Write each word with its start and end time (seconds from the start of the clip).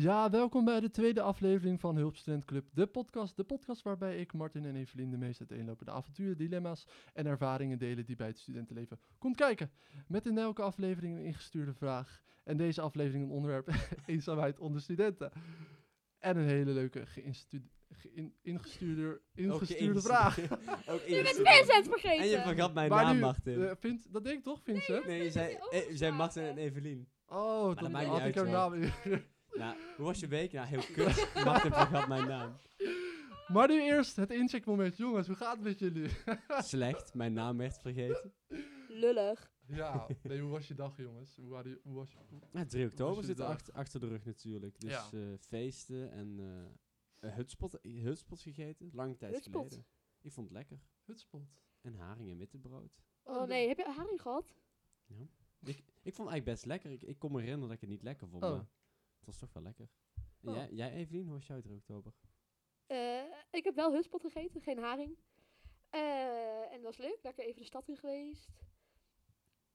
Ja, 0.00 0.30
welkom 0.30 0.64
bij 0.64 0.80
de 0.80 0.90
tweede 0.90 1.20
aflevering 1.20 1.80
van 1.80 1.96
Hulpstudent 1.96 2.44
Club, 2.44 2.66
de 2.72 2.86
podcast. 2.86 3.36
De 3.36 3.44
podcast 3.44 3.82
waarbij 3.82 4.20
ik, 4.20 4.32
Martin 4.32 4.64
en 4.64 4.76
Evelien 4.76 5.10
de 5.10 5.16
meest 5.16 5.40
uiteenlopende 5.40 5.92
avonturen, 5.92 6.36
dilemma's 6.36 6.86
en 7.12 7.26
ervaringen 7.26 7.78
delen 7.78 8.06
die 8.06 8.16
bij 8.16 8.26
het 8.26 8.38
studentenleven 8.38 9.00
komt 9.18 9.36
kijken. 9.36 9.70
Met 10.06 10.26
in 10.26 10.38
elke 10.38 10.62
aflevering 10.62 11.16
een 11.16 11.24
ingestuurde 11.24 11.74
vraag. 11.74 12.22
En 12.44 12.56
deze 12.56 12.80
aflevering 12.80 13.24
een 13.24 13.30
onderwerp 13.30 13.70
eenzaamheid 14.06 14.58
onder 14.58 14.80
studenten. 14.80 15.32
En 16.18 16.36
een 16.36 16.48
hele 16.48 16.70
leuke 16.70 17.04
ingestuurde, 18.42 19.20
ingestuurde 19.34 20.00
vraag. 20.00 20.38
Ook 20.90 21.00
Je 21.06 21.22
bent. 21.22 21.48
Vincent 21.48 21.88
vergeten! 21.88 22.18
En 22.18 22.28
je 22.28 22.40
vergat 22.40 22.74
mijn 22.74 22.90
Maar 22.90 23.04
naam, 23.04 23.14
nu, 23.14 23.20
Martin. 23.20 23.62
eh, 23.62 23.92
dat 24.10 24.24
denk 24.24 24.38
ik 24.38 24.44
toch, 24.44 24.62
Vincent? 24.62 25.06
nee, 25.06 25.22
je 25.22 25.30
zei, 25.30 25.50
je 25.50 25.68
eh, 25.70 25.90
je 25.90 25.96
zei 25.96 26.12
Martin 26.12 26.42
en. 26.42 26.58
Evelien. 26.58 27.08
Oh, 27.26 27.66
dat 27.66 27.78
dan 27.78 27.94
had 27.94 28.02
niet 28.02 28.14
ik 28.14 28.36
uit, 28.36 28.36
haar 28.36 28.48
naam. 28.48 28.90
Nou, 29.58 29.76
hoe 29.96 30.04
was 30.04 30.20
je 30.20 30.26
week? 30.26 30.52
Nou, 30.52 30.66
heel 30.66 30.82
kut. 30.92 31.28
Martin 31.44 31.72
vergat 31.72 32.08
mijn 32.08 32.28
naam. 32.28 32.56
maar 33.48 33.68
nu 33.68 33.82
eerst 33.82 34.16
het 34.16 34.30
incheckmoment. 34.30 34.96
Jongens, 34.96 35.26
hoe 35.26 35.36
gaat 35.36 35.54
het 35.54 35.64
met 35.64 35.78
jullie? 35.78 36.10
Slecht, 36.58 37.14
mijn 37.14 37.32
naam 37.32 37.56
werd 37.56 37.78
vergeten. 37.78 38.32
Lullig. 38.88 39.52
ja, 39.66 40.06
nee, 40.22 40.40
hoe 40.40 40.50
was 40.50 40.68
je 40.68 40.74
dag, 40.74 40.96
jongens? 40.96 41.36
Hoe, 41.36 41.62
je- 41.68 41.80
hoe 41.82 41.94
was 41.94 42.12
je... 42.12 42.18
hoe- 42.28 42.40
Ja, 42.52 42.64
3 42.66 42.86
oktober 42.86 43.24
zit 43.24 43.40
achter, 43.40 43.74
achter 43.74 44.00
de 44.00 44.06
rug 44.08 44.24
natuurlijk. 44.24 44.80
Dus 44.80 44.90
Ja. 44.90 45.08
eh, 45.12 45.20
feesten 45.40 46.10
en 46.12 46.38
eh, 47.20 47.34
hutspot, 47.36 47.78
hutspot 47.82 48.40
gegeten. 48.40 48.90
Lange 48.92 49.16
tijd 49.16 49.32
Hutspot? 49.34 49.62
geleden. 49.62 49.86
Ik 50.20 50.32
vond 50.32 50.48
het 50.48 50.56
lekker. 50.56 50.78
Hutspot. 51.04 51.48
En 51.80 51.94
haring 51.94 52.30
en 52.30 52.38
witte 52.38 52.58
brood. 52.58 53.02
Oh 53.22 53.46
nee, 53.46 53.68
heb 53.68 53.76
je 53.78 53.84
haring 53.96 54.20
gehad? 54.22 54.54
Ik, 55.64 55.76
ik 56.02 56.14
vond 56.14 56.28
het 56.28 56.28
eigenlijk 56.28 56.44
best 56.44 56.64
lekker. 56.66 56.90
Ik, 56.90 57.02
ik 57.02 57.18
kon 57.18 57.32
me 57.32 57.38
herinneren 57.40 57.66
dat 57.68 57.74
ik 57.76 57.80
het 57.80 57.90
niet 57.90 58.02
lekker 58.02 58.28
vond, 58.28 58.44
Oh. 58.44 58.50
maar 58.50 58.66
was 59.28 59.38
toch 59.38 59.52
wel 59.52 59.62
lekker. 59.62 59.88
En 60.40 60.48
Oh. 60.48 60.54
jij, 60.54 60.68
jij, 60.72 60.92
Evelien, 60.92 61.24
hoe 61.24 61.32
was 61.32 61.46
jouw 61.46 61.60
3 61.60 61.76
oktober? 61.76 62.12
Eh, 62.86 63.22
ik 63.50 63.64
heb 63.64 63.74
wel 63.74 63.92
hutspot 63.92 64.20
gegeten, 64.20 64.60
geen 64.60 64.78
haring. 64.78 65.16
Eh, 65.90 66.72
en 66.72 66.82
dat 66.82 66.82
was 66.82 66.96
leuk, 66.96 67.18
lekker 67.22 67.44
even 67.44 67.60
de 67.60 67.66
stad 67.66 67.88
in 67.88 67.96
geweest. 67.96 68.48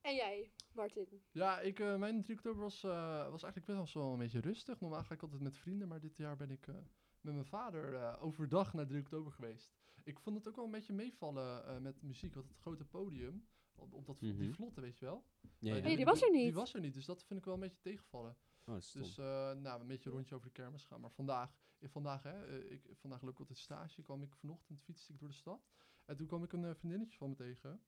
En 0.02 0.16
jij, 0.16 0.52
Martin? 0.74 1.08
Ja, 1.32 1.60
ik, 1.60 1.80
eh, 1.80 1.96
mijn 1.98 2.24
3 2.24 2.36
oktober 2.36 2.62
was, 2.62 2.84
eh, 2.84 3.30
was 3.30 3.44
eigenlijk 3.44 3.80
best 3.80 3.94
wel 3.94 4.12
een 4.14 4.18
beetje 4.20 4.40
rustig. 4.40 4.80
Normaal 4.80 5.04
ga 5.04 5.14
ik 5.14 5.22
altijd 5.22 5.42
met 5.42 5.58
vrienden, 5.58 5.88
maar 5.88 6.00
dit 6.00 6.16
jaar 6.18 6.36
ben 6.38 6.52
ik 6.52 6.68
eh, 6.68 6.76
met 7.22 7.34
mijn 7.34 7.46
vader 7.46 7.96
eh, 7.96 8.24
overdag 8.24 8.74
naar 8.74 8.88
3 8.88 9.00
oktober 9.00 9.32
geweest. 9.32 9.72
Ik 10.04 10.20
vond 10.20 10.36
het 10.38 10.48
ook 10.48 10.56
wel 10.56 10.66
een 10.66 10.72
beetje 10.72 10.94
meevallen 10.94 11.66
eh, 11.68 11.78
met 11.78 12.02
muziek, 12.02 12.34
want 12.34 12.48
het 12.48 12.58
grote 12.58 12.86
podium, 12.86 13.48
op, 13.76 13.94
op 13.94 14.06
dat, 14.06 14.20
die 14.20 14.34
Mhm. 14.34 14.52
vlotte, 14.52 14.82
weet 14.82 14.98
je 15.00 15.06
wel. 15.06 15.26
Ja, 15.60 15.74
Nee, 15.80 15.96
die 15.96 16.06
was 16.06 16.22
er 16.22 16.32
niet. 16.32 16.44
Die 16.44 16.54
was 16.54 16.74
er 16.74 16.80
niet, 16.82 16.94
dus 16.94 17.06
dat 17.06 17.24
vind 17.24 17.40
ik 17.40 17.46
wel 17.46 17.54
een 17.54 17.60
beetje 17.60 17.80
tegenvallen. 17.82 18.38
Oh. 18.66 18.74
Dus 18.94 19.18
eh, 19.18 19.52
nou, 19.52 19.82
een 19.82 19.88
beetje 19.88 20.10
een 20.10 20.16
rondje 20.16 20.36
over 20.36 20.48
de 20.48 20.54
kermis 20.54 20.84
gaan. 20.86 21.02
Maar 21.02 21.12
vandaag, 21.12 21.56
eh, 21.80 21.90
vandaag, 21.90 22.24
hè, 22.24 22.46
eh, 22.46 22.72
ik, 22.72 22.86
vandaag 22.94 23.22
loop 23.22 23.32
ik 23.34 23.40
altijd 23.40 23.58
stage. 23.58 24.02
kwam 24.02 24.24
ik 24.24 24.34
vanochtend 24.36 24.82
fietste 24.82 25.14
ik 25.14 25.20
door 25.20 25.30
de 25.30 25.36
stad. 25.36 25.68
En 26.06 26.18
toen 26.18 26.28
kwam 26.28 26.44
ik 26.44 26.54
een 26.54 26.66
eh, 26.66 26.74
vriendinnetje 26.76 27.18
van 27.18 27.30
me 27.30 27.36
tegen. 27.36 27.82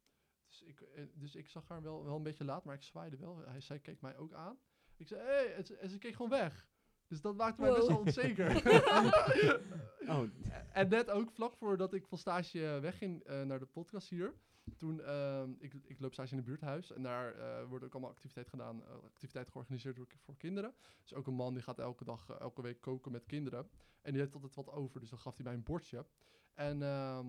Dus 0.47 0.61
ik, 0.61 0.83
dus 1.13 1.35
ik 1.35 1.47
zag 1.49 1.67
haar 1.67 1.81
wel, 1.81 2.03
wel 2.05 2.15
een 2.15 2.23
beetje 2.23 2.43
laat, 2.43 2.63
maar 2.65 2.75
ik 2.75 2.81
zwaaide 2.83 3.17
wel. 3.17 3.37
Hij, 3.37 3.61
zij 3.61 3.79
keek 3.79 4.01
mij 4.01 4.17
ook 4.17 4.33
aan. 4.33 4.57
Ik 4.97 5.07
zei, 5.07 5.21
hé, 5.21 5.27
hey, 5.27 5.53
en, 5.55 5.65
ze- 5.65 5.77
en 5.77 5.89
ze 5.89 5.97
keek 5.97 6.15
gewoon 6.15 6.31
weg. 6.31 6.67
Dus 7.07 7.21
dat 7.21 7.35
maakte 7.35 7.61
mij 7.61 7.71
best 7.73 7.87
wel 7.87 7.97
onzeker. 7.99 8.55
oh, 10.11 10.23
en 10.73 10.89
net 10.89 11.09
ook 11.09 11.31
vlak 11.31 11.55
voordat 11.55 11.93
ik 11.93 12.07
van 12.07 12.17
stage 12.17 12.79
wegging 12.81 13.23
naar 13.23 13.59
de 13.59 13.65
podcast 13.65 14.09
hier. 14.09 14.33
Toen, 14.77 15.01
ehm, 15.01 15.51
ik, 15.59 15.73
ik 15.73 15.99
loop 15.99 16.13
stage 16.13 16.31
in 16.31 16.37
een 16.37 16.43
buurthuis 16.43 16.91
en 16.91 17.01
daar 17.01 17.35
eh 17.35 17.67
wordt 17.67 17.85
ook 17.85 17.91
allemaal 17.93 18.11
activiteit 18.11 18.49
gedaan, 18.49 18.85
eh, 18.85 18.93
activiteit 19.03 19.49
georganiseerd 19.49 19.95
door, 19.95 20.07
voor 20.17 20.37
kinderen. 20.37 20.73
Dus 21.01 21.13
ook 21.13 21.27
een 21.27 21.33
man 21.33 21.53
die 21.53 21.63
gaat 21.63 21.79
elke 21.79 22.03
dag, 22.03 22.29
eh, 22.29 22.39
elke 22.39 22.61
week 22.61 22.81
koken 22.81 23.11
met 23.11 23.25
kinderen. 23.25 23.69
En 24.01 24.11
die 24.11 24.21
heeft 24.21 24.33
altijd 24.33 24.55
wat 24.55 24.69
over, 24.69 24.99
dus 24.99 25.09
dan 25.09 25.19
gaf 25.19 25.35
hij 25.35 25.43
mij 25.45 25.53
een 25.53 25.63
bordje. 25.63 26.05
En 26.53 26.81
ehm, 26.83 27.27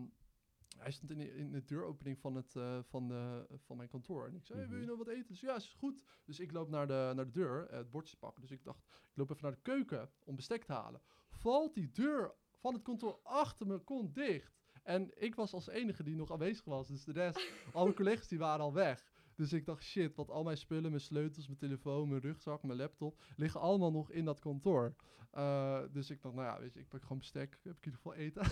hij 0.79 0.91
stond 0.91 1.11
in 1.11 1.19
de, 1.19 1.35
in 1.37 1.53
de 1.53 1.65
deuropening 1.65 2.19
van, 2.19 2.35
het, 2.35 2.53
van, 2.87 3.09
de, 3.09 3.47
van 3.57 3.77
mijn 3.77 3.89
kantoor. 3.89 4.27
En 4.27 4.35
ik 4.35 4.45
zei, 4.47 4.59
hey, 4.59 4.69
wil 4.69 4.77
je 4.79 4.83
Mhm. 4.85 4.91
nog 4.97 5.07
wat 5.07 5.15
eten? 5.15 5.29
Dus 5.29 5.41
ja, 5.41 5.55
is 5.55 5.75
goed. 5.79 6.03
Dus 6.25 6.41
ik 6.41 6.53
loop 6.53 6.69
naar 6.69 6.87
de, 6.87 7.13
naar 7.15 7.25
de 7.25 7.31
deur, 7.31 7.67
het 7.71 7.91
bordje 7.91 8.17
pakken. 8.17 8.41
Dus 8.43 8.51
ik 8.51 8.65
dacht, 8.65 8.79
ik 8.89 9.17
loop 9.17 9.31
even 9.31 9.43
naar 9.43 9.53
de 9.55 9.63
keuken 9.63 10.11
om 10.25 10.37
bestek 10.37 10.65
te 10.65 10.73
halen. 10.73 11.01
Valt 11.29 11.75
die 11.75 11.91
deur 11.91 12.35
van 12.53 12.75
het 12.75 12.83
kantoor 12.83 13.21
achter 13.23 13.67
me 13.67 13.79
kont 13.79 14.15
dicht. 14.15 14.65
En 14.87 15.11
ik 15.15 15.35
was 15.35 15.53
als 15.53 15.69
enige 15.69 16.03
die 16.03 16.17
nog 16.17 16.33
aanwezig 16.33 16.65
was. 16.65 16.89
Dus 16.89 17.05
de 17.05 17.13
rest, 17.13 17.49
al 17.73 17.83
mijn 17.85 17.97
collega's 17.97 18.29
die 18.29 18.39
waren 18.39 18.65
al 18.65 18.73
weg. 18.73 19.05
Dus 19.35 19.53
ik 19.53 19.65
dacht, 19.65 19.83
shit, 19.83 20.15
want 20.15 20.31
al 20.31 20.43
mijn 20.43 20.57
spullen, 20.57 20.91
mijn 20.91 21.03
sleutels, 21.03 21.47
mijn 21.47 21.59
telefoon, 21.59 22.09
mijn 22.09 22.21
rugzak, 22.21 22.63
mijn 22.63 22.79
laptop, 22.79 23.23
liggen 23.37 23.61
allemaal 23.61 23.91
nog 23.91 24.11
in 24.11 24.25
dat 24.25 24.39
kantoor. 24.41 24.95
Eh, 25.31 25.83
dus 25.93 26.11
ik 26.11 26.23
dacht, 26.23 26.35
nou 26.35 26.47
ja, 26.47 26.61
weet 26.61 26.75
je, 26.75 26.81
ik 26.81 26.89
pak 26.89 27.03
gewoon 27.03 27.19
bestek, 27.19 27.59
heb 27.63 27.77
ik 27.77 27.87
in 27.87 27.93
ieder 27.93 28.01
geval 28.01 28.15
eten. 28.15 28.43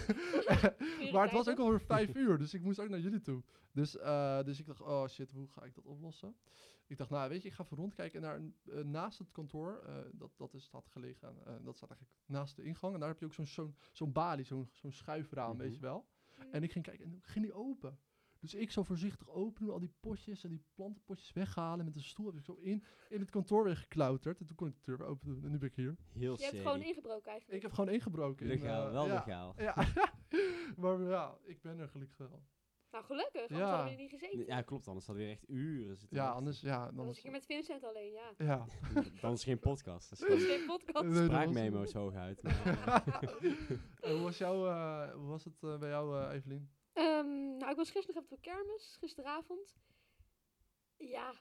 maar 1.12 1.22
het 1.22 1.32
was 1.32 1.48
ook 1.48 1.58
alweer 1.58 1.80
vijf 1.80 2.14
uur, 2.14 2.38
dus 2.38 2.54
ik 2.54 2.62
moest 2.62 2.80
ook 2.80 2.88
naar 2.88 3.00
jullie 3.00 3.20
toe. 3.20 3.42
Dus, 3.72 3.96
eh, 3.96 4.42
dus 4.42 4.58
ik 4.60 4.66
dacht, 4.66 4.80
oh 4.80 5.06
shit, 5.08 5.30
hoe 5.30 5.48
ga 5.48 5.64
ik 5.64 5.74
dat 5.74 5.84
oplossen? 5.86 6.36
Ik 6.86 6.96
dacht, 6.96 7.10
nou 7.10 7.28
weet 7.28 7.42
je, 7.42 7.48
ik 7.48 7.54
ga 7.54 7.64
even 7.64 7.76
rondkijken. 7.76 8.22
En 8.22 8.28
daar 8.28 8.76
eh, 8.78 8.84
naast 8.84 9.18
het 9.18 9.30
kantoor, 9.32 9.80
eh, 9.86 9.94
dat, 10.12 10.30
dat 10.36 10.54
is, 10.54 10.64
staat 10.64 10.88
gelegen, 10.88 11.28
eh, 11.28 11.54
dat 11.62 11.76
staat 11.76 11.90
eigenlijk 11.90 12.20
naast 12.26 12.56
de 12.56 12.62
ingang. 12.62 12.94
En 12.94 13.00
daar 13.00 13.08
heb 13.08 13.18
je 13.20 13.26
ook 13.26 13.34
zo'n 13.34 13.46
zo'n 13.46 13.76
zo'n 13.92 14.12
balie, 14.12 14.44
zo'n 14.44 14.68
zo'n 14.72 14.92
schuifraam, 14.92 15.56
weet 15.58 15.66
Mhm. 15.66 15.74
je 15.76 15.80
wel. 15.82 16.06
En 16.50 16.62
ik 16.62 16.72
ging 16.72 16.84
kijken 16.84 17.04
en 17.04 17.10
toen 17.10 17.20
ging 17.22 17.44
die 17.44 17.54
open. 17.54 17.98
Dus 18.44 18.54
ik 18.54 18.70
zo 18.70 18.82
voorzichtig 18.82 19.28
openen, 19.28 19.72
al 19.72 19.78
die 19.78 19.92
potjes 20.00 20.44
en 20.44 20.50
die 20.50 20.64
plantenpotjes 20.74 21.32
weghalen. 21.32 21.84
Met 21.84 21.94
een 21.94 22.02
stoel 22.02 22.26
heb 22.26 22.36
ik 22.36 22.44
zo 22.44 22.54
in, 22.54 22.84
in 23.08 23.20
het 23.20 23.30
kantoor 23.30 23.64
weer 23.64 23.76
geklauterd. 23.76 24.40
En 24.40 24.46
toen 24.46 24.56
kon 24.56 24.68
ik 24.68 24.74
de 24.74 24.80
deur 24.82 24.98
weer 24.98 25.06
open 25.06 25.26
doen 25.26 25.44
en 25.44 25.50
nu 25.50 25.58
ben 25.58 25.68
ik 25.68 25.74
hier. 25.74 25.96
heel 26.12 26.36
Je 26.38 26.44
hebt 26.44 26.56
gewoon 26.56 26.82
ingebroken 26.82 27.30
eigenlijk. 27.30 27.56
Ik 27.56 27.62
heb 27.62 27.72
gewoon 27.72 27.94
ingebroken. 27.94 28.46
in, 28.46 28.52
Legaal, 28.52 28.90
wel 28.92 29.06
ja, 29.06 29.14
legaal. 29.14 29.54
Ja, 29.56 29.74
maar 30.80 31.00
ja, 31.00 31.38
ik 31.42 31.60
ben 31.60 31.78
er 31.78 31.88
gelukkig 31.88 32.16
wel. 32.16 32.42
Nou, 32.94 33.06
gelukkig, 33.06 33.40
anders 33.40 33.58
Ja. 33.58 33.66
hadden 33.68 33.84
we 33.84 33.90
hier 33.90 34.00
niet 34.00 34.10
gezeten. 34.10 34.46
Ja, 34.46 34.62
klopt, 34.62 34.88
anders 34.88 35.06
hadden 35.06 35.24
we 35.24 35.30
weer 35.30 35.40
echt 35.40 35.50
uren 35.50 35.96
zitten 35.96 36.16
Ja, 36.16 36.30
anders, 36.30 36.60
ja. 36.60 36.86
Dan 36.86 36.96
Dan 36.96 37.06
was 37.06 37.16
ik 37.16 37.22
hier 37.22 37.32
met 37.32 37.44
Vincent 37.44 37.84
alleen, 37.84 38.12
ja. 38.12 38.34
ja. 38.38 38.66
Dan 39.20 39.32
is 39.32 39.40
er 39.40 39.46
geen 39.46 39.58
podcast. 39.58 40.10
Dat 40.10 40.28
is 40.28 40.42
is 40.42 40.56
geen 40.56 40.66
podcast. 40.66 41.16
Spraakmemo's 41.24 41.92
hooguit. 41.92 42.40
Hoe, 44.00 44.20
was 44.22 44.38
jouw, 44.38 44.66
eh, 44.66 45.12
hoe 45.12 45.26
was 45.26 45.44
het 45.44 45.62
eh, 45.62 45.78
bij 45.78 45.88
jou, 45.88 46.20
eh, 46.22 46.34
Evelien? 46.34 46.70
Ehm, 46.92 47.56
nou, 47.56 47.70
ik 47.70 47.76
was 47.76 47.90
gisteren 47.90 48.14
nog 48.14 48.24
even 48.24 48.36
op 48.36 48.42
kermis, 48.42 48.96
gisteravond. 49.00 49.76
Ja, 50.96 51.26
het 51.28 51.36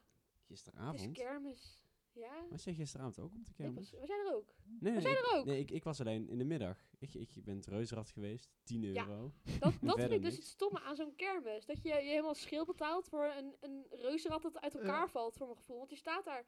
is 0.50 0.62
gisteravond? 0.62 1.12
kermis. 1.12 1.83
Ja, 2.14 2.46
Was 2.50 2.64
jij 2.64 2.74
gisteravond 2.74 3.20
ook 3.20 3.34
op 3.36 3.46
de 3.46 3.54
kermis? 3.54 3.92
was, 3.92 4.00
we 4.00 4.06
zijn 4.06 4.20
er 4.28 4.34
ook. 4.36 4.54
Nee, 4.80 4.94
we 4.94 5.02
zijn 5.02 5.14
ik, 5.18 5.20
er 5.26 5.38
ook. 5.38 5.46
Nee, 5.46 5.60
ik, 5.60 5.72
ik 5.72 5.84
was 5.84 6.00
alleen 6.00 6.30
in 6.30 6.38
de 6.38 6.44
middag. 6.44 6.78
Ik, 7.00 7.14
ik 7.14 7.30
ben 7.44 7.56
het 7.56 7.66
reuzenrad 7.66 8.10
geweest, 8.10 8.50
10 8.64 8.82
Ja. 8.82 9.08
euro. 9.08 9.32
Dat, 9.60 9.74
dat 9.82 10.00
vind 10.00 10.12
ik 10.12 10.22
dus 10.22 10.22
niks. 10.22 10.36
het 10.36 10.46
stomme 10.46 10.80
aan 10.82 10.96
zo'n 10.96 11.16
kermis. 11.16 11.66
Dat 11.66 11.82
je 11.82 11.90
je 11.90 11.96
helemaal 11.96 12.36
schil 12.36 12.66
betaalt 12.66 13.08
voor 13.08 13.26
een, 13.26 13.56
een 13.60 13.86
reuzenrad 13.90 14.42
dat 14.42 14.60
uit 14.62 14.74
elkaar 14.76 14.88
Ja. 15.06 15.08
valt, 15.08 15.36
voor 15.36 15.46
mijn 15.46 15.58
gevoel. 15.58 15.78
Want 15.78 15.90
je 15.90 15.96
staat 15.96 16.26
daar 16.26 16.46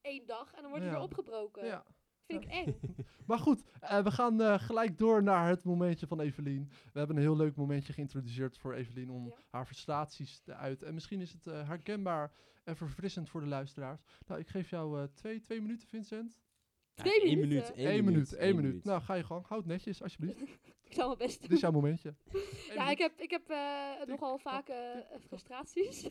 één 0.00 0.26
dag 0.26 0.52
en 0.52 0.60
dan 0.62 0.70
wordt 0.70 0.84
je 0.84 0.90
Ja. 0.90 0.96
weer 0.96 1.04
opgebroken. 1.06 1.64
Ja. 1.64 1.84
Vind 2.26 2.42
ik 2.44 2.50
eng. 2.60 2.80
Maar 3.30 3.38
goed, 3.38 3.62
eh, 3.80 4.02
we 4.02 4.10
gaan 4.10 4.40
eh, 4.40 4.58
gelijk 4.58 4.98
door 4.98 5.22
naar 5.22 5.48
het 5.48 5.64
momentje 5.64 6.06
van 6.06 6.20
Evelien. 6.20 6.68
We 6.92 6.98
hebben 6.98 7.16
een 7.16 7.22
heel 7.22 7.36
leuk 7.36 7.56
momentje 7.56 7.92
geïntroduceerd 7.92 8.58
voor 8.58 8.74
Evelien 8.74 9.10
om 9.10 9.26
Ja. 9.26 9.34
haar 9.50 9.66
frustraties 9.66 10.40
te 10.40 10.54
uiten. 10.54 10.86
En 10.86 10.94
misschien 10.94 11.20
is 11.20 11.32
het 11.32 11.46
eh, 11.46 11.68
herkenbaar 11.68 12.32
en 12.64 12.76
verfrissend 12.76 13.28
voor 13.28 13.40
de 13.40 13.46
luisteraars. 13.46 14.00
Nou, 14.26 14.40
ik 14.40 14.48
geef 14.48 14.70
jou 14.70 15.00
eh, 15.00 15.04
twee, 15.14 15.40
twee 15.40 15.60
minuten, 15.60 15.88
Vincent. 15.88 16.38
Ja, 16.94 17.02
Twee 17.02 17.18
minuten? 17.24 17.48
minuut. 17.48 17.72
één 17.72 17.88
Eén 17.98 18.04
minuut, 18.04 18.32
één 18.34 18.48
minuut. 18.56 18.70
minuut. 18.70 18.84
Nou, 18.84 19.00
ga 19.02 19.14
je 19.14 19.24
gang. 19.24 19.46
Houd 19.46 19.66
netjes, 19.66 20.02
alsjeblieft. 20.02 20.40
ik 20.88 20.92
zal 20.92 21.06
mijn 21.06 21.18
best 21.18 21.40
Dit 21.42 21.52
is 21.52 21.60
jouw 21.60 21.70
momentje. 21.70 22.08
Eén 22.32 22.40
Ja, 22.74 22.82
minuut. 22.82 22.90
ik 22.90 22.98
heb, 22.98 23.20
ik 23.20 23.30
heb 23.30 23.50
eh, 23.50 23.98
Tik, 23.98 24.08
nogal 24.08 24.38
vaak 24.38 24.68
eh, 24.68 24.92
tik, 24.92 25.08
tak. 25.10 25.20
frustraties. 25.22 26.08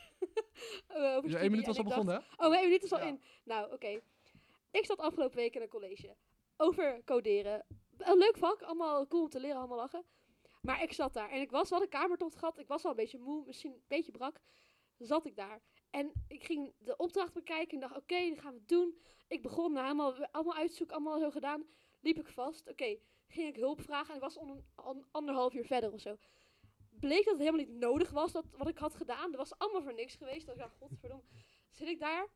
Eh, 0.88 1.04
over 1.18 1.30
Ja, 1.30 1.38
één 1.38 1.52
minuut 1.52 1.66
was 1.66 1.78
al 1.78 1.84
dacht- 1.84 1.96
begonnen, 1.96 2.24
hè? 2.38 2.46
Oh, 2.46 2.54
één 2.56 2.64
minuut 2.64 2.84
is 2.84 2.92
al 2.94 3.00
Ja. 3.00 3.06
in. 3.06 3.22
Nou, 3.44 3.74
oké. 3.74 4.00
Ik 4.72 4.86
zat 4.86 4.98
afgelopen 5.00 5.38
week 5.38 5.56
in 5.56 5.62
een 5.62 5.68
college 5.68 6.16
over 6.60 7.02
coderen. 7.06 7.66
Een 7.98 8.18
leuk 8.18 8.38
vak, 8.38 8.62
allemaal 8.62 9.08
cool 9.08 9.24
om 9.24 9.30
te 9.30 9.40
leren, 9.40 9.58
allemaal 9.58 9.78
lachen. 9.78 10.06
Maar 10.62 10.84
ik 10.84 10.94
zat 10.94 11.14
daar 11.14 11.30
en 11.30 11.42
ik 11.42 11.52
was, 11.52 11.70
had 11.70 11.82
een 11.82 11.90
kamertocht 11.90 12.36
gehad. 12.36 12.60
Ik 12.60 12.68
was 12.68 12.84
al 12.84 12.90
een 12.90 12.96
beetje 12.96 13.20
moe, 13.20 13.44
misschien 13.46 13.72
een 13.72 13.84
beetje 13.88 14.12
brak. 14.12 14.40
Zat 14.98 15.26
ik 15.26 15.36
daar. 15.36 15.62
En 15.90 16.12
ik 16.28 16.44
ging 16.44 16.74
de 16.78 16.98
opdracht 16.98 17.34
bekijken 17.34 17.74
en 17.74 17.80
dacht, 17.80 17.98
oké, 17.98 18.30
dat 18.30 18.40
gaan 18.40 18.54
we 18.54 18.66
doen. 18.66 19.02
Ik 19.28 19.42
begon 19.42 19.74
nou, 19.74 19.86
allemaal, 19.86 20.26
allemaal 20.26 20.56
uitzoeken, 20.56 20.96
allemaal 20.96 21.20
zo 21.20 21.30
gedaan. 21.30 21.66
Liep 22.00 22.20
ik 22.20 22.28
vast. 22.28 22.70
Oké, 22.70 22.98
ging 23.28 23.48
ik 23.48 23.56
hulp 23.56 23.82
vragen 23.82 24.10
en 24.10 24.16
ik 24.16 24.22
was 24.22 24.38
an- 24.76 25.06
anderhalf 25.12 25.54
uur 25.54 25.66
verder 25.66 25.94
of 25.94 26.00
zo. 26.00 26.18
Bleek 26.90 27.24
dat 27.24 27.34
het 27.34 27.44
helemaal 27.44 27.66
niet 27.66 27.80
nodig 27.80 28.12
was, 28.12 28.32
dat, 28.32 28.46
wat 28.58 28.68
ik 28.68 28.78
had 28.78 28.96
gedaan. 28.96 29.32
Dat 29.32 29.40
was 29.40 29.58
allemaal 29.58 29.82
voor 29.82 29.94
niks 29.94 30.16
geweest. 30.16 30.46
Dat 30.46 30.56
ik 30.56 30.62
dacht, 30.62 30.76
godverdomme. 30.76 31.24
Zit 31.72 31.88
ik 31.88 32.00
daar? 32.00 32.28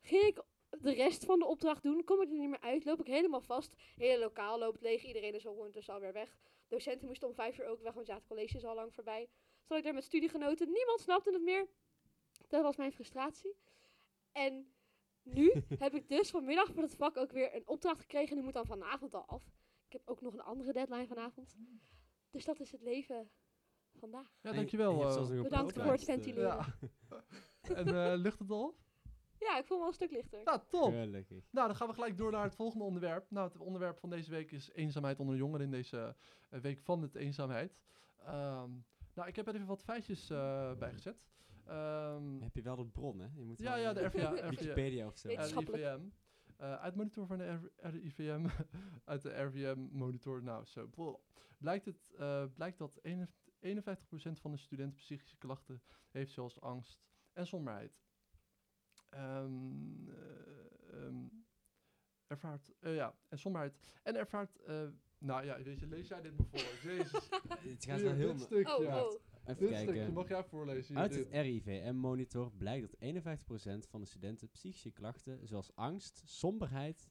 Ging 0.00 0.22
ik 0.22 0.42
de 0.78 0.92
rest 0.92 1.24
van 1.24 1.38
de 1.38 1.44
opdracht 1.44 1.82
doen? 1.82 2.04
Kom 2.04 2.22
ik 2.22 2.30
er 2.30 2.38
niet 2.38 2.48
meer 2.48 2.60
uit? 2.60 2.84
Loop 2.84 3.00
ik 3.00 3.06
helemaal 3.06 3.40
vast? 3.40 3.74
Hele 3.96 4.18
lokaal 4.18 4.58
loopt 4.58 4.80
leeg. 4.80 5.04
Iedereen 5.04 5.34
is 5.34 5.46
al 5.46 5.54
ondertussen 5.54 5.94
alweer 5.94 6.12
weg. 6.12 6.36
Docenten 6.68 7.06
moesten 7.06 7.28
om 7.28 7.34
vijf 7.34 7.58
uur 7.58 7.66
ook 7.66 7.82
weg, 7.82 7.94
want 7.94 8.06
ja, 8.06 8.14
het 8.14 8.26
college 8.26 8.56
is 8.56 8.64
al 8.64 8.74
lang 8.74 8.94
voorbij. 8.94 9.28
Zat 9.62 9.78
ik 9.78 9.84
daar 9.84 9.94
met 9.94 10.04
studiegenoten. 10.04 10.72
Niemand 10.72 11.00
snapte 11.00 11.32
het 11.32 11.42
meer. 11.42 11.68
Dat 12.48 12.62
was 12.62 12.76
mijn 12.76 12.92
frustratie. 12.92 13.56
En 14.32 14.72
nu 15.22 15.52
heb 15.78 15.94
ik 15.94 16.08
dus 16.08 16.30
vanmiddag 16.30 16.72
voor 16.72 16.82
het 16.82 16.94
vak 16.94 17.16
ook 17.16 17.32
weer 17.32 17.54
een 17.54 17.68
opdracht 17.68 18.00
gekregen. 18.00 18.28
En 18.28 18.34
die 18.34 18.44
moet 18.44 18.54
dan 18.54 18.66
vanavond 18.66 19.14
al 19.14 19.24
af. 19.26 19.42
Ik 19.86 19.92
heb 19.92 20.02
ook 20.04 20.20
nog 20.20 20.32
een 20.32 20.42
andere 20.42 20.72
deadline 20.72 21.06
vanavond. 21.06 21.56
Dus 22.30 22.44
dat 22.44 22.60
is 22.60 22.72
het 22.72 22.82
leven 22.82 23.30
vandaag. 23.94 24.32
Ja, 24.40 24.52
dankjewel. 24.52 25.02
een 25.02 25.42
Bedankt 25.42 25.72
voor 25.72 25.92
het 25.92 26.00
eh, 26.00 26.06
ventileren. 26.06 26.74
ja. 27.10 27.24
en 27.74 27.86
eh, 27.86 28.12
lucht 28.16 28.38
het 28.38 28.50
al 28.50 28.64
op? 28.64 28.78
Ja, 29.40 29.58
ik 29.58 29.64
voel 29.66 29.76
me 29.76 29.82
al 29.82 29.88
een 29.88 29.94
stuk 29.94 30.10
lichter. 30.10 30.40
Ja, 30.44 30.58
top. 30.58 30.92
Gelukkig. 30.92 31.44
Nou, 31.50 31.66
dan 31.66 31.76
gaan 31.76 31.88
we 31.88 31.94
gelijk 31.94 32.16
door 32.16 32.30
naar 32.32 32.42
het 32.44 32.54
volgende 32.54 32.84
onderwerp. 32.84 33.30
Nou, 33.30 33.48
het 33.48 33.58
onderwerp 33.60 33.98
van 33.98 34.10
deze 34.10 34.30
week 34.30 34.50
is 34.52 34.70
eenzaamheid 34.72 35.20
onder 35.20 35.36
jongeren 35.36 35.64
in 35.64 35.70
deze 35.70 36.16
eh, 36.48 36.60
week 36.60 36.80
van 36.80 37.02
het 37.02 37.14
eenzaamheid. 37.14 37.78
Ehm, 38.24 38.70
nou, 39.14 39.28
ik 39.28 39.36
heb 39.36 39.46
er 39.48 39.54
even 39.54 39.66
wat 39.66 39.82
feitjes 39.82 40.30
eh 40.30 40.72
bijgezet. 40.78 41.24
Ehm, 41.66 42.40
Heb 42.40 42.54
je 42.54 42.62
wel 42.62 42.76
de 42.76 42.86
bron, 42.86 43.18
hè? 43.20 43.26
Je 43.34 43.44
moet 43.44 43.58
ja, 43.60 43.74
ja, 43.74 43.92
de 43.92 44.04
RVA, 44.06 44.30
RVA, 44.32 44.48
Wikipedia 44.48 45.06
of 45.06 45.16
zo. 45.18 45.28
RIVM. 45.28 46.00
Eh, 46.56 46.74
uit 46.74 46.94
monitor 46.94 47.26
van 47.26 47.38
de 47.38 47.44
R- 47.52 47.88
RIVM, 47.88 48.46
uit 49.04 49.22
de 49.22 49.42
RVM 49.42 49.78
monitor, 49.90 50.42
nou 50.42 50.64
zo, 50.64 50.86
boah. 50.88 51.18
blijkt, 51.58 51.84
het, 51.84 52.10
eh, 52.18 52.44
blijkt 52.54 52.78
dat 52.78 53.00
51% 53.60 54.40
van 54.40 54.50
de 54.50 54.56
studenten 54.56 54.98
psychische 54.98 55.36
klachten 55.36 55.82
heeft, 56.10 56.32
zoals 56.32 56.60
angst 56.60 57.00
en 57.32 57.46
somberheid. 57.46 57.98
Ehm, 59.10 60.08
eh, 60.08 61.04
ehm, 61.04 61.26
ervaart, 62.26 62.72
eh, 62.80 62.94
ja, 62.94 63.14
en 63.28 63.38
somberheid. 63.38 63.78
En 64.02 64.16
ervaart, 64.16 64.56
eh, 64.56 64.88
nou 65.18 65.44
ja, 65.44 65.62
weet 65.62 65.80
je, 65.80 65.86
lees 65.86 66.08
jij 66.08 66.20
dit 66.20 66.36
maar 66.36 66.46
voor. 66.46 66.60
Jezus. 66.90 67.28
Het 67.58 67.84
gaat 67.84 68.00
wel 68.00 68.12
heel... 68.12 68.32
dit 68.32 68.40
stukje. 68.40 68.76
Oh, 68.76 68.82
ja. 68.82 69.04
oh. 69.04 69.20
Even 69.44 69.66
Dit 69.66 69.76
stukje 69.76 69.94
kijken. 69.94 70.12
mag 70.12 70.28
jij 70.28 70.44
voorlezen. 70.44 70.96
Uit 70.96 71.12
dit. 71.12 71.32
het 71.32 71.46
RIVM-monitor 71.46 72.52
blijkt 72.52 72.90
dat 72.90 73.24
51% 73.84 73.88
van 73.88 74.00
de 74.00 74.06
studenten 74.06 74.50
psychische 74.50 74.90
klachten 74.90 75.46
zoals 75.46 75.74
angst, 75.74 76.22
somberheid 76.24 77.10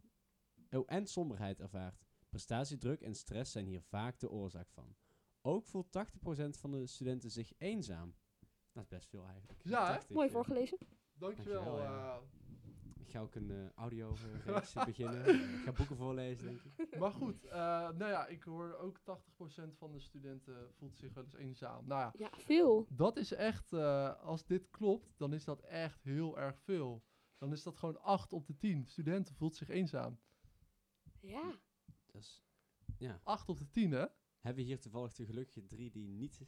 oh, 0.71 0.83
en 0.85 1.07
somberheid 1.07 1.59
ervaart. 1.59 2.05
Prestatiedruk 2.29 3.01
en 3.01 3.15
stress 3.15 3.51
zijn 3.51 3.65
hier 3.65 3.81
vaak 3.81 4.19
de 4.19 4.29
oorzaak 4.29 4.69
van. 4.69 4.95
Ook 5.41 5.65
voelt 5.65 5.87
80% 5.87 5.89
van 6.49 6.71
de 6.71 6.87
studenten 6.87 7.31
zich 7.31 7.51
eenzaam. 7.57 8.15
Dat 8.71 8.83
is 8.83 8.89
best 8.89 9.09
veel 9.09 9.25
eigenlijk. 9.25 9.59
Ja, 9.63 9.85
hè? 9.85 9.93
80, 9.93 10.09
Mooi 10.15 10.27
ja. 10.27 10.33
voorgelezen. 10.33 10.77
Dankjewel. 11.19 11.63
Dankjewel, 11.63 11.77
ja. 11.81 12.15
eh, 12.15 12.21
Ik 13.05 13.09
ga 13.15 13.19
ook 13.21 13.35
een 13.35 13.51
eh 13.51 13.69
audio 13.75 14.15
reeks 14.45 14.73
beginnen. 14.73 15.27
Ik 15.29 15.61
ga 15.63 15.71
boeken 15.71 15.95
voorlezen, 15.95 16.45
denk 16.47 16.61
ik. 16.63 16.99
Maar 16.99 17.11
goed, 17.11 17.45
eh, 17.45 17.59
nou 17.89 17.97
ja, 18.11 18.27
ik 18.27 18.43
hoor 18.43 18.75
ook 18.77 18.99
80% 18.99 19.03
van 19.77 19.91
de 19.91 19.99
studenten 19.99 20.71
voelt 20.77 20.97
zich 20.97 21.13
wel 21.13 21.23
eens 21.23 21.33
eenzaam. 21.35 21.87
Nou 21.87 22.01
ja, 22.01 22.13
Ja, 22.17 22.29
veel. 22.37 22.85
dat 22.89 23.17
is 23.17 23.31
echt, 23.33 23.73
eh, 23.73 24.19
als 24.21 24.45
dit 24.45 24.69
klopt, 24.69 25.17
dan 25.17 25.33
is 25.33 25.43
dat 25.43 25.61
echt 25.61 26.03
heel 26.03 26.39
erg 26.39 26.59
veel. 26.59 27.03
Dan 27.37 27.51
is 27.51 27.63
dat 27.63 27.77
gewoon 27.77 28.01
8 28.01 28.33
op 28.33 28.47
de 28.47 28.57
10 28.57 28.85
studenten 28.87 29.35
voelt 29.35 29.55
zich 29.55 29.69
eenzaam. 29.69 30.19
Ja. 31.21 31.59
Dus, 32.11 32.43
ja. 32.97 33.19
8 33.23 33.49
op 33.49 33.57
de 33.57 33.69
10, 33.69 33.91
hè? 33.91 34.05
Hebben 34.39 34.63
we 34.63 34.69
hier 34.69 34.79
toevallig 34.79 35.13
de 35.13 35.25
gelukkige 35.25 35.65
drie 35.67 35.91
die 35.91 36.07
niet... 36.07 36.41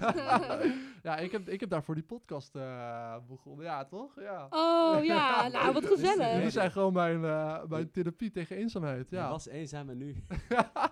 eh, 0.00 0.64
ja, 1.02 1.16
ik 1.16 1.32
heb, 1.32 1.48
ik 1.48 1.60
heb 1.60 1.70
daarvoor 1.70 1.94
die 1.94 2.04
podcast 2.04 2.56
eh, 2.56 3.16
begonnen. 3.28 3.64
Ja, 3.64 3.84
toch? 3.84 4.20
Ja. 4.20 4.46
Oh 4.50 5.04
ja, 5.04 5.48
nou 5.48 5.72
wat 5.72 5.82
Die 5.82 5.90
gezellig. 5.90 6.52
zijn 6.52 6.70
gewoon 6.70 6.92
mijn, 6.92 7.24
eh, 7.24 7.64
mijn 7.64 7.90
therapie 7.90 8.30
tegen 8.30 8.56
eenzaamheid. 8.56 9.10
Je 9.10 9.16
Ja. 9.16 9.28
was 9.30 9.46
eenzaam 9.48 9.88
en 9.90 9.96
nu, 9.96 10.16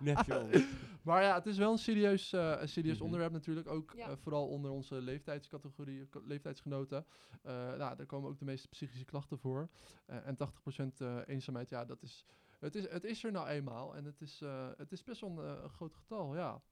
heb 0.05 0.25
je 0.27 0.41
ons. 0.41 0.65
Maar 1.03 1.23
ja, 1.23 1.35
het 1.35 1.47
is 1.47 1.59
wel 1.59 1.73
een 1.73 1.79
serieus, 1.79 2.33
eh, 2.33 2.55
een 2.61 2.69
serieus 2.69 2.95
Mhm. 2.97 3.05
onderwerp 3.05 3.33
natuurlijk. 3.33 3.69
Ook 3.69 3.93
Ja. 3.97 4.09
eh, 4.09 4.17
vooral 4.17 4.49
onder 4.49 4.71
onze 4.71 4.95
leeftijdscategorie, 4.95 6.09
leeftijdsgenoten. 6.25 7.07
Eh 7.43 7.53
nou, 7.53 7.97
daar 7.97 8.07
komen 8.07 8.31
ook 8.31 8.39
de 8.39 8.45
meeste 8.45 8.69
psychische 8.69 9.05
klachten 9.05 9.39
voor. 9.39 9.69
Eh, 10.07 10.27
en 10.27 10.37
80% 10.37 11.01
eh, 11.01 11.17
eenzaamheid, 11.27 11.69
ja, 11.69 11.85
dat 11.85 12.03
is, 12.03 12.27
het, 12.63 12.75
is, 12.75 12.89
het 12.91 13.05
is 13.05 13.25
er 13.25 13.33
nou 13.33 13.49
eenmaal. 13.49 13.97
En 13.97 14.05
het 14.05 14.21
is, 14.21 14.41
eh, 14.41 14.71
het 14.77 14.93
is 14.93 15.03
best 15.05 15.21
wel 15.21 15.31
een, 15.31 15.57
eh, 15.57 15.63
een 15.63 15.71
groot 15.71 15.95
getal, 15.95 16.35
ja. 16.37 16.63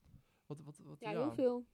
Wat, 0.46 0.60
wat, 0.60 0.78
wat, 0.78 1.00
Ja, 1.00 1.10
heel 1.10 1.32
veel. 1.32 1.66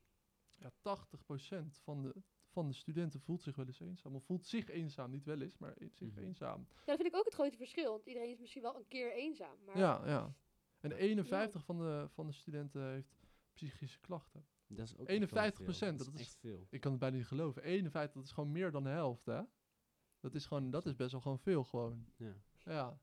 Ja, 0.59 0.71
80% 0.81 1.79
van 1.83 2.03
de, 2.03 2.15
van 2.49 2.67
de 2.69 2.75
studenten 2.75 3.21
voelt 3.21 3.43
zich 3.43 3.57
wel 3.57 3.67
eens 3.67 3.81
eenzaam. 3.81 4.15
Of 4.15 4.25
voelt 4.25 4.47
zich 4.47 4.69
eenzaam, 4.69 5.11
niet 5.11 5.25
wel 5.25 5.41
eens, 5.41 5.59
maar 5.59 5.75
zich 5.93 6.11
Mhm. 6.15 6.19
eenzaam. 6.25 6.67
Ja, 6.69 6.83
dat 6.85 6.97
vind 6.97 7.09
ik 7.09 7.17
ook 7.17 7.25
het 7.25 7.35
grote 7.35 7.57
verschil. 7.57 7.91
Want 7.91 8.07
iedereen 8.07 8.31
is 8.31 8.39
misschien 8.39 8.63
wel 8.63 8.77
een 8.77 8.89
keer 8.89 9.13
eenzaam. 9.13 9.57
Maar 9.67 9.79
Ja, 9.79 10.03
ja. 10.07 10.35
En 10.81 10.93
51 10.93 11.65
van 11.65 11.79
de, 11.79 12.07
van 12.13 12.27
de 12.27 12.33
studenten 12.33 12.91
heeft 12.91 13.15
psychische 13.53 14.01
klachten. 14.01 14.47
Dat 14.67 14.87
is 14.87 14.97
ook 14.97 15.09
51%, 15.09 15.99
dat 15.99 16.07
dat 16.07 16.15
is 16.15 16.21
is- 16.21 16.27
echt 16.27 16.37
veel. 16.39 16.67
Ik 16.71 16.81
kan 16.81 16.91
het 16.91 17.01
bijna 17.01 17.17
niet 17.17 17.27
geloven. 17.27 17.63
51, 17.63 18.15
dat 18.15 18.25
is 18.25 18.33
gewoon 18.33 18.53
meer 18.53 18.71
dan 18.71 18.83
de 18.83 18.89
helft, 18.89 19.27
hè? 19.27 19.41
Dat 20.21 20.35
is, 20.35 20.47
gewoon, 20.47 20.71
dat 20.71 20.87
is 20.87 20.95
best 20.97 21.13
wel 21.13 21.21
gewoon 21.21 21.39
veel, 21.39 21.65
gewoon. 21.65 22.07
Ja. 22.17 22.35
Ja. 22.65 22.99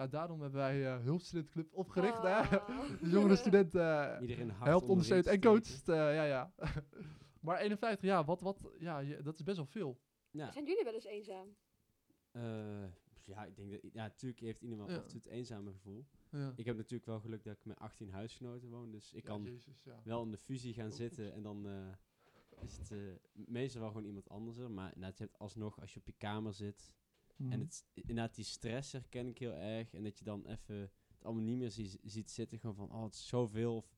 Ja 0.00 0.06
daarom 0.06 0.40
hebben 0.40 0.60
wij 0.60 0.86
eh 0.94 1.02
Hulpstudentenclub 1.02 1.68
opgericht, 1.72 2.22
hè? 2.22 2.34
Ah. 2.34 2.50
De 3.02 3.08
jongere 3.10 3.36
studenten 3.36 4.14
eh, 4.14 4.20
Iedereen 4.20 4.50
helpt, 4.50 4.88
ondersteunt 4.88 5.26
en 5.26 5.40
coacht. 5.40 5.88
eh, 5.88 5.96
ja, 5.96 6.22
ja. 6.24 6.52
maar 7.40 7.58
51, 7.58 8.08
ja, 8.08 8.24
wat, 8.24 8.40
wat, 8.40 8.70
ja, 8.78 8.98
je- 8.98 9.22
dat 9.22 9.34
is 9.34 9.42
best 9.42 9.56
wel 9.56 9.66
veel. 9.66 10.00
Ja, 10.30 10.52
Zijn 10.52 10.66
jullie 10.66 10.84
wel 10.84 10.94
eens 10.94 11.04
eenzaam? 11.04 11.48
eh, 12.30 12.84
ja, 13.24 13.44
ik 13.44 13.56
denk 13.56 13.70
dat... 13.70 13.80
Ja, 13.92 14.02
natuurlijk 14.02 14.40
heeft 14.40 14.60
iedereen 14.62 14.84
wel 14.84 14.92
Ja. 14.94 14.96
af 14.98 15.02
en 15.02 15.08
toe 15.08 15.18
het 15.20 15.28
eenzame 15.28 15.72
gevoel. 15.72 16.06
Ja. 16.30 16.52
Ik 16.56 16.64
heb 16.64 16.76
natuurlijk 16.76 17.04
wel 17.06 17.20
geluk 17.20 17.44
dat 17.44 17.52
ik 17.56 17.64
met 17.64 17.78
18 17.78 18.10
huisgenoten 18.10 18.68
woon. 18.68 18.90
Dus 18.90 19.12
ik 19.12 19.22
Ja, 19.22 19.28
kan 19.28 19.42
Jezus, 19.44 19.82
ja. 19.84 20.00
wel 20.04 20.22
in 20.22 20.30
de 20.30 20.38
fusie 20.38 20.74
gaan 20.74 20.92
zitten. 20.92 21.32
En 21.32 21.42
dan 21.42 21.66
eh, 21.68 22.62
is 22.64 22.76
het 22.76 22.94
meestal 23.32 23.80
wel 23.80 23.90
gewoon 23.90 24.06
iemand 24.06 24.28
anders. 24.28 24.56
er. 24.58 24.70
Maar 24.70 24.92
inderdaad, 24.94 25.18
je 25.18 25.24
hebt 25.24 25.38
alsnog, 25.38 25.80
als 25.80 25.92
je 25.92 25.98
op 26.00 26.06
je 26.06 26.14
kamer 26.18 26.54
zit... 26.54 26.92
Mhm. 27.40 27.52
En 27.52 27.60
het, 27.60 27.84
inderdaad, 27.94 28.34
die 28.34 28.44
stress 28.44 28.92
herken 28.92 29.26
ik 29.28 29.38
heel 29.38 29.54
erg. 29.54 29.94
En 29.94 30.02
dat 30.02 30.18
je 30.18 30.24
dan 30.24 30.46
even 30.46 30.76
het 30.80 31.24
allemaal 31.24 31.42
niet 31.44 31.56
meer 31.58 31.70
zie- 31.70 32.00
ziet 32.02 32.30
zitten. 32.30 32.58
Gewoon 32.58 32.74
van, 32.76 32.92
oh, 32.92 33.02
het 33.02 33.14
is 33.14 33.28
zoveel. 33.28 33.76
Of, 33.76 33.96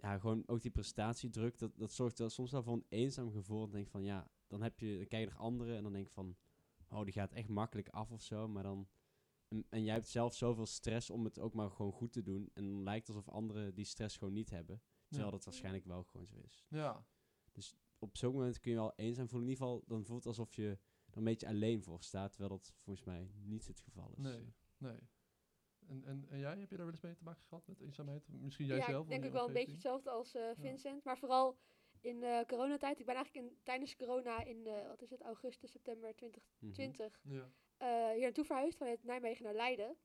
ja, 0.00 0.18
gewoon 0.18 0.42
ook 0.46 0.60
die 0.62 0.70
prestatiedruk. 0.70 1.58
Dat, 1.58 1.72
dat 1.76 1.92
zorgt 1.92 2.18
wel 2.18 2.28
soms 2.30 2.50
wel 2.50 2.62
voor 2.62 2.74
een 2.74 2.86
eenzaam 2.88 3.30
gevoel. 3.32 3.60
Dan 3.60 3.70
denk 3.70 3.88
van, 3.88 4.04
ja, 4.04 4.30
dan, 4.46 4.62
heb 4.62 4.80
je, 4.80 4.96
dan 4.96 5.06
kijk 5.06 5.24
je 5.24 5.30
naar 5.30 5.38
anderen. 5.38 5.76
En 5.76 5.82
dan 5.82 5.92
denk 5.92 6.10
van, 6.10 6.36
oh, 6.88 7.04
die 7.04 7.12
gaat 7.12 7.32
echt 7.32 7.48
makkelijk 7.48 7.88
af 7.88 8.10
of 8.10 8.22
zo. 8.22 8.48
Maar 8.48 8.62
dan... 8.62 8.88
En, 9.48 9.66
en 9.68 9.84
jij 9.84 9.94
hebt 9.94 10.08
zelf 10.08 10.34
zoveel 10.34 10.66
stress 10.66 11.10
om 11.10 11.24
het 11.24 11.38
ook 11.38 11.54
maar 11.54 11.70
gewoon 11.70 11.92
goed 11.92 12.12
te 12.12 12.22
doen. 12.22 12.50
En 12.54 12.64
dan 12.64 12.82
lijkt 12.82 13.06
het 13.06 13.16
alsof 13.16 13.32
anderen 13.34 13.74
die 13.74 13.84
stress 13.84 14.16
gewoon 14.16 14.32
niet 14.34 14.50
hebben. 14.50 14.82
Terwijl 15.06 15.30
Ja. 15.30 15.36
dat 15.36 15.44
waarschijnlijk 15.44 15.84
wel 15.84 16.02
gewoon 16.04 16.26
zo 16.26 16.36
is. 16.38 16.64
Ja, 16.68 17.06
Op 17.98 18.16
zo'n 18.16 18.32
moment 18.32 18.60
kun 18.60 18.70
je 18.70 18.76
wel 18.76 18.92
eenzaam 18.96 19.28
voelen. 19.28 19.48
In 19.48 19.52
ieder 19.54 19.66
geval, 19.66 19.84
dan 19.86 20.04
voelt 20.04 20.18
het 20.24 20.26
alsof 20.26 20.54
je 20.54 20.78
een 21.16 21.24
beetje 21.24 21.46
alleen 21.48 21.82
voor 21.82 22.02
staat. 22.02 22.30
Terwijl 22.30 22.50
dat 22.58 22.72
volgens 22.76 23.06
mij 23.06 23.30
niet 23.42 23.66
het 23.66 23.80
geval 23.80 24.12
is. 24.16 24.22
nee, 24.24 24.54
nee. 24.78 24.98
En, 25.88 26.04
en, 26.04 26.26
en 26.28 26.38
jij, 26.38 26.58
heb 26.58 26.70
je 26.70 26.76
daar 26.76 26.84
wel 26.84 26.94
eens 26.94 27.00
mee 27.00 27.14
te 27.14 27.24
maken 27.24 27.44
gehad 27.44 27.66
met 27.66 27.80
eenzaamheid? 27.80 28.28
Misschien 28.28 28.66
jij 28.66 28.76
ja, 28.76 28.84
zelf? 28.84 29.04
ik 29.04 29.10
denk 29.10 29.24
je 29.24 29.30
wel 29.30 29.46
een 29.46 29.52
beetje 29.52 29.72
hetzelfde 29.72 30.10
als 30.10 30.34
eh, 30.34 30.50
Vincent. 30.54 31.04
Maar 31.04 31.18
vooral 31.18 31.58
in 32.00 32.22
eh 32.22 32.40
coronatijd. 32.46 32.98
Ik 32.98 33.06
ben 33.06 33.14
eigenlijk 33.14 33.46
in, 33.46 33.58
tijdens 33.62 33.96
corona 33.96 34.44
in, 34.44 34.66
eh, 34.66 34.86
wat 34.86 35.02
is 35.02 35.10
het, 35.10 35.20
augustus, 35.22 35.70
september 35.70 36.14
2020 36.16 37.20
Mhm. 37.22 37.34
Ja. 37.34 37.50
eh, 37.76 38.12
hier 38.12 38.22
naartoe 38.22 38.44
verhuisd. 38.44 38.78
Vanuit 38.78 39.04
Nijmegen 39.04 39.44
naar 39.44 39.54
Leiden. 39.54 39.96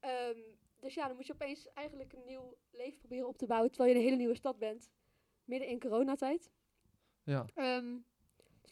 Ehm, 0.00 0.38
dus 0.80 0.94
ja, 0.94 1.06
dan 1.06 1.16
moet 1.16 1.26
je 1.26 1.32
opeens 1.32 1.72
eigenlijk 1.72 2.12
een 2.12 2.24
nieuw 2.26 2.56
leven 2.70 2.98
proberen 2.98 3.28
op 3.28 3.36
te 3.38 3.46
bouwen. 3.46 3.70
Terwijl 3.70 3.90
je 3.90 3.96
in 3.96 4.00
een 4.02 4.08
hele 4.10 4.22
nieuwe 4.22 4.38
stad 4.38 4.58
bent. 4.58 4.90
Midden 5.44 5.68
in 5.68 5.80
coronatijd. 5.80 6.50
Ja. 7.22 7.46
Ehm, 7.54 7.98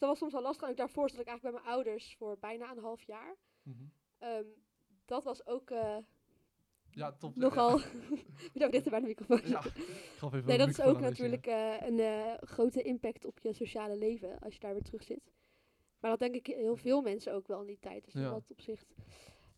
dat 0.03 0.11
was 0.11 0.19
soms 0.19 0.33
wel 0.33 0.41
lastig. 0.41 0.63
En 0.63 0.69
ook 0.71 0.77
daarvoor 0.77 1.09
zat 1.09 1.19
ik 1.19 1.27
eigenlijk 1.27 1.55
bij 1.55 1.63
mijn 1.65 1.75
ouders 1.75 2.15
voor 2.15 2.37
bijna 2.39 2.71
een 2.71 2.77
half 2.83 3.03
jaar. 3.03 3.35
Mhm. 3.63 3.83
Ehm, 4.17 4.45
dat 5.05 5.23
was 5.23 5.45
ook 5.45 5.69
eh, 5.69 5.97
Ja, 6.89 7.11
top. 7.11 7.35
nogal... 7.35 7.71
Moet 8.53 8.55
even 8.55 8.71
dichter 8.71 8.91
bij 8.91 8.99
de 8.99 9.07
microfoon 9.07 9.41
Ja, 9.45 9.59
ik 9.65 10.13
gaf 10.17 10.33
even 10.33 10.47
Nee, 10.47 10.57
dat 10.57 10.69
is 10.69 10.81
ook 10.81 10.95
ja. 10.95 11.01
natuurlijk 11.01 11.47
eh, 11.47 11.75
een 11.81 11.99
eh, 11.99 12.33
grote 12.39 12.81
impact 12.81 13.25
op 13.25 13.39
je 13.39 13.53
sociale 13.53 13.97
leven 13.97 14.39
als 14.39 14.53
je 14.53 14.59
daar 14.59 14.73
weer 14.73 14.83
terug 14.83 15.03
zit. 15.03 15.33
Maar 15.99 16.11
dat 16.11 16.19
denk 16.19 16.35
ik 16.35 16.47
heel 16.47 16.75
veel 16.75 17.01
mensen 17.01 17.33
ook 17.33 17.47
wel 17.47 17.61
in 17.61 17.67
die 17.67 17.79
tijd. 17.79 18.05
Dus 18.05 18.13
in 18.13 18.21
Ja. 18.21 18.29
dat 18.29 18.49
opzicht. 18.51 18.93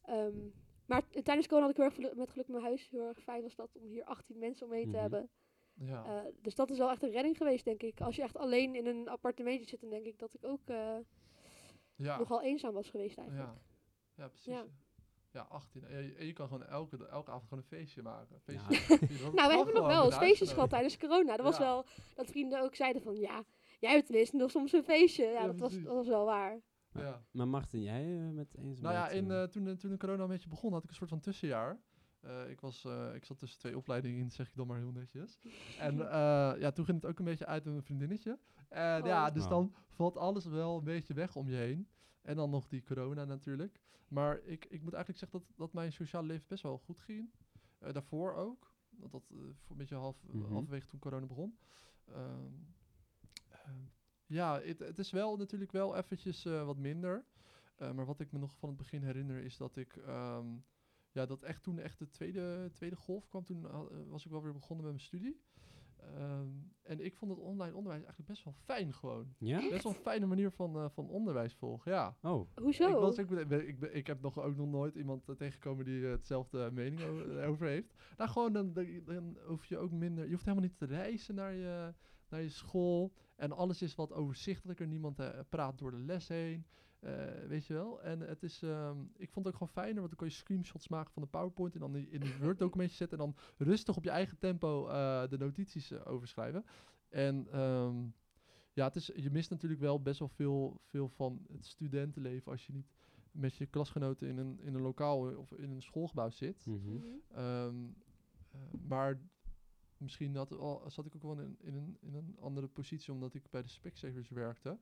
Ehm, 0.01 0.37
maar 0.85 1.03
tijdens 1.23 1.47
corona 1.47 1.65
had 1.67 1.77
ik 1.77 1.95
heel 1.97 2.05
erg 2.09 2.15
met 2.17 2.29
geluk 2.29 2.47
mijn 2.47 2.63
huis. 2.63 2.89
Heel 2.89 3.07
erg 3.07 3.19
fijn 3.21 3.41
was 3.41 3.55
dat 3.55 3.75
om 3.75 3.87
hier 3.87 4.03
18 4.03 4.39
mensen 4.39 4.65
omheen 4.65 4.83
te 4.83 4.89
Mhm. 4.89 4.99
hebben. 4.99 5.29
Ja. 5.79 6.05
Eh, 6.05 6.31
dus 6.41 6.55
dat 6.55 6.69
is 6.69 6.77
wel 6.77 6.89
echt 6.89 7.03
een 7.03 7.11
redding 7.11 7.37
geweest, 7.37 7.65
denk 7.65 7.81
ik. 7.81 8.01
Als 8.01 8.15
je 8.15 8.21
echt 8.21 8.37
alleen 8.37 8.75
in 8.75 8.85
een 8.85 9.07
appartementje 9.07 9.67
zit, 9.67 9.81
dan 9.81 9.89
denk 9.89 10.05
ik 10.05 10.19
dat 10.19 10.33
ik 10.33 10.45
ook 10.45 10.61
eh, 10.65 10.97
ja. 11.95 12.17
nogal 12.17 12.41
eenzaam 12.41 12.73
was 12.73 12.89
geweest 12.89 13.17
eigenlijk. 13.17 13.49
Ja, 13.49 13.57
ja 14.15 14.27
precies. 14.27 14.53
Ja. 14.53 14.53
Ja. 14.53 14.65
ja, 15.31 15.41
18. 15.41 15.83
En 15.85 16.03
je, 16.03 16.13
en 16.15 16.25
je 16.25 16.33
kan 16.33 16.47
gewoon 16.47 16.65
elke, 16.65 17.07
elke 17.07 17.31
avond 17.31 17.47
gewoon 17.47 17.63
een 17.63 17.77
feestje 17.77 18.01
maken. 18.01 18.41
Ja. 18.45 18.59
Feestje. 18.59 18.97
Nou, 19.35 19.49
we 19.49 19.55
hebben 19.55 19.73
nog 19.73 19.87
wel 19.87 20.05
eens 20.05 20.17
feestjes 20.17 20.51
gehad 20.51 20.69
tijdens 20.69 20.97
corona. 20.97 21.35
Dat 21.35 21.45
was 21.45 21.57
Ja. 21.57 21.63
wel 21.63 21.85
dat 22.15 22.29
vrienden 22.29 22.61
ook 22.61 22.75
zeiden 22.75 23.01
van 23.01 23.15
ja, 23.15 23.43
jij 23.79 23.91
hebt 23.91 24.05
tenminste 24.05 24.35
nog 24.35 24.51
soms 24.51 24.73
een 24.73 24.83
feestje. 24.83 25.25
Ja, 25.25 25.31
Ja, 25.31 25.45
dat, 25.45 25.59
was, 25.59 25.73
dat 25.73 25.93
was 25.93 26.07
wel 26.07 26.25
waar. 26.25 26.61
Ja. 26.91 27.25
Maar 27.31 27.47
Martin, 27.47 27.81
jij 27.81 28.19
eh, 28.19 28.29
met 28.29 28.55
eenzaamheid? 28.57 28.81
Nou 28.81 28.93
ja, 28.93 29.09
in, 29.43 29.49
toen, 29.49 29.77
toen 29.77 29.91
de 29.91 29.97
corona 29.97 30.23
een 30.23 30.29
beetje 30.29 30.49
begon, 30.49 30.73
had 30.73 30.83
ik 30.83 30.89
een 30.89 30.95
soort 30.95 31.09
van 31.09 31.19
tussenjaar. 31.19 31.79
Eh, 32.25 32.49
ik, 32.49 32.59
was, 32.61 32.85
eh, 32.85 33.15
ik 33.15 33.25
zat 33.25 33.37
tussen 33.37 33.59
twee 33.59 33.77
opleidingen 33.77 34.19
in, 34.19 34.31
zeg 34.31 34.47
ik 34.47 34.55
dan 34.55 34.67
maar 34.67 34.77
heel 34.77 34.91
netjes. 34.91 35.39
En 35.79 35.99
eh, 36.01 36.59
ja, 36.59 36.71
toen 36.71 36.85
ging 36.85 37.01
het 37.01 37.09
ook 37.11 37.19
een 37.19 37.25
beetje 37.25 37.45
uit 37.45 37.63
met 37.63 37.73
mijn 37.73 37.85
vriendinnetje. 37.85 38.39
En 38.69 39.03
ja, 39.03 39.27
Oh. 39.27 39.33
dus 39.33 39.43
Oh. 39.43 39.49
dan 39.49 39.73
valt 39.89 40.17
alles 40.17 40.45
wel 40.45 40.77
een 40.77 40.83
beetje 40.83 41.13
weg 41.13 41.35
om 41.35 41.49
je 41.49 41.55
heen. 41.55 41.87
En 42.21 42.35
dan 42.35 42.49
nog 42.49 42.67
die 42.67 42.83
corona 42.83 43.25
natuurlijk. 43.25 43.79
Maar 44.07 44.39
ik, 44.43 44.65
ik 44.65 44.81
moet 44.81 44.93
eigenlijk 44.93 45.19
zeggen 45.19 45.39
dat, 45.39 45.57
dat 45.57 45.73
mijn 45.73 45.91
sociale 45.93 46.27
leven 46.27 46.45
best 46.47 46.63
wel 46.63 46.77
goed 46.77 46.99
ging. 46.99 47.29
Eh, 47.79 47.93
daarvoor 47.93 48.33
ook. 48.33 48.73
Dat 48.89 49.13
eh, 49.13 49.37
voor 49.37 49.71
een 49.71 49.77
beetje 49.77 49.95
half, 49.95 50.23
Mhm. 50.23 50.51
halverwege 50.51 50.87
toen 50.87 50.99
corona 50.99 51.25
begon. 51.25 51.57
Ehm, 52.05 52.51
ehm, 53.49 53.79
ja, 54.25 54.61
het, 54.61 54.79
het 54.79 54.99
is 54.99 55.11
wel 55.11 55.37
natuurlijk 55.37 55.71
wel 55.71 55.95
eventjes 55.95 56.45
eh, 56.45 56.65
wat 56.65 56.77
minder. 56.77 57.25
Eh, 57.75 57.91
maar 57.91 58.05
wat 58.05 58.19
ik 58.19 58.31
me 58.31 58.39
nog 58.39 58.55
van 58.57 58.69
het 58.69 58.77
begin 58.77 59.03
herinner 59.03 59.43
is 59.43 59.57
dat 59.57 59.75
ik... 59.75 59.95
ehm, 59.95 60.47
ja, 61.15 61.25
dat 61.25 61.43
echt 61.43 61.63
toen 61.63 61.79
echt 61.79 61.99
de 61.99 62.09
tweede, 62.09 62.69
tweede 62.73 62.95
golf 62.95 63.27
kwam. 63.27 63.43
Toen 63.43 63.65
had- 63.65 63.91
eh, 63.91 63.97
was 64.07 64.25
ik 64.25 64.31
wel 64.31 64.43
weer 64.43 64.53
begonnen 64.53 64.85
met 64.85 64.93
mijn 64.95 65.05
studie. 65.05 65.41
Ehm, 65.97 66.47
en 66.83 66.99
ik 67.05 67.15
vond 67.15 67.31
het 67.31 67.39
online 67.39 67.75
onderwijs 67.75 68.03
eigenlijk 68.03 68.27
best 68.29 68.43
wel 68.43 68.53
fijn 68.53 68.93
gewoon. 68.93 69.33
Ja? 69.37 69.69
Best 69.69 69.83
wel 69.83 69.91
een 69.93 69.99
fijne 70.01 70.25
manier 70.25 70.51
van, 70.51 70.75
eh, 70.75 70.89
van 70.89 71.09
onderwijs 71.09 71.53
volgen, 71.55 71.91
ja. 71.91 72.17
Oh. 72.21 72.47
Hoezo? 72.55 72.87
Ik, 72.89 72.93
was, 72.95 73.17
ik, 73.17 73.27
ben- 73.27 73.67
ik, 73.67 73.79
ben- 73.79 73.95
ik 73.95 74.07
heb 74.07 74.21
nog 74.21 74.39
ook 74.39 74.55
nog 74.55 74.67
nooit 74.67 74.95
iemand 74.95 75.29
eh, 75.29 75.35
tegengekomen 75.35 75.85
die 75.85 76.05
hetzelfde 76.05 76.69
mening 76.71 77.01
over 77.49 77.67
heeft. 77.67 77.93
Nou, 78.17 78.29
gewoon 78.29 78.53
dan, 78.53 78.73
dan, 78.73 78.85
dan 79.05 79.37
hoef 79.45 79.65
je 79.65 79.77
ook 79.77 79.91
minder. 79.91 80.23
Je 80.25 80.31
hoeft 80.31 80.45
helemaal 80.45 80.67
niet 80.67 80.77
te 80.77 80.85
reizen 80.85 81.35
naar 81.35 81.53
je, 81.53 81.93
naar 82.29 82.41
je 82.41 82.49
school. 82.49 83.13
En 83.35 83.51
alles 83.51 83.81
is 83.81 83.95
wat 83.95 84.13
overzichtelijker. 84.13 84.87
Niemand 84.87 85.19
praat 85.49 85.77
door 85.77 85.91
de 85.91 85.99
les 85.99 86.27
heen. 86.27 86.65
Eh, 86.99 87.47
weet 87.47 87.65
je 87.65 87.73
wel? 87.73 88.01
En 88.01 88.19
het 88.19 88.43
is, 88.43 88.61
ehm, 88.61 88.97
ik 89.17 89.31
vond 89.31 89.45
het 89.45 89.53
ook 89.53 89.61
gewoon 89.61 89.83
fijner, 89.83 89.95
want 89.95 90.07
dan 90.07 90.17
kon 90.17 90.27
je 90.27 90.33
screenshots 90.33 90.87
maken 90.87 91.13
van 91.13 91.21
de 91.21 91.27
PowerPoint 91.27 91.73
en 91.73 91.79
dan 91.79 91.91
die 91.91 92.09
in 92.09 92.21
een 92.21 92.37
Word-documentje 92.41 92.95
zetten 92.95 93.19
en 93.19 93.25
dan 93.25 93.67
rustig 93.67 93.97
op 93.97 94.03
je 94.03 94.09
eigen 94.09 94.37
tempo 94.37 94.87
eh, 94.87 95.29
de 95.29 95.37
notities 95.37 95.91
eh, 95.91 96.07
overschrijven. 96.07 96.65
En 97.09 97.47
ehm, 97.51 97.95
ja, 98.73 98.85
het 98.85 98.95
is, 98.95 99.11
je 99.15 99.31
mist 99.31 99.49
natuurlijk 99.49 99.81
wel 99.81 100.01
best 100.01 100.19
wel 100.19 100.27
veel, 100.27 100.81
veel 100.83 101.09
van 101.09 101.45
het 101.51 101.65
studentenleven 101.65 102.51
als 102.51 102.65
je 102.65 102.73
niet 102.73 102.93
met 103.31 103.55
je 103.55 103.65
klasgenoten 103.65 104.27
in 104.27 104.37
een, 104.37 104.59
in 104.59 104.73
een 104.73 104.81
lokaal 104.81 105.37
of 105.37 105.51
in 105.51 105.71
een 105.71 105.81
schoolgebouw 105.81 106.29
zit. 106.29 106.65
Mhm. 106.65 106.93
Mhm. 106.93 107.03
Ehm, 107.31 107.75
eh, 108.51 108.59
maar 108.87 109.19
misschien 109.97 110.35
had, 110.35 110.57
al, 110.57 110.89
zat 110.89 111.05
ik 111.05 111.15
ook 111.15 111.21
wel 111.21 111.39
in, 111.39 111.57
in, 111.59 111.75
een, 111.75 111.97
in 112.01 112.13
een 112.13 112.37
andere 112.39 112.67
positie, 112.67 113.13
omdat 113.13 113.33
ik 113.33 113.49
bij 113.49 113.61
de 113.61 113.69
Specsavers 113.69 114.29
werkte. 114.29 114.79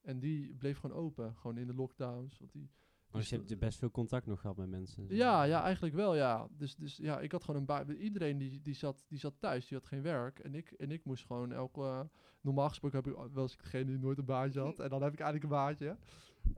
En 0.00 0.18
die 0.20 0.54
bleef 0.54 0.78
gewoon 0.78 0.96
open, 0.96 1.34
gewoon 1.36 1.58
in 1.58 1.66
de 1.66 1.74
lockdowns. 1.74 2.38
Want 2.38 2.52
die, 2.52 2.70
Oh, 3.10 3.14
dus 3.14 3.28
je 3.28 3.36
hebt 3.36 3.58
best 3.58 3.78
veel 3.78 3.90
contact 3.90 4.26
nog 4.26 4.40
gehad 4.40 4.56
met 4.56 4.68
mensen. 4.68 5.06
ja, 5.08 5.42
ja, 5.42 5.62
eigenlijk 5.62 5.94
wel, 5.94 6.14
ja. 6.14 6.48
Dus, 6.50 6.76
dus 6.76 6.96
ja, 6.96 7.20
ik 7.20 7.32
had 7.32 7.44
gewoon 7.44 7.60
een 7.60 7.66
baan. 7.66 7.90
Iedereen 7.90 8.38
die, 8.38 8.62
die, 8.62 8.74
zat, 8.74 9.04
die 9.08 9.18
zat 9.18 9.34
thuis, 9.38 9.66
die 9.66 9.78
had 9.78 9.86
geen 9.86 10.02
werk. 10.02 10.38
En 10.38 10.54
ik, 10.54 10.70
en 10.70 10.90
ik 10.90 11.04
moest 11.04 11.24
gewoon 11.26 11.52
elke... 11.52 11.80
eh, 11.80 12.00
normaal 12.40 12.68
gesproken 12.68 12.98
heb 12.98 13.06
ik 13.06 13.32
wel 13.32 13.42
eens 13.42 13.56
degene 13.56 13.84
die 13.84 13.98
nooit 13.98 14.18
een 14.18 14.24
baantje 14.24 14.60
had. 14.60 14.78
En 14.78 14.88
dan 14.88 15.02
heb 15.02 15.12
ik 15.12 15.20
eigenlijk 15.20 15.52
een 15.52 15.58
baantje. 15.58 15.96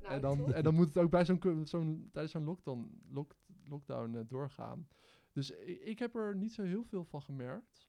Nou, 0.03 0.15
en, 0.15 0.21
dan, 0.21 0.55
en 0.55 0.63
dan 0.63 0.75
moet 0.75 0.87
het 0.87 0.99
ook 0.99 1.11
bij 1.11 1.25
zo'n, 1.25 1.41
zo'n 1.65 2.09
tijdens 2.13 2.33
zo'n 2.33 2.45
lockdown, 2.45 3.01
lock, 3.11 3.35
lockdown 3.65 4.15
eh, 4.17 4.23
doorgaan. 4.27 4.89
Dus 5.33 5.51
ik, 5.51 5.81
ik 5.81 5.99
heb 5.99 6.15
er 6.15 6.37
niet 6.37 6.53
zo 6.53 6.63
heel 6.63 6.85
veel 6.85 7.05
van 7.05 7.23
gemerkt. 7.23 7.89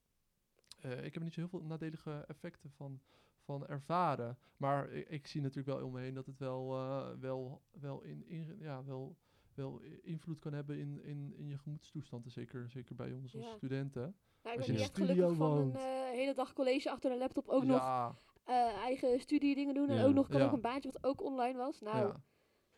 Eh, 0.80 0.92
ik 0.92 1.04
heb 1.04 1.16
er 1.16 1.24
niet 1.24 1.34
zo 1.34 1.40
heel 1.40 1.50
veel 1.50 1.64
nadelige 1.64 2.12
effecten 2.28 2.72
van, 2.72 3.02
van 3.42 3.68
ervaren. 3.68 4.38
Maar 4.58 4.90
ik, 4.92 5.10
ik 5.10 5.28
zie 5.28 5.42
natuurlijk 5.42 5.78
wel 5.78 5.86
om 5.88 5.94
me 5.94 6.00
heen 6.02 6.14
dat 6.14 6.26
het 6.26 6.38
wel, 6.38 6.74
eh, 6.76 7.10
wel, 7.20 7.62
wel, 7.72 8.02
in, 8.02 8.28
in, 8.28 8.56
ja, 8.60 8.84
wel, 8.86 9.18
wel 9.54 9.82
invloed 10.02 10.40
kan 10.40 10.54
hebben 10.54 10.78
in, 10.80 11.04
in, 11.04 11.34
in 11.38 11.48
je 11.48 11.58
gemoedstoestand. 11.58 12.26
En 12.26 12.32
zeker, 12.32 12.70
zeker 12.70 12.96
bij 12.96 13.12
ons 13.14 13.36
als 13.36 13.44
Ja. 13.46 13.56
studenten. 13.56 14.02
Nou, 14.02 14.16
ik 14.42 14.46
als 14.46 14.56
ben 14.56 14.66
je 14.66 14.72
niet 14.72 14.80
in 14.82 14.86
echt 14.88 14.98
gelukkig 14.98 15.38
van 15.38 15.52
een 15.52 15.58
woont. 15.64 15.76
eh, 15.76 15.82
hele 16.10 16.34
dag 16.34 16.54
college 16.54 16.90
achter 16.92 17.12
een 17.12 17.18
laptop 17.18 17.48
ook 17.48 17.64
nog 17.64 17.78
ja, 17.82 18.18
eh, 18.44 18.56
eigen 18.84 19.20
studiedingen 19.20 19.74
doen. 19.74 19.90
En 19.90 19.96
Ja. 19.96 20.04
ook 20.06 20.14
nog 20.14 20.28
kan 20.28 20.40
Ja. 20.40 20.46
ook 20.46 20.52
een 20.54 20.62
baantje 20.62 20.92
wat 20.92 21.04
ook 21.04 21.22
online 21.22 21.58
was. 21.58 21.82
Nou, 21.82 21.98
ja. 22.08 22.24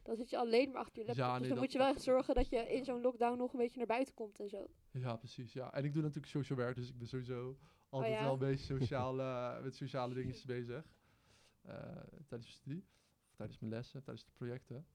dan 0.04 0.16
zit 0.16 0.30
je 0.30 0.38
alleen 0.38 0.72
maar 0.72 0.82
achter 0.82 1.00
je 1.00 1.06
laptop. 1.08 1.26
Ja, 1.26 1.40
dus 1.40 1.48
dan 1.48 1.58
moet 1.58 1.72
je 1.72 1.78
wel 1.78 1.88
echt 1.88 2.02
zorgen 2.02 2.36
dat 2.36 2.50
je 2.50 2.58
in 2.74 2.86
zo'n 2.86 3.02
lockdown 3.02 3.38
nog 3.38 3.54
een 3.54 3.60
beetje 3.60 3.78
naar 3.78 3.88
buiten 3.88 4.14
komt 4.14 4.40
en 4.40 4.50
zo. 4.50 4.66
Ja, 4.92 5.16
precies. 5.16 5.54
Ja. 5.54 5.74
En 5.74 5.84
ik 5.84 5.94
doe 5.94 6.02
natuurlijk 6.02 6.32
social 6.32 6.58
werk, 6.58 6.76
dus 6.76 6.90
ik 6.90 6.98
ben 6.98 7.08
sowieso 7.08 7.58
altijd 7.94 8.12
Oh 8.14 8.18
ja? 8.20 8.24
wel 8.24 8.34
een 8.34 8.40
beetje 8.40 8.78
sociaal, 8.80 9.20
eh, 9.22 9.64
met 9.64 9.76
sociale 9.76 10.14
dingetjes 10.14 10.46
bezig. 10.46 10.86
eh, 11.62 11.74
tijdens 12.02 12.28
mijn 12.30 12.44
studie, 12.44 12.86
of 13.30 13.36
tijdens 13.36 13.60
mijn 13.60 13.72
lessen, 13.72 14.04
tijdens 14.04 14.26
de 14.26 14.32
projecten. 14.32 14.86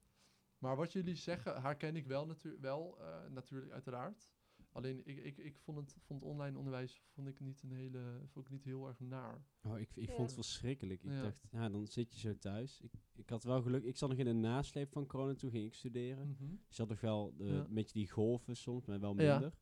Maar 0.59 0.77
wat 0.77 0.93
jullie 0.93 1.15
zeggen, 1.15 1.63
herken 1.63 1.97
ik 1.97 2.07
wel, 2.07 2.27
natu 2.27 2.57
wel 2.61 2.99
eh, 3.01 3.27
natuurlijk, 3.31 3.73
uiteraard. 3.73 4.31
Alleen 4.73 5.07
ik, 5.07 5.19
ik, 5.19 5.37
ik 5.39 5.59
vond, 5.59 5.79
het, 5.79 5.97
vond 6.03 6.21
het 6.21 6.31
online 6.31 6.59
onderwijs 6.59 7.03
vond 7.07 7.29
ik 7.29 7.41
niet 7.41 7.63
een 7.63 7.73
hele, 7.73 8.21
vond 8.27 8.45
ik 8.47 8.51
niet 8.53 8.65
heel 8.65 8.87
erg 8.89 9.01
naar. 9.01 9.45
Oh, 9.63 9.79
ik, 9.79 9.89
ik 9.97 10.09
Ja. 10.09 10.15
vond 10.15 10.27
het 10.27 10.35
verschrikkelijk. 10.35 11.03
Ik 11.03 11.11
Ja. 11.11 11.23
dacht, 11.23 11.45
ja, 11.51 11.69
dan 11.69 11.87
zit 11.87 12.13
je 12.15 12.19
zo 12.21 12.39
thuis. 12.39 12.81
Ik, 12.81 12.93
ik 13.15 13.29
had 13.31 13.43
wel 13.45 13.63
geluk. 13.63 13.85
Ik 13.85 13.97
zat 13.97 14.09
nog 14.09 14.19
in 14.19 14.25
de 14.25 14.33
nasleep 14.33 14.93
van 14.93 15.07
corona, 15.07 15.35
toen 15.35 15.51
ging 15.51 15.65
ik 15.67 15.75
studeren. 15.75 16.29
Mhm. 16.29 16.45
Je 16.69 16.77
had 16.77 16.89
nog 16.89 17.01
wel 17.01 17.35
de, 17.37 17.45
Ja. 17.45 17.65
een 17.65 17.75
beetje 17.75 17.99
die 17.99 18.11
golven 18.11 18.57
soms, 18.57 18.87
maar 18.87 19.01
wel 19.01 19.21
Ja. 19.21 19.33
minder. 19.33 19.53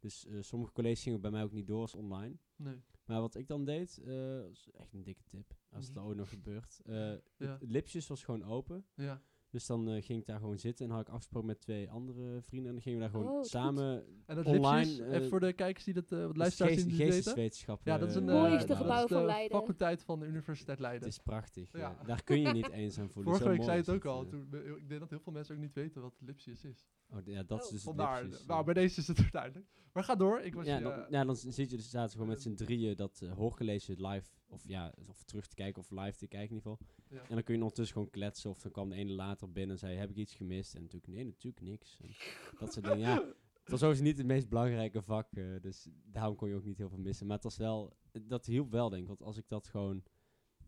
Dus 0.00 0.26
eh, 0.26 0.36
sommige 0.40 0.72
colleges 0.72 1.02
gingen 1.02 1.20
bij 1.20 1.30
mij 1.30 1.42
ook 1.42 1.52
niet 1.52 1.66
door 1.66 1.80
als 1.80 1.94
online. 1.94 2.36
Nee. 2.56 2.82
Maar 3.04 3.20
wat 3.20 3.34
ik 3.34 3.46
dan 3.46 3.64
deed, 3.64 3.98
eh 4.04 4.44
is 4.44 4.70
echt 4.72 4.92
een 4.92 5.02
dikke 5.02 5.24
tip, 5.24 5.54
als 5.70 5.86
het 5.86 5.94
Mhm. 5.96 6.04
ooit 6.06 6.16
nog 6.16 6.28
gebeurt. 6.28 6.80
Eh, 6.84 6.94
Ja. 6.94 7.58
Het 7.58 7.62
lipsjes 7.70 8.06
was 8.06 8.24
gewoon 8.24 8.42
open. 8.44 8.86
Ja. 8.94 9.22
Dus 9.50 9.66
dan 9.66 9.88
eh, 9.88 10.02
ging 10.04 10.20
ik 10.20 10.26
daar 10.26 10.38
gewoon 10.38 10.58
zitten 10.58 10.84
en 10.86 10.90
had 10.92 11.00
ik 11.00 11.08
afgesproken 11.08 11.46
met 11.48 11.60
twee 11.60 11.90
andere 11.90 12.42
vrienden. 12.42 12.68
En 12.68 12.72
dan 12.74 12.82
gingen 12.82 12.98
we 12.98 13.04
daar 13.04 13.14
gewoon 13.20 13.36
Oh, 13.36 13.42
samen 13.44 14.04
En 14.26 14.36
dat 14.36 14.44
Online, 14.46 15.04
eh, 15.04 15.12
even 15.14 15.28
voor 15.28 15.40
de 15.40 15.52
kijkers 15.52 15.84
die 15.84 15.94
dat, 15.94 16.12
eh 16.12 16.26
wat 16.26 16.36
luisteraars 16.36 16.74
geest- 16.74 16.86
die 16.88 16.96
geesteswetenschappen. 16.96 17.92
Ja, 17.92 17.98
dat 17.98 18.08
is 18.08 18.14
een 18.14 18.28
eh, 18.28 18.34
eh, 18.34 18.40
Mooiste 18.50 18.76
gebouw 18.76 19.06
van 19.06 19.24
Leiden. 19.24 19.58
faculteit 19.58 20.02
van 20.02 20.20
de 20.20 20.26
Universiteit 20.26 20.78
Leiden. 20.78 21.02
Het 21.08 21.16
is 21.16 21.22
prachtig. 21.22 21.72
Ja. 21.72 21.78
Ja. 21.78 22.04
Daar 22.06 22.22
kun 22.24 22.40
je 22.40 22.48
niet 22.52 22.68
eenzaam 22.70 23.10
voelen. 23.10 23.32
Vorige 23.36 23.44
Zo 23.50 23.56
week 23.56 23.64
zei 23.64 23.76
het 23.78 23.88
ook 23.90 24.04
al. 24.04 24.22
eh. 24.22 24.28
Toen, 24.28 24.48
ik 24.76 24.88
denk 24.88 25.00
dat 25.00 25.10
heel 25.10 25.20
veel 25.20 25.32
mensen 25.32 25.54
ook 25.54 25.60
niet 25.60 25.74
weten 25.74 26.02
wat 26.02 26.14
Lipsius 26.20 26.64
is. 26.64 26.86
Oh, 27.10 27.18
ja, 27.24 27.42
dat 27.42 27.58
is 27.58 27.64
Oh. 27.66 27.70
dus 27.70 27.84
het 27.84 27.94
Vandaar. 27.94 28.22
lipsjes, 28.22 28.46
Nou, 28.46 28.64
bij 28.64 28.74
deze 28.74 29.00
is 29.00 29.06
het 29.08 29.28
duidelijk. 29.32 29.66
Maar 29.92 30.04
ga 30.04 30.14
door. 30.14 30.40
Ik 30.40 30.54
was 30.54 30.66
ja, 30.66 30.80
dan, 30.80 30.92
eh, 30.92 31.10
ja, 31.10 31.24
dan 31.24 31.36
zit 31.36 31.70
je 31.70 31.76
dus 31.76 31.90
zaten 31.90 32.12
gewoon 32.12 32.28
met 32.28 32.42
z'n 32.42 32.54
drieën 32.54 32.96
dat 32.96 33.20
eh 33.22 33.32
hoorgelezen 33.32 34.06
live, 34.06 34.28
of 34.48 34.62
ja, 34.66 34.94
of 35.06 35.22
terug 35.24 35.46
te 35.46 35.54
kijken 35.54 35.82
of 35.82 35.90
live 35.90 36.16
te 36.18 36.26
kijken 36.26 36.56
in 36.56 36.56
ieder 36.56 36.70
geval. 36.76 36.86
ja. 37.08 37.20
En 37.22 37.34
dan 37.34 37.42
kun 37.42 37.54
je 37.54 37.60
ondertussen 37.60 37.94
gewoon 37.96 38.10
kletsen 38.10 38.50
of 38.50 38.60
dan 38.60 38.72
kwam 38.72 38.88
de 38.88 38.94
ene 38.96 39.12
later 39.12 39.52
binnen 39.52 39.72
en 39.72 39.78
zei, 39.78 39.96
heb 39.96 40.10
ik 40.10 40.16
iets 40.16 40.34
gemist? 40.34 40.74
En 40.74 40.82
natuurlijk, 40.82 41.12
nee, 41.12 41.24
natuurlijk 41.24 41.62
niks. 41.66 41.98
En 42.00 42.10
dat 42.58 42.72
soort 42.72 42.84
dingen, 42.84 42.98
ja. 42.98 43.22
Het 43.62 43.70
was 43.70 43.80
sowieso 43.80 44.02
niet 44.02 44.18
het 44.18 44.26
meest 44.26 44.48
belangrijke 44.48 45.02
vak, 45.02 45.32
eh, 45.32 45.60
dus 45.60 45.88
daarom 46.04 46.36
kon 46.36 46.48
je 46.48 46.54
ook 46.54 46.64
niet 46.64 46.78
heel 46.78 46.88
veel 46.88 46.98
missen. 46.98 47.26
Maar 47.26 47.34
het 47.34 47.44
was 47.44 47.56
wel, 47.56 47.96
dat 48.22 48.46
hielp 48.46 48.70
wel 48.70 48.88
denk 48.88 49.02
ik, 49.02 49.08
want 49.08 49.22
als 49.22 49.36
ik 49.36 49.48
dat 49.48 49.66
gewoon 49.68 50.02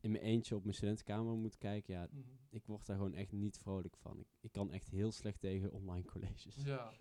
in 0.00 0.10
mijn 0.10 0.24
eentje 0.24 0.56
op 0.56 0.62
mijn 0.62 0.74
studentenkamer 0.74 1.34
moet 1.34 1.58
kijken, 1.58 1.94
ja, 1.94 2.08
Mhm. 2.10 2.20
ik 2.50 2.66
word 2.66 2.86
daar 2.86 2.96
gewoon 2.96 3.14
echt 3.14 3.32
niet 3.32 3.58
vrolijk 3.58 3.96
van. 3.96 4.18
Ik, 4.18 4.26
ik 4.40 4.52
kan 4.52 4.70
echt 4.70 4.88
heel 4.88 5.12
slecht 5.12 5.40
tegen 5.40 5.72
online 5.72 6.04
colleges. 6.04 6.56
Ja, 6.64 6.92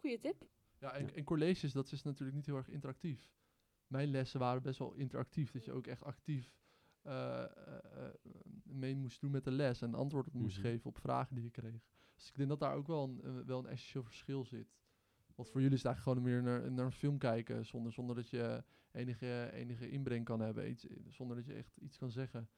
Goeie 0.00 0.18
tip. 0.18 0.46
ja 0.78 0.92
en, 0.92 1.06
Ja. 1.06 1.12
en 1.12 1.24
colleges, 1.24 1.72
dat 1.72 1.92
is 1.92 2.02
natuurlijk 2.02 2.36
niet 2.36 2.46
heel 2.46 2.56
erg 2.56 2.68
interactief. 2.68 3.30
Mijn 3.88 4.08
lessen 4.08 4.40
waren 4.40 4.62
best 4.62 4.78
wel 4.78 4.92
interactief. 4.92 5.50
Dat 5.50 5.64
je 5.64 5.72
ook 5.72 5.86
echt 5.86 6.02
actief 6.04 6.56
eh, 7.02 7.42
eh, 7.44 7.48
eh, 8.06 8.12
mee 8.62 8.94
moest 8.96 9.20
doen 9.20 9.30
met 9.30 9.44
de 9.44 9.50
les. 9.50 9.82
En 9.82 9.94
antwoord 9.94 10.26
op 10.26 10.32
moest 10.32 10.56
Mhm. 10.58 10.66
geven 10.66 10.86
op 10.86 10.98
vragen 10.98 11.34
die 11.34 11.44
je 11.44 11.50
kreeg. 11.50 11.86
Dus 12.14 12.28
ik 12.28 12.34
denk 12.36 12.48
dat 12.48 12.60
daar 12.60 12.74
ook 12.74 12.86
wel 12.86 13.18
een, 13.22 13.44
wel 13.44 13.58
een 13.58 13.66
essentieel 13.66 14.04
verschil 14.04 14.44
zit. 14.44 14.76
Want 15.34 15.48
voor 15.50 15.60
jullie 15.60 15.76
is 15.76 15.82
het 15.82 15.92
eigenlijk 15.92 16.18
gewoon 16.20 16.34
meer 16.34 16.42
naar, 16.42 16.72
naar 16.72 16.84
een 16.84 16.92
film 16.92 17.18
kijken. 17.18 17.66
Zonder, 17.66 17.92
zonder 17.92 18.16
dat 18.16 18.28
je 18.30 18.64
enige, 18.90 19.50
enige 19.52 19.90
inbreng 19.90 20.24
kan 20.24 20.40
hebben. 20.40 20.70
Iets, 20.70 20.86
zonder 21.08 21.36
dat 21.36 21.46
je 21.46 21.52
echt 21.52 21.76
iets 21.76 21.96
kan 21.96 22.10
zeggen. 22.10 22.48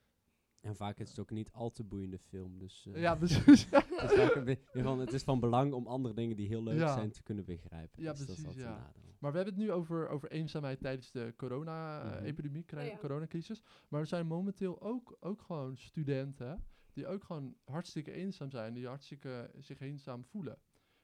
En 0.61 0.77
vaak 0.77 0.99
is 0.99 1.09
het 1.09 1.19
ook 1.19 1.31
niet 1.31 1.53
al 1.53 1.71
te 1.71 1.85
boeiende 1.85 2.19
film, 2.19 2.59
dus... 2.59 2.87
eh, 2.93 3.01
Ja, 3.01 3.15
precies. 3.17 3.67
Het 3.71 4.47
is, 4.49 4.57
een 4.73 4.83
van, 4.83 4.99
het 4.99 5.13
is 5.13 5.23
van 5.23 5.41
belang 5.41 5.73
om 5.73 5.87
andere 5.87 6.15
dingen 6.15 6.37
die 6.37 6.47
heel 6.49 6.63
leuk 6.63 6.79
Ja. 6.79 6.93
zijn 6.95 7.11
te 7.11 7.23
kunnen 7.23 7.45
begrijpen. 7.45 8.03
Ja, 8.03 8.11
Dus 8.11 8.21
dat 8.27 8.37
is 8.37 8.43
precies, 8.43 8.63
ja. 8.63 8.93
Maar 9.19 9.31
we 9.31 9.37
hebben 9.37 9.55
het 9.55 9.63
nu 9.65 9.73
over, 9.73 10.09
over 10.09 10.31
eenzaamheid 10.31 10.81
tijdens 10.81 11.11
de 11.11 11.35
corona-epidemie, 11.37 12.65
Mhm. 12.67 12.79
Oh 12.79 12.85
ja. 12.87 12.97
coronacrisis. 12.97 13.63
Maar 13.89 14.01
er 14.01 14.07
zijn 14.07 14.27
momenteel 14.27 14.81
ook, 14.83 15.17
ook 15.21 15.43
gewoon 15.43 15.77
studenten 15.77 16.65
die 16.93 17.07
ook 17.07 17.25
gewoon 17.25 17.57
hartstikke 17.65 18.13
eenzaam 18.13 18.51
zijn, 18.51 18.75
die 18.75 18.87
hartstikke 18.87 19.51
zich 19.59 19.81
eenzaam 19.81 20.25
voelen. 20.25 20.59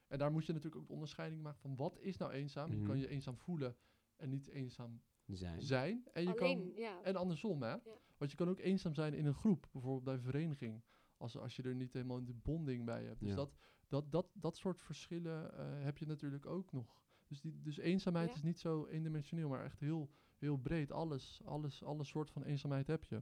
En 0.07 0.17
daar 0.17 0.31
moet 0.31 0.45
je 0.45 0.53
natuurlijk 0.53 0.81
ook 0.81 0.87
de 0.87 0.93
onderscheiding 0.93 1.41
maken 1.41 1.61
van 1.61 1.75
wat 1.75 1.97
is 1.99 2.17
nou 2.17 2.31
eenzaam? 2.31 2.71
Je 2.71 2.81
kan 2.81 2.95
Mhm. 2.95 3.03
je 3.03 3.09
eenzaam 3.09 3.37
voelen 3.37 3.75
en 4.15 4.29
niet 4.29 4.47
eenzaam 4.47 5.01
Zijn. 5.25 5.61
zijn. 5.61 6.03
En, 6.13 6.23
je 6.23 6.39
Alleen, 6.39 6.63
kan, 6.63 6.71
ja. 6.75 7.01
en 7.03 7.15
andersom, 7.15 7.61
hè? 7.61 7.75
Want 8.17 8.31
je 8.31 8.37
kan 8.37 8.49
ook 8.49 8.59
eenzaam 8.59 8.93
zijn 8.93 9.13
in 9.13 9.25
een 9.25 9.33
groep, 9.33 9.67
bijvoorbeeld 9.71 10.03
bij 10.03 10.13
een 10.13 10.21
vereniging. 10.21 10.83
Als, 11.17 11.37
als 11.37 11.55
je 11.55 11.63
er 11.63 11.75
niet 11.75 11.93
helemaal 11.93 12.25
de 12.25 12.33
bonding 12.33 12.85
bij 12.85 13.03
hebt. 13.03 13.19
Dus 13.19 13.29
Ja. 13.29 13.35
dat, 13.35 13.51
dat, 13.87 14.11
dat, 14.11 14.27
dat 14.33 14.57
soort 14.57 14.81
verschillen 14.81 15.57
eh, 15.57 15.65
heb 15.83 15.97
je 15.97 16.05
natuurlijk 16.05 16.45
ook 16.45 16.71
nog. 16.71 17.01
Dus, 17.27 17.41
die, 17.41 17.61
dus 17.61 17.77
eenzaamheid 17.77 18.29
Ja. 18.29 18.35
is 18.35 18.41
niet 18.43 18.59
zo 18.59 18.85
eendimensioneel, 18.85 19.49
maar 19.49 19.63
echt 19.63 19.79
heel, 19.79 20.09
heel 20.37 20.57
breed. 20.57 20.91
Alles, 20.91 21.41
alles, 21.45 21.83
alle 21.83 22.03
soort 22.03 22.31
van 22.31 22.43
eenzaamheid 22.43 22.87
heb 22.87 23.03
je. 23.03 23.21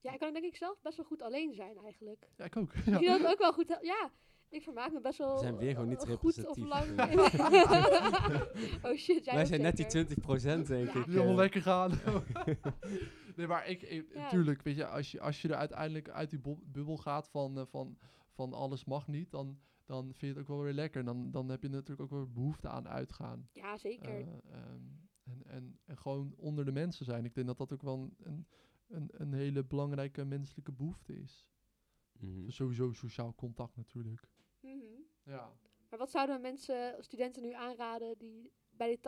Ja, 0.00 0.12
ik 0.12 0.18
kan 0.18 0.32
denk 0.32 0.44
ik 0.44 0.56
zelf 0.56 0.80
best 0.82 0.96
wel 0.96 1.06
goed 1.06 1.22
alleen 1.22 1.54
zijn 1.54 1.76
eigenlijk. 1.78 2.28
Ja, 2.36 2.44
ik 2.44 2.56
ook. 2.56 2.72
Ik 2.72 2.84
Ja. 2.84 2.98
vind 2.98 3.22
dat 3.22 3.30
ook 3.32 3.38
wel 3.38 3.52
goed. 3.52 3.78
Ja, 3.82 4.10
ik 4.48 4.62
vermaak 4.62 4.92
me 4.92 5.00
best 5.00 5.18
wel 5.18 5.34
We 5.34 5.40
zijn 5.40 5.56
weer 5.56 5.72
gewoon 5.72 5.88
niet 5.88 6.04
eh, 6.04 6.16
goed 6.16 6.46
of 6.46 6.56
lang. 6.56 7.00
oh 8.86 8.96
shit, 8.96 9.24
jij 9.24 9.34
Wij 9.34 9.44
zijn 9.44 9.60
net 9.62 9.76
die 9.76 9.90
zeker. 9.90 10.16
20% 10.62 10.66
denk 10.66 10.92
Ja. 10.92 11.00
ik. 11.00 11.04
Die 11.06 11.16
allemaal 11.16 11.28
eh. 11.28 11.36
lekker 11.36 11.62
gaan. 11.62 11.90
Nee, 13.38 13.46
maar 13.46 13.66
ik, 13.68 13.82
ik 13.82 14.14
Ja. 14.14 14.28
tuurlijk, 14.28 14.62
weet 14.62 14.76
je, 14.76 14.86
als 14.86 15.10
je, 15.10 15.20
als 15.20 15.42
je 15.42 15.48
er 15.48 15.54
uiteindelijk 15.54 16.08
uit 16.08 16.30
die 16.30 16.40
bubbel 16.64 16.96
gaat 16.96 17.28
van, 17.28 17.58
eh, 17.58 17.66
van, 17.66 17.98
van 18.30 18.52
alles 18.52 18.84
mag 18.84 19.08
niet, 19.08 19.30
dan, 19.30 19.60
dan 19.84 20.04
vind 20.04 20.20
je 20.20 20.26
het 20.26 20.38
ook 20.38 20.48
wel 20.48 20.62
weer 20.62 20.72
lekker. 20.72 21.04
Dan, 21.04 21.30
dan 21.30 21.48
heb 21.48 21.62
je 21.62 21.68
natuurlijk 21.68 22.00
ook 22.00 22.18
wel 22.18 22.32
behoefte 22.32 22.68
aan 22.68 22.88
uitgaan. 22.88 23.48
Ja, 23.52 23.76
zeker. 23.76 24.08
Eh, 24.08 24.20
ehm, 24.20 24.82
en, 25.22 25.42
en, 25.44 25.78
en 25.84 25.98
gewoon 25.98 26.34
onder 26.36 26.64
de 26.64 26.72
mensen 26.72 27.04
zijn. 27.04 27.24
Ik 27.24 27.34
denk 27.34 27.46
dat 27.46 27.58
dat 27.58 27.72
ook 27.72 27.82
wel 27.82 27.98
een, 27.98 28.16
een, 28.18 28.46
een, 28.88 29.08
een 29.12 29.32
hele 29.32 29.64
belangrijke 29.64 30.24
menselijke 30.24 30.72
behoefte 30.72 31.14
is. 31.20 31.46
Mhm. 32.12 32.44
Dus 32.44 32.54
sowieso 32.54 32.92
sociaal 32.92 33.34
contact 33.34 33.76
natuurlijk. 33.76 34.28
Mhm. 34.60 34.84
Ja. 35.22 35.52
Maar 35.88 35.98
wat 35.98 36.10
zouden 36.10 36.40
mensen, 36.40 37.04
studenten 37.04 37.42
nu 37.42 37.52
aanraden 37.52 38.18
die 38.18 38.52
bij 38.70 38.88
die 38.88 38.98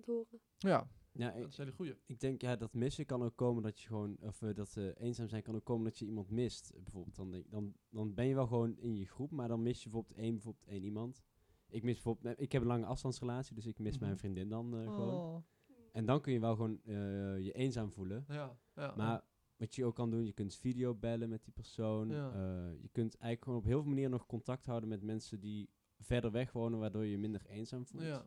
80% 0.00 0.04
horen? 0.04 0.40
Ja, 0.58 0.88
Ja, 1.18 1.30
dat 1.30 1.40
ik, 1.42 1.46
is 1.48 1.58
een 1.58 1.64
hele 1.64 1.76
goeie. 1.76 1.94
ik 2.06 2.20
denk 2.20 2.40
ja, 2.40 2.56
dat 2.56 2.74
missen 2.74 3.06
kan 3.06 3.22
ook 3.22 3.36
komen 3.36 3.62
dat 3.62 3.80
je 3.80 3.86
gewoon, 3.86 4.16
of 4.20 4.42
eh, 4.42 4.54
dat 4.54 4.76
eenzaam 4.76 5.28
zijn 5.28 5.42
kan 5.42 5.54
ook 5.54 5.64
komen 5.64 5.84
dat 5.84 5.98
je 5.98 6.04
iemand 6.04 6.30
mist. 6.30 6.70
eh, 6.70 6.82
bijvoorbeeld, 6.82 7.16
dan, 7.16 7.30
denk, 7.30 7.50
dan, 7.50 7.74
dan 7.90 8.14
ben 8.14 8.26
je 8.26 8.34
wel 8.34 8.46
gewoon 8.46 8.76
in 8.78 8.96
je 8.96 9.06
groep, 9.06 9.30
maar 9.30 9.48
dan 9.48 9.62
mis 9.62 9.82
je 9.82 9.88
bijvoorbeeld 9.90 10.18
één, 10.20 10.32
bijvoorbeeld 10.32 10.66
één 10.68 10.84
iemand. 10.84 11.22
Ik 11.68 11.82
mis 11.82 11.94
bijvoorbeeld, 11.94 12.40
ik 12.40 12.52
heb 12.52 12.62
een 12.62 12.68
lange 12.68 12.86
afstandsrelatie, 12.86 13.54
dus 13.54 13.66
ik 13.66 13.78
mis 13.78 13.94
Mhm. 13.96 14.04
mijn 14.04 14.18
vriendin 14.18 14.48
dan 14.48 14.76
eh, 14.76 14.94
gewoon. 14.94 15.14
Oh, 15.14 15.44
En 15.92 16.04
dan 16.06 16.20
kun 16.20 16.32
je 16.32 16.40
wel 16.40 16.54
gewoon 16.56 16.80
eh, 16.84 16.94
je 17.38 17.52
eenzaam 17.52 17.92
voelen. 17.92 18.24
ja, 18.28 18.58
ja. 18.74 18.94
Maar 18.96 19.24
wat 19.56 19.74
je 19.74 19.84
ook 19.84 19.94
kan 19.94 20.10
doen, 20.10 20.24
je 20.26 20.32
kunt 20.32 20.54
video 20.54 20.94
bellen 20.94 21.28
met 21.28 21.44
die 21.44 21.52
persoon. 21.52 22.08
Ja. 22.08 22.30
Eh, 22.32 22.82
je 22.82 22.88
kunt 22.92 23.14
eigenlijk 23.14 23.42
gewoon 23.42 23.58
op 23.58 23.64
heel 23.64 23.78
veel 23.80 23.88
manieren 23.88 24.10
nog 24.10 24.26
contact 24.26 24.66
houden 24.66 24.88
met 24.88 25.02
mensen 25.02 25.40
die 25.40 25.68
verder 25.98 26.30
weg 26.30 26.52
wonen, 26.52 26.78
waardoor 26.78 27.04
je 27.04 27.10
je 27.10 27.18
minder 27.18 27.46
eenzaam 27.46 27.86
voelt. 27.86 28.02
ja. 28.02 28.26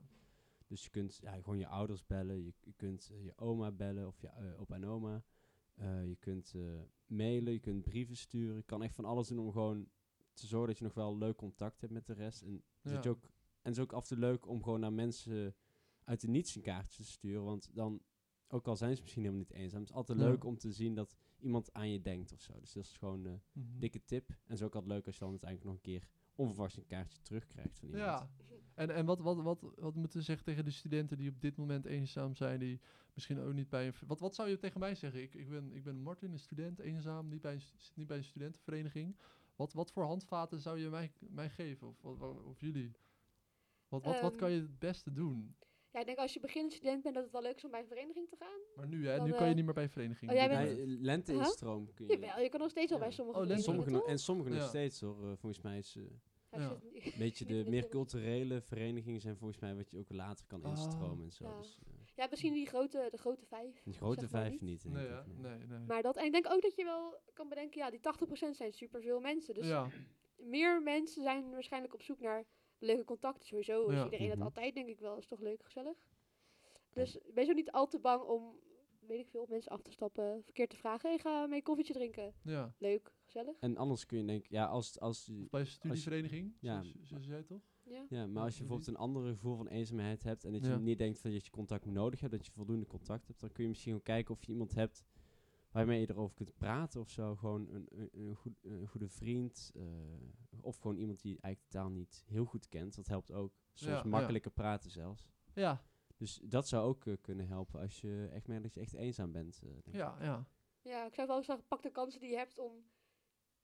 Dus 0.70 0.84
je 0.84 0.90
kunt 0.90 1.20
ja, 1.22 1.34
gewoon 1.36 1.58
je 1.58 1.68
ouders 1.68 2.06
bellen, 2.06 2.44
je, 2.44 2.54
je 2.64 2.74
kunt 2.74 3.10
eh, 3.12 3.24
je 3.24 3.38
oma 3.38 3.72
bellen 3.72 4.08
of 4.08 4.20
je 4.22 4.28
eh, 4.28 4.60
opa 4.62 4.76
en 4.76 4.86
oma. 4.86 5.24
Eh, 5.76 6.08
je 6.08 6.16
kunt 6.16 6.56
mailen, 7.06 7.54
je 7.54 7.60
kunt 7.60 7.84
brieven 7.84 8.18
sturen. 8.18 8.56
Je 8.56 8.64
kan 8.64 8.84
echt 8.84 8.96
van 8.96 9.06
alles 9.06 9.28
doen 9.28 9.40
om 9.40 9.52
gewoon 9.52 9.90
te 10.34 10.48
zorgen 10.48 10.68
dat 10.68 10.78
je 10.78 10.84
nog 10.84 10.94
wel 10.94 11.18
leuk 11.18 11.36
contact 11.36 11.82
hebt 11.82 11.94
met 11.94 12.06
de 12.06 12.14
rest. 12.14 12.42
En, 12.42 12.64
Ja. 12.82 12.92
dat 12.92 13.04
je 13.04 13.10
ook, 13.10 13.24
en 13.24 13.30
het 13.62 13.74
is 13.76 13.80
ook 13.80 13.94
af 13.94 14.02
en 14.02 14.08
toe 14.08 14.18
leuk 14.18 14.48
om 14.48 14.64
gewoon 14.64 14.80
naar 14.80 14.94
mensen 14.94 15.56
uit 16.04 16.22
de 16.22 16.28
niets 16.28 16.56
een 16.56 16.62
kaartje 16.62 17.04
te 17.04 17.10
sturen. 17.10 17.44
Want 17.44 17.70
dan, 17.76 18.02
ook 18.48 18.68
al 18.68 18.76
zijn 18.76 18.96
ze 18.96 19.02
misschien 19.02 19.24
helemaal 19.24 19.44
niet 19.48 19.54
eenzaam, 19.58 19.80
het 19.80 19.90
is 19.90 19.96
altijd 19.96 20.20
Ja. 20.20 20.26
leuk 20.26 20.44
om 20.44 20.58
te 20.58 20.72
zien 20.72 20.96
dat 20.96 21.16
iemand 21.40 21.74
aan 21.74 21.90
je 21.92 22.02
denkt 22.02 22.32
of 22.34 22.42
zo. 22.42 22.60
Dus 22.60 22.74
dat 22.74 22.84
is 22.84 22.98
gewoon 22.98 23.26
een 23.26 23.42
Mhm. 23.52 23.80
dikke 23.80 24.04
tip. 24.04 24.30
En 24.30 24.36
het 24.44 24.58
is 24.60 24.64
ook 24.64 24.74
altijd 24.76 24.92
leuk 24.94 25.06
als 25.06 25.14
je 25.16 25.20
dan 25.22 25.30
uiteindelijk 25.30 25.70
nog 25.70 25.76
een 25.78 25.92
keer 25.92 26.08
onverwachts 26.36 26.78
een 26.78 26.86
kaartje 26.86 27.22
terugkrijgt 27.22 27.80
van 27.80 27.88
iemand. 27.90 28.06
Ja. 28.06 28.30
En, 28.80 28.90
en 28.90 29.06
wat, 29.06 29.20
wat, 29.20 29.42
wat, 29.42 29.60
wat 29.76 29.96
moeten 29.96 30.18
we 30.18 30.24
zeggen 30.24 30.46
tegen 30.46 30.66
de 30.66 30.72
studenten 30.72 31.18
die 31.18 31.30
op 31.30 31.42
dit 31.42 31.58
moment 31.58 31.86
eenzaam 31.86 32.36
zijn, 32.36 32.60
die 32.60 32.80
misschien 33.14 33.40
ook 33.40 33.54
niet 33.54 33.70
bij 33.70 33.88
een... 33.88 33.94
Wat, 34.08 34.20
wat 34.20 34.36
zou 34.36 34.50
je 34.50 34.58
tegen 34.58 34.80
mij 34.80 34.96
zeggen? 34.96 35.22
Ik, 35.22 35.34
ik, 35.34 35.50
ben, 35.50 35.72
ik 35.74 35.84
ben 35.84 36.02
Martin, 36.02 36.32
een 36.32 36.40
student, 36.40 36.80
eenzaam, 36.80 37.30
niet 37.30 37.42
bij 37.42 37.54
een, 37.54 37.62
zit 37.62 37.96
niet 37.96 38.08
bij 38.08 38.18
een 38.18 38.24
studentenvereniging. 38.24 39.16
Wat, 39.56 39.74
wat 39.74 39.92
voor 39.92 40.04
handvaten 40.04 40.60
zou 40.60 40.80
je 40.80 40.90
mij, 40.90 41.12
mij 41.20 41.50
geven? 41.50 41.88
Of, 42.02 42.22
of 42.22 42.60
jullie? 42.62 42.92
Wat, 43.88 44.04
wat, 44.04 44.22
wat 44.22 44.32
Ehm, 44.32 44.40
kan 44.40 44.52
je 44.52 44.60
het 44.62 44.80
beste 44.80 45.12
doen? 45.12 45.56
Ja, 45.92 46.00
ik 46.00 46.06
denk 46.06 46.18
als 46.18 46.34
je 46.34 46.40
beginnend 46.40 46.74
student 46.74 47.04
bent 47.04 47.16
dat 47.16 47.24
het 47.24 47.34
wel 47.34 47.42
leuk 47.42 47.56
is 47.56 47.66
om 47.66 47.72
bij 47.72 47.80
een 47.80 47.88
vereniging 47.88 48.30
te 48.30 48.36
gaan. 48.40 48.60
Maar 48.76 48.88
nu, 48.88 49.08
hè? 49.08 49.16
dan, 49.16 49.26
nu 49.26 49.32
kan 49.32 49.44
je 49.44 49.50
eh, 49.50 49.56
niet 49.56 49.66
meer 49.66 49.74
bij 49.74 49.84
een 49.84 49.90
vereniging. 49.90 50.32
oh, 50.32 50.38
jij 50.38 50.48
bent- 50.50 51.00
lente 51.02 51.32
Huh? 51.34 51.50
kun 51.94 52.08
je. 52.08 52.14
Jawel, 52.14 52.40
je 52.40 52.50
kan 52.50 52.60
nog 52.60 52.70
steeds 52.70 52.90
wel 52.90 53.00
Ja. 53.00 53.06
bij 53.06 53.14
sommige 53.14 53.40
Oh, 53.40 53.46
verenigingen, 53.46 53.84
Sommige, 53.84 54.12
en 54.12 54.20
sommige 54.20 54.50
nog 54.50 54.68
steeds 54.68 55.02
hoor. 55.02 55.24
Eh, 55.24 55.38
volgens 55.38 55.62
mij 55.62 55.78
is 55.78 55.96
eh, 55.96 56.04
Ja, 56.52 56.70
een 56.94 57.14
beetje 57.18 57.46
de 57.64 57.64
meer 57.68 57.82
de- 57.82 57.88
culturele 57.88 58.62
verenigingen 58.62 59.22
zijn 59.22 59.38
volgens 59.38 59.60
mij 59.60 59.76
wat 59.76 59.92
je 59.92 59.98
ook 60.00 60.12
later 60.12 60.46
kan 60.48 60.64
Ah. 60.64 60.70
instromen 60.72 61.26
en 61.26 61.32
zo. 61.32 61.44
Ja. 61.48 61.58
Dus, 61.58 61.80
eh, 61.88 61.94
Ja, 62.16 62.28
misschien 62.30 62.54
die 62.54 62.68
grote, 62.68 63.08
de 63.12 63.18
grote 63.18 63.46
vijf. 63.46 63.82
die 63.84 63.94
grote 63.94 64.20
zeg 64.20 64.32
maar 64.32 64.42
vijf 64.42 64.62
niet. 64.62 64.84
Nee, 64.86 65.08
ik, 65.08 65.26
nee. 65.38 65.58
Nee, 65.58 65.68
nee. 65.68 65.80
Maar 65.88 66.02
dat, 66.02 66.18
en 66.18 66.26
ik 66.26 66.32
denk 66.32 66.52
ook 66.52 66.62
dat 66.62 66.76
je 66.76 66.84
wel 66.84 67.20
kan 67.34 67.50
bedenken, 67.50 67.80
ja, 67.82 67.90
die 67.90 68.00
80% 68.00 68.56
zijn 68.56 68.74
superveel 68.74 69.20
mensen. 69.20 69.54
Dus 69.54 69.68
ja, 69.68 69.88
meer 70.38 70.82
mensen 70.82 71.24
zijn 71.24 71.52
waarschijnlijk 71.52 71.94
op 71.94 72.02
zoek 72.02 72.20
naar 72.20 72.46
leuke 72.78 73.04
contacten. 73.04 73.48
Sowieso 73.48 73.88
is 73.88 73.96
Ja. 73.96 74.04
iedereen 74.04 74.28
Mhm. 74.28 74.36
dat 74.38 74.46
altijd, 74.46 74.74
denk 74.74 74.88
ik 74.90 75.00
wel. 75.00 75.18
Is 75.18 75.28
toch 75.28 75.40
leuk, 75.40 75.64
gezellig. 75.64 75.98
Dus 76.94 77.18
wees 77.34 77.50
ook 77.50 77.56
niet 77.56 77.72
al 77.72 77.88
te 77.88 78.00
bang 78.00 78.24
om, 78.24 78.56
weet 79.10 79.20
ik 79.20 79.30
veel, 79.30 79.42
op 79.42 79.50
mensen 79.50 79.72
af 79.72 79.82
te 79.82 79.92
stappen. 79.92 80.44
Verkeerd 80.44 80.70
te 80.70 80.76
vragen, 80.78 81.10
hey, 81.10 81.20
ga 81.20 81.46
mee 81.48 81.62
koffietje 81.62 81.94
drinken. 81.94 82.34
ja. 82.44 82.74
Leuk, 82.78 83.14
gezellig. 83.24 83.56
En 83.60 83.78
anders 83.78 84.06
kun 84.06 84.18
je 84.18 84.26
denken, 84.26 84.48
ja, 84.52 84.66
als, 84.66 85.00
als, 85.00 85.30
Of 85.30 85.50
bij 85.50 85.60
een 85.62 85.68
studievereniging, 85.68 86.54
ja. 86.60 86.82
zo, 86.84 86.90
zo, 87.04 87.16
zo 87.18 87.22
zei 87.22 87.44
toch? 87.44 87.62
Ja. 87.84 88.06
ja, 88.10 88.28
maar 88.28 88.44
als 88.44 88.54
je 88.54 88.60
bijvoorbeeld 88.60 88.90
een 88.90 88.96
ander 89.02 89.28
gevoel 89.32 89.56
van 89.56 89.68
eenzaamheid 89.68 90.24
hebt 90.24 90.44
en 90.46 90.52
dat 90.52 90.64
je 90.64 90.70
Ja. 90.70 90.78
niet 90.78 90.98
denkt 90.98 91.20
van 91.20 91.32
dat 91.32 91.46
je 91.46 91.52
contact 91.52 91.86
nodig 91.86 92.20
hebt, 92.20 92.32
dat 92.32 92.46
je 92.46 92.52
voldoende 92.52 92.86
contact 92.88 93.28
hebt, 93.28 93.40
dan 93.40 93.52
kun 93.52 93.64
je 93.64 93.70
misschien 93.70 93.96
ook 93.96 94.04
kijken 94.04 94.34
of 94.34 94.44
je 94.44 94.52
iemand 94.52 94.74
hebt 94.76 95.06
waarmee 95.72 96.00
je 96.00 96.10
erover 96.10 96.36
kunt 96.36 96.58
praten 96.58 97.00
of 97.02 97.10
zo. 97.10 97.36
Gewoon 97.36 97.68
een, 97.70 97.88
een, 97.90 98.10
een, 98.14 98.36
goed, 98.36 98.54
een 98.62 98.88
goede 98.88 99.08
vriend 99.10 99.72
eh, 99.76 99.84
of 100.62 100.78
gewoon 100.78 100.98
iemand 100.98 101.22
die 101.22 101.38
eigenlijk 101.42 101.72
totaal 101.72 101.90
niet 101.90 102.24
heel 102.28 102.46
goed 102.46 102.68
kent. 102.68 102.96
Dat 102.96 103.08
helpt 103.08 103.32
ook. 103.32 103.54
Soms 103.74 103.92
Ja, 103.92 103.98
ja. 104.04 104.10
makkelijker 104.10 104.52
praten 104.52 104.92
zelfs. 104.92 105.30
Ja, 105.54 105.84
Dus 106.20 106.40
dat 106.44 106.68
zou 106.68 106.88
ook 106.88 107.06
eh, 107.06 107.14
kunnen 107.22 107.48
helpen 107.48 107.80
als 107.80 108.02
je 108.02 108.30
echt 108.34 108.48
merkt 108.48 108.64
dat 108.64 108.74
je 108.74 108.80
echt 108.80 108.94
eenzaam 108.94 109.32
bent. 109.32 109.60
eh, 109.64 109.70
denk 109.70 109.86
ik. 109.86 109.94
ja, 109.94 110.18
ja. 110.22 110.46
ja, 110.82 111.06
ik 111.06 111.14
zou 111.14 111.28
wel 111.28 111.44
zeggen, 111.44 111.66
pak 111.68 111.82
de 111.82 111.92
kansen 111.92 112.20
die 112.20 112.30
je 112.30 112.38
hebt 112.38 112.58
om 112.60 112.84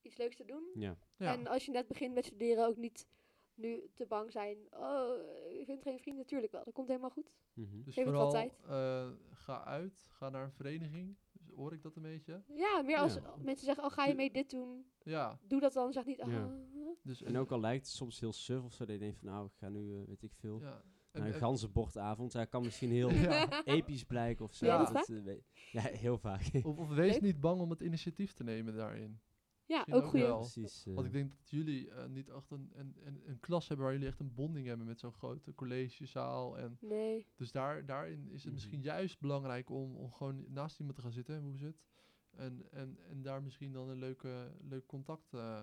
iets 0.02 0.18
leuks 0.18 0.36
te 0.36 0.46
doen. 0.46 0.64
Ja. 0.76 0.98
ja. 1.18 1.34
En 1.34 1.48
als 1.48 1.66
je 1.66 1.72
net 1.72 1.88
begint 1.88 2.14
met 2.14 2.26
studeren, 2.26 2.68
ook 2.68 2.78
niet 2.78 3.08
nu 3.54 3.90
te 3.94 4.06
bang 4.06 4.32
zijn. 4.32 4.58
Oh, 4.72 5.18
ik 5.60 5.66
vind 5.66 5.82
geen 5.82 6.00
vrienden. 6.00 6.22
Natuurlijk 6.24 6.52
wel, 6.52 6.64
dat 6.64 6.74
komt 6.74 6.88
helemaal 6.88 7.10
goed. 7.10 7.32
Mhm. 7.54 7.82
Dus 7.84 7.94
Geef 7.94 8.06
het 8.06 8.14
vooral 8.14 8.32
wat 8.32 8.34
tijd. 8.34 8.60
eh, 8.68 9.12
ga 9.32 9.64
uit, 9.66 10.08
ga 10.12 10.30
naar 10.30 10.44
een 10.44 10.52
vereniging. 10.52 11.18
Dus 11.32 11.48
hoor 11.56 11.74
ik 11.74 11.82
dat 11.82 11.96
een 11.96 12.02
beetje? 12.02 12.44
Ja, 12.48 12.82
meer 12.82 12.98
als 12.98 13.14
Ja. 13.14 13.36
mensen 13.38 13.66
zeggen, 13.66 13.84
oh 13.84 13.92
ga 13.92 14.06
je 14.06 14.16
mee 14.16 14.32
dit 14.32 14.50
doen? 14.50 14.86
Ja, 15.04 15.40
Doe 15.44 15.60
dat 15.60 15.74
dan, 15.74 15.94
zeg 15.94 16.06
niet, 16.06 16.22
ah. 16.22 16.32
Ja. 16.32 16.66
dus 17.02 17.22
En 17.24 17.38
ook 17.38 17.52
al 17.52 17.60
lijkt 17.60 17.86
het 17.86 17.96
soms 17.96 18.20
heel 18.20 18.34
suf 18.34 18.64
of 18.64 18.74
zo, 18.74 18.86
dat 18.86 18.94
je 18.96 19.02
denkt 19.02 19.18
van 19.18 19.28
nou, 19.28 19.46
ik 19.46 19.54
ga 19.56 19.70
nu, 19.70 20.04
weet 20.08 20.22
ik 20.24 20.34
veel, 20.34 20.62
ja. 20.62 20.84
Een 21.16 21.34
ganzenbordavond. 21.34 22.34
Ja, 22.34 22.46
kan 22.46 22.62
misschien 22.64 22.92
heel 22.92 23.12
Ja. 23.30 23.64
episch 23.66 24.04
blijken 24.04 24.46
of 24.46 24.54
zo. 24.54 24.66
Ja, 24.66 24.78
dat 24.84 24.94
dat 24.94 25.10
eh, 25.10 25.24
weet- 25.24 25.44
ja, 25.72 25.82
heel 25.82 26.18
vaak. 26.18 26.42
Of, 26.64 26.78
of 26.78 26.90
wees 26.90 27.20
niet 27.20 27.40
bang 27.40 27.62
om 27.62 27.70
het 27.70 27.82
initiatief 27.82 28.34
te 28.34 28.44
nemen 28.44 28.76
daarin. 28.76 29.20
ja, 29.66 29.84
Misschien 29.88 30.04
ook 30.08 30.12
wel. 30.12 30.38
Precies. 30.40 30.86
eh, 30.88 30.94
Want 30.94 31.08
ik 31.08 31.14
denk 31.14 31.30
dat 31.32 31.50
jullie 31.50 31.90
eh, 31.90 32.06
niet 32.08 32.30
echt 32.30 32.52
een, 32.52 32.72
een, 32.74 32.96
een, 33.04 33.22
een 33.26 33.40
klas 33.40 33.68
hebben 33.68 33.86
waar 33.86 33.94
jullie 33.96 34.10
echt 34.10 34.20
een 34.20 34.34
bonding 34.34 34.68
hebben 34.68 34.86
met 34.88 35.00
zo'n 35.00 35.14
grote 35.14 35.54
collegezaal. 35.54 36.58
En 36.58 36.78
Nee. 36.82 37.28
dus 37.36 37.52
daar, 37.52 37.86
daarin 37.86 38.24
is 38.30 38.34
het 38.34 38.44
Mhm. 38.44 38.54
misschien 38.54 38.82
juist 38.82 39.20
belangrijk 39.20 39.70
om, 39.70 39.96
om 39.96 40.12
gewoon 40.14 40.46
naast 40.48 40.78
iemand 40.80 40.96
te 40.96 41.02
gaan 41.04 41.12
zitten, 41.12 41.42
hoe 41.42 41.58
zit 41.58 41.84
en, 42.36 42.66
en, 42.72 42.98
en 43.10 43.22
daar 43.22 43.44
misschien 43.44 43.72
dan 43.72 43.90
een 43.90 44.00
leuke, 44.00 44.52
leuk 44.62 44.86
contact 44.86 45.34
eh, 45.34 45.62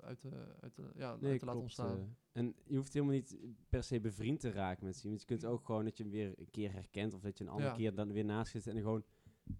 uit, 0.00 0.20
te, 0.20 0.56
uit, 0.60 0.74
te, 0.74 0.90
ja, 0.94 1.16
nee, 1.16 1.30
uit 1.30 1.40
te 1.40 1.46
laten 1.46 1.60
ontstaan. 1.60 1.98
eh. 1.98 2.04
en 2.32 2.54
je 2.64 2.76
hoeft 2.76 2.92
helemaal 2.92 3.14
niet 3.14 3.38
per 3.68 3.82
se 3.82 4.00
bevriend 4.00 4.40
te 4.40 4.50
raken 4.50 4.86
met 4.86 5.02
iemand. 5.02 5.20
Je 5.20 5.26
kunt 5.26 5.44
ook 5.44 5.64
gewoon 5.66 5.84
dat 5.84 5.96
je 5.96 6.02
hem 6.02 6.12
weer 6.12 6.38
een 6.38 6.50
keer 6.50 6.72
herkent 6.72 7.14
of 7.14 7.20
dat 7.20 7.38
je 7.38 7.44
een 7.44 7.50
andere 7.50 7.70
Ja. 7.70 7.76
keer 7.76 7.94
dan 7.94 8.12
weer 8.12 8.24
naast 8.24 8.50
zit 8.52 8.66
en 8.66 8.76
gewoon 8.76 9.04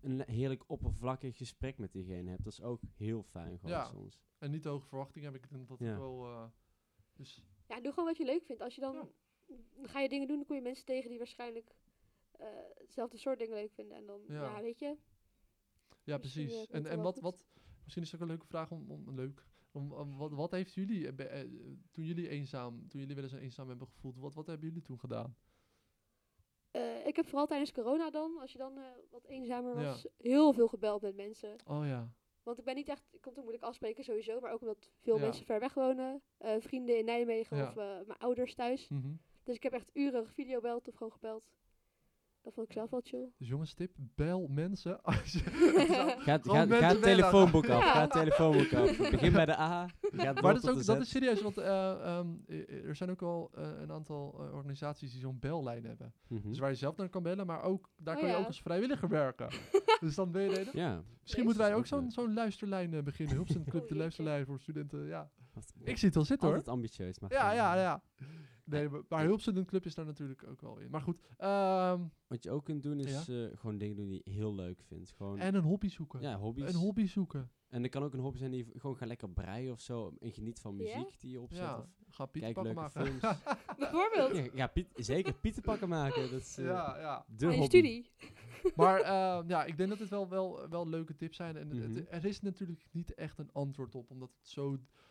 een 0.01 0.21
heerlijk 0.27 0.65
oppervlakkig 0.67 1.37
gesprek 1.37 1.79
met 1.79 1.93
diegene 1.93 2.31
hebt. 2.31 2.45
Dat 2.45 2.53
is 2.53 2.63
ook 2.63 2.81
heel 2.97 3.23
fijn 3.23 3.59
gewoon 3.59 3.77
Ja. 3.77 3.85
soms. 3.85 4.21
En 4.39 4.51
niet 4.51 4.63
te 4.63 4.69
hoge 4.69 4.87
verwachtingen 4.87 5.33
heb 5.33 5.43
ik 5.43 5.51
denk 5.51 5.69
dat 5.69 5.79
Ja. 5.79 5.93
ik 5.93 5.99
wel. 5.99 6.25
eh, 6.27 6.45
dus 7.13 7.45
Ja, 7.69 7.81
doe 7.81 7.93
gewoon 7.93 8.09
wat 8.09 8.17
je 8.17 8.25
leuk 8.25 8.45
vindt. 8.45 8.63
Als 8.63 8.75
je 8.75 8.81
dan, 8.81 8.95
Ja. 8.95 9.09
dan 9.77 9.89
ga 9.89 10.01
je 10.01 10.09
dingen 10.09 10.27
doen, 10.29 10.37
dan 10.37 10.47
kom 10.47 10.57
je 10.57 10.63
mensen 10.63 10.85
tegen 10.85 11.09
die 11.09 11.19
waarschijnlijk 11.19 11.75
eh, 12.31 12.47
hetzelfde 12.75 13.17
soort 13.19 13.39
dingen 13.39 13.55
leuk 13.55 13.73
vinden. 13.73 13.97
En 13.97 14.07
dan, 14.07 14.21
Ja. 14.29 14.43
ja, 14.43 14.63
weet 14.63 14.79
je. 14.79 14.97
ja, 16.05 16.17
Misschien, 16.19 16.47
precies. 16.47 16.67
en 16.67 16.87
en 16.87 17.01
wat, 17.03 17.21
wat, 17.21 17.47
misschien 17.83 18.03
is 18.03 18.13
het 18.13 18.21
ook 18.21 18.27
een 18.29 18.33
leuke 18.35 18.47
vraag 18.47 18.71
om, 18.71 18.91
om 18.91 19.15
leuk. 19.15 19.47
Om, 19.79 20.17
wat, 20.17 20.33
wat 20.33 20.51
heeft 20.51 20.75
jullie, 20.75 21.09
eh, 21.13 21.41
eh, 21.41 21.49
toen 21.91 22.05
jullie 22.05 22.29
eenzaam, 22.29 22.89
toen 22.89 23.01
jullie 23.01 23.15
wel 23.15 23.25
eens 23.25 23.33
eenzaam 23.33 23.69
hebben 23.69 23.87
gevoeld, 23.87 24.17
wat, 24.17 24.35
wat 24.35 24.47
hebben 24.47 24.67
jullie 24.69 24.83
toen 24.83 24.99
gedaan? 24.99 25.37
Eh, 26.71 27.07
ik 27.07 27.17
heb 27.17 27.27
vooral 27.27 27.47
tijdens 27.47 27.73
corona 27.73 28.11
dan, 28.11 28.39
als 28.41 28.53
je 28.53 28.59
dan 28.59 28.79
wat 29.11 29.25
eenzamer 29.25 29.81
Ja. 29.81 29.85
was, 29.85 30.07
heel 30.17 30.53
veel 30.53 30.69
gebeld 30.69 31.03
met 31.03 31.17
mensen. 31.17 31.57
Oh 31.67 31.87
ja. 31.87 32.13
Want 32.43 32.59
ik 32.59 32.65
ben 32.65 32.75
niet 32.75 32.89
echt, 32.89 33.09
ik 33.11 33.21
kon 33.21 33.33
toen 33.33 33.43
moeilijk 33.43 33.67
afspreken 33.67 34.05
sowieso, 34.05 34.41
maar 34.41 34.53
ook 34.53 34.61
omdat 34.61 34.91
veel 35.01 35.17
Ja. 35.17 35.21
mensen 35.25 35.47
ver 35.47 35.61
weg 35.61 35.75
wonen. 35.75 36.23
Vrienden 36.59 36.99
in 36.99 37.05
Nijmegen 37.05 37.57
Ja. 37.57 37.69
of 37.69 37.75
mijn 38.07 38.19
ouders 38.19 38.55
thuis. 38.55 38.89
Mhm. 38.89 39.13
Dus 39.43 39.57
ik 39.57 39.63
heb 39.63 39.73
echt 39.73 39.91
uren 39.93 40.29
videobeld 40.29 40.89
of 40.89 40.95
gewoon 40.95 41.13
gebeld. 41.13 41.49
Dat 42.49 42.57
vond 42.57 42.69
ik 42.69 42.77
zelf 42.77 42.91
wel 42.91 43.01
chill. 43.05 43.29
Dus 43.39 43.49
jongens, 43.49 43.73
tip, 43.75 43.91
bel 44.15 44.47
mensen. 44.49 45.03
Als 45.03 45.33
je- 45.33 45.39
Ga, 46.19 46.39
ga, 46.39 46.53
mensen 46.53 46.79
ga 46.79 46.89
het 46.89 47.03
telefoonboek 47.03 47.69
af. 47.69 47.83
Ja. 47.85 47.93
Ga 47.93 48.01
het 48.01 48.11
telefoonboek 48.11 48.73
af. 48.73 48.97
Begin 49.11 49.33
bij 49.33 49.47
de 49.47 49.59
A. 49.59 49.87
Maar 50.13 50.35
dat 50.35 50.63
is, 50.63 50.69
ook, 50.71 50.85
dat 50.85 51.01
is 51.01 51.09
serieus, 51.11 51.43
want 51.43 51.59
eh, 51.59 51.91
ehm, 51.91 52.27
eh, 52.47 52.85
er 52.85 52.97
zijn 52.97 53.11
ook 53.11 53.23
al 53.23 53.51
eh, 53.55 53.69
een 53.81 53.93
aantal 53.93 54.35
eh, 54.41 54.55
organisaties 54.55 55.11
die 55.13 55.21
zo'n 55.21 55.39
bellijn 55.39 55.85
hebben. 55.85 56.13
Mhm. 56.29 56.49
Dus 56.49 56.59
waar 56.59 56.71
je 56.71 56.77
zelf 56.77 56.97
naar 56.97 57.09
kan 57.09 57.23
bellen, 57.23 57.47
maar 57.47 57.63
ook 57.63 57.91
daar 57.97 58.15
Oh 58.15 58.21
kan 58.21 58.31
je 58.31 58.37
ook 58.37 58.47
als 58.47 58.63
vrijwilliger 58.63 59.09
werken. 59.09 59.49
dus 60.01 60.15
dan 60.15 60.31
ben 60.31 60.43
je 60.43 60.71
Ja. 60.73 61.03
Misschien 61.23 61.45
moeten 61.45 61.63
wij 61.63 61.75
ook 61.75 61.87
zo'n 61.87 62.11
zo'n 62.11 62.35
luisterlijn 62.35 63.05
beginnen. 63.05 63.35
Hulpcentrum 63.35 63.81
Oh, 63.83 63.89
de 63.89 63.97
luisterlijn 63.97 64.47
voor 64.47 64.61
studenten. 64.61 65.07
Ja. 65.07 65.31
Ik 65.85 65.97
zie 65.97 66.07
het 66.07 66.15
wel 66.15 66.25
zitten 66.25 66.47
hoor. 66.49 66.57
Altijd 66.57 66.75
ambitieus. 66.75 67.19
Maar 67.19 67.33
Ja, 67.33 67.53
ja, 67.53 67.75
ja. 67.75 68.03
Nee, 68.71 68.89
maar- 69.09 69.25
Hulpstudent 69.25 69.67
Club 69.67 69.85
is 69.85 69.95
daar 69.95 70.05
natuurlijk 70.07 70.47
ook 70.49 70.61
wel 70.61 70.79
in. 70.79 70.91
Maar 70.91 71.01
goed, 71.01 71.19
ehm, 71.37 72.01
Wat 72.27 72.43
je 72.43 72.51
ook 72.51 72.65
kunt 72.65 72.83
doen 72.83 73.01
is 73.01 73.29
eh, 73.29 73.47
gewoon 73.55 73.79
dingen 73.79 73.97
doen 73.97 74.09
die 74.09 74.21
je 74.25 74.31
heel 74.31 74.55
leuk 74.55 74.83
vindt. 74.83 75.11
Gewoon, 75.11 75.39
en 75.39 75.55
een 75.55 75.63
hobby 75.63 75.89
zoeken. 75.89 76.21
ja, 76.21 76.37
hobby's. 76.39 76.69
Een 76.69 76.75
hobby 76.81 77.07
zoeken. 77.07 77.51
En 77.69 77.83
dat 77.83 77.91
kan 77.91 78.03
ook 78.03 78.13
een 78.13 78.21
hobby 78.21 78.39
zijn 78.39 78.51
die 78.51 78.67
je 78.73 78.81
gewoon 78.81 78.97
ga 78.97 79.07
lekker 79.07 79.29
breien 79.31 79.73
of 79.73 79.81
zo. 79.81 80.15
En 80.21 80.33
geniet 80.33 80.61
van 80.61 80.77
muziek 80.77 81.21
die 81.21 81.31
je 81.31 81.41
opzet. 81.41 81.61
Ja, 81.65 81.87
Of 82.09 82.15
ga 82.15 82.27
Piet 82.27 82.43
kijk 82.43 82.55
pakken 82.55 82.75
leuke 82.75 82.91
maken. 82.97 83.21
films. 83.21 83.37
Bijvoorbeeld. 83.79 84.37
ja, 84.37 84.51
ja, 84.55 84.67
Piet, 84.67 84.89
zeker 84.95 85.35
Pieten 85.35 85.63
pakken 85.63 85.89
maken. 85.89 86.31
Dat 86.31 86.41
is 86.41 86.59
eh, 86.59 86.65
ja, 86.65 86.99
ja. 86.99 87.25
de 87.37 87.47
hobby. 87.47 87.65
studie. 87.65 88.11
Maar 88.75 89.01
ehm, 89.01 89.49
ja, 89.49 89.65
ik 89.65 89.77
denk 89.77 89.89
dat 89.89 89.99
het 89.99 90.09
wel, 90.09 90.29
wel, 90.29 90.69
wel 90.69 90.89
leuke 90.89 91.17
tips 91.17 91.37
zijn. 91.37 91.57
En 91.57 91.69
het- 91.71 91.89
Mhm. 91.89 92.03
er 92.11 92.25
is 92.25 92.41
natuurlijk 92.41 92.87
niet 92.91 93.15
echt 93.15 93.39
een 93.39 93.53
antwoord 93.53 93.95
op, 93.95 94.11
omdat 94.11 94.31
het 94.39 94.49
zo... 94.49 94.71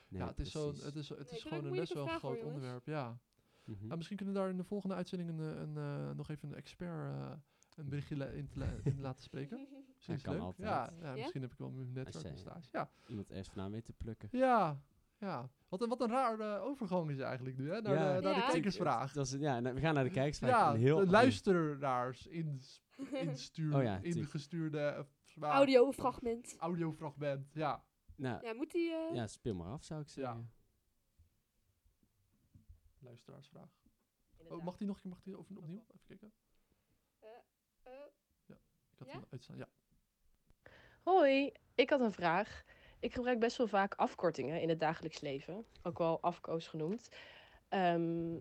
Nee, 0.10 0.22
ja, 0.22 0.28
het 0.28 0.40
is, 0.40 0.52
zo, 0.52 0.68
het 0.84 0.96
is, 0.96 1.10
het 1.10 1.18
Nee, 1.18 1.28
is 1.40 1.44
gewoon 1.44 1.66
een 1.66 1.76
best 1.76 1.94
wel 1.94 2.08
groot 2.08 2.44
onderwerp. 2.44 2.86
Ja. 2.86 3.20
Nou, 3.68 3.96
misschien 3.96 4.18
kunnen 4.18 4.36
we 4.36 4.40
daar 4.42 4.50
in 4.50 4.58
de 4.58 4.64
volgende 4.64 4.96
uitzending 4.96 5.30
een, 5.30 5.40
eh, 5.40 5.60
een, 5.62 5.78
eh, 5.78 6.16
nog 6.16 6.30
even 6.30 6.50
een 6.50 6.56
expert 6.56 7.14
eh, 7.16 7.32
een 7.76 7.90
berichtje 7.90 8.36
in, 8.36 8.48
te 8.50 8.66
in 8.84 9.02
laten 9.02 9.24
spreken. 9.24 9.68
Misschien 9.96 10.16
is 10.16 10.22
kan 10.22 10.34
leuk. 10.34 10.42
altijd. 10.42 10.68
Ja, 10.68 10.94
ja, 11.02 11.08
Ja? 11.10 11.22
misschien 11.22 11.42
heb 11.42 11.52
ik 11.52 11.58
wel 11.58 11.70
mijn 11.72 11.92
netwerk 11.92 12.38
stage. 12.38 12.68
Ja, 12.72 12.90
Iemand 13.08 13.30
eerst 13.30 13.50
vandaan 13.52 13.72
weet 13.72 13.86
te 13.86 13.94
plukken. 13.94 14.30
ja, 14.32 14.82
ja. 15.18 15.50
Wat 15.70 15.82
een, 15.82 15.90
wat 15.90 16.02
een 16.02 16.10
raar 16.10 16.40
eh, 16.40 16.64
overgang 16.64 17.10
is 17.10 17.20
eigenlijk 17.20 17.58
nu, 17.58 17.72
hè? 17.72 17.82
Naar, 17.82 17.94
Ja. 17.94 18.16
de, 18.16 18.22
naar 18.22 18.34
Ja. 18.36 18.46
de 18.46 18.52
kijkersvraag. 18.52 19.14
Dat 19.14 19.26
is, 19.26 19.32
ja, 19.32 19.62
we 19.62 19.80
gaan 19.80 19.94
naar 19.94 20.04
de 20.04 20.10
kijkersvraag. 20.10 20.50
Ja, 20.52 20.74
Een 20.74 20.80
heel 20.80 20.98
de 21.00 21.06
luisteraars 21.08 22.28
in, 22.28 22.62
instuur, 23.12 23.76
Oh 23.76 24.04
ingestuurde 24.04 25.06
vraag. 25.24 25.54
Audiofragment. 25.54 26.56
audiofragment. 26.58 27.54
Ja, 27.54 27.84
Nou, 28.16 28.46
Ja, 28.46 28.54
moet 28.54 28.72
die... 28.72 28.92
eh, 28.92 29.16
ja, 29.16 29.28
speel 29.28 29.56
maar 29.56 29.68
af 29.68 29.84
zou 29.84 30.02
ik 30.02 30.08
zeggen. 30.10 30.52
Luisteraarsvraag. 33.08 33.70
Oh, 34.50 34.64
mag 34.64 34.78
die 34.78 34.88
nog 34.88 34.96
een 34.96 35.02
keer? 35.02 35.10
Mag 35.12 35.22
die 35.24 35.38
over, 35.38 35.58
opnieuw? 35.58 35.84
Even 35.88 36.06
kijken. 36.08 36.32
eh, 37.20 37.30
Ik 38.90 38.98
had 38.98 39.08
Ja? 39.08 39.14
hem 39.14 39.26
uitstaan. 39.30 39.58
Ja. 39.58 39.68
Hoi, 41.04 41.52
ik 41.76 41.90
had 41.90 42.00
een 42.00 42.12
vraag. 42.12 42.64
Ik 43.00 43.14
gebruik 43.14 43.40
best 43.40 43.58
wel 43.58 43.68
vaak 43.68 43.94
afkortingen 43.96 44.62
in 44.62 44.70
het 44.70 44.80
dagelijks 44.80 45.20
leven, 45.20 45.66
ook 45.84 45.98
wel 45.98 46.22
afkoos 46.22 46.68
genoemd. 46.68 47.10
Ehm, 47.70 48.38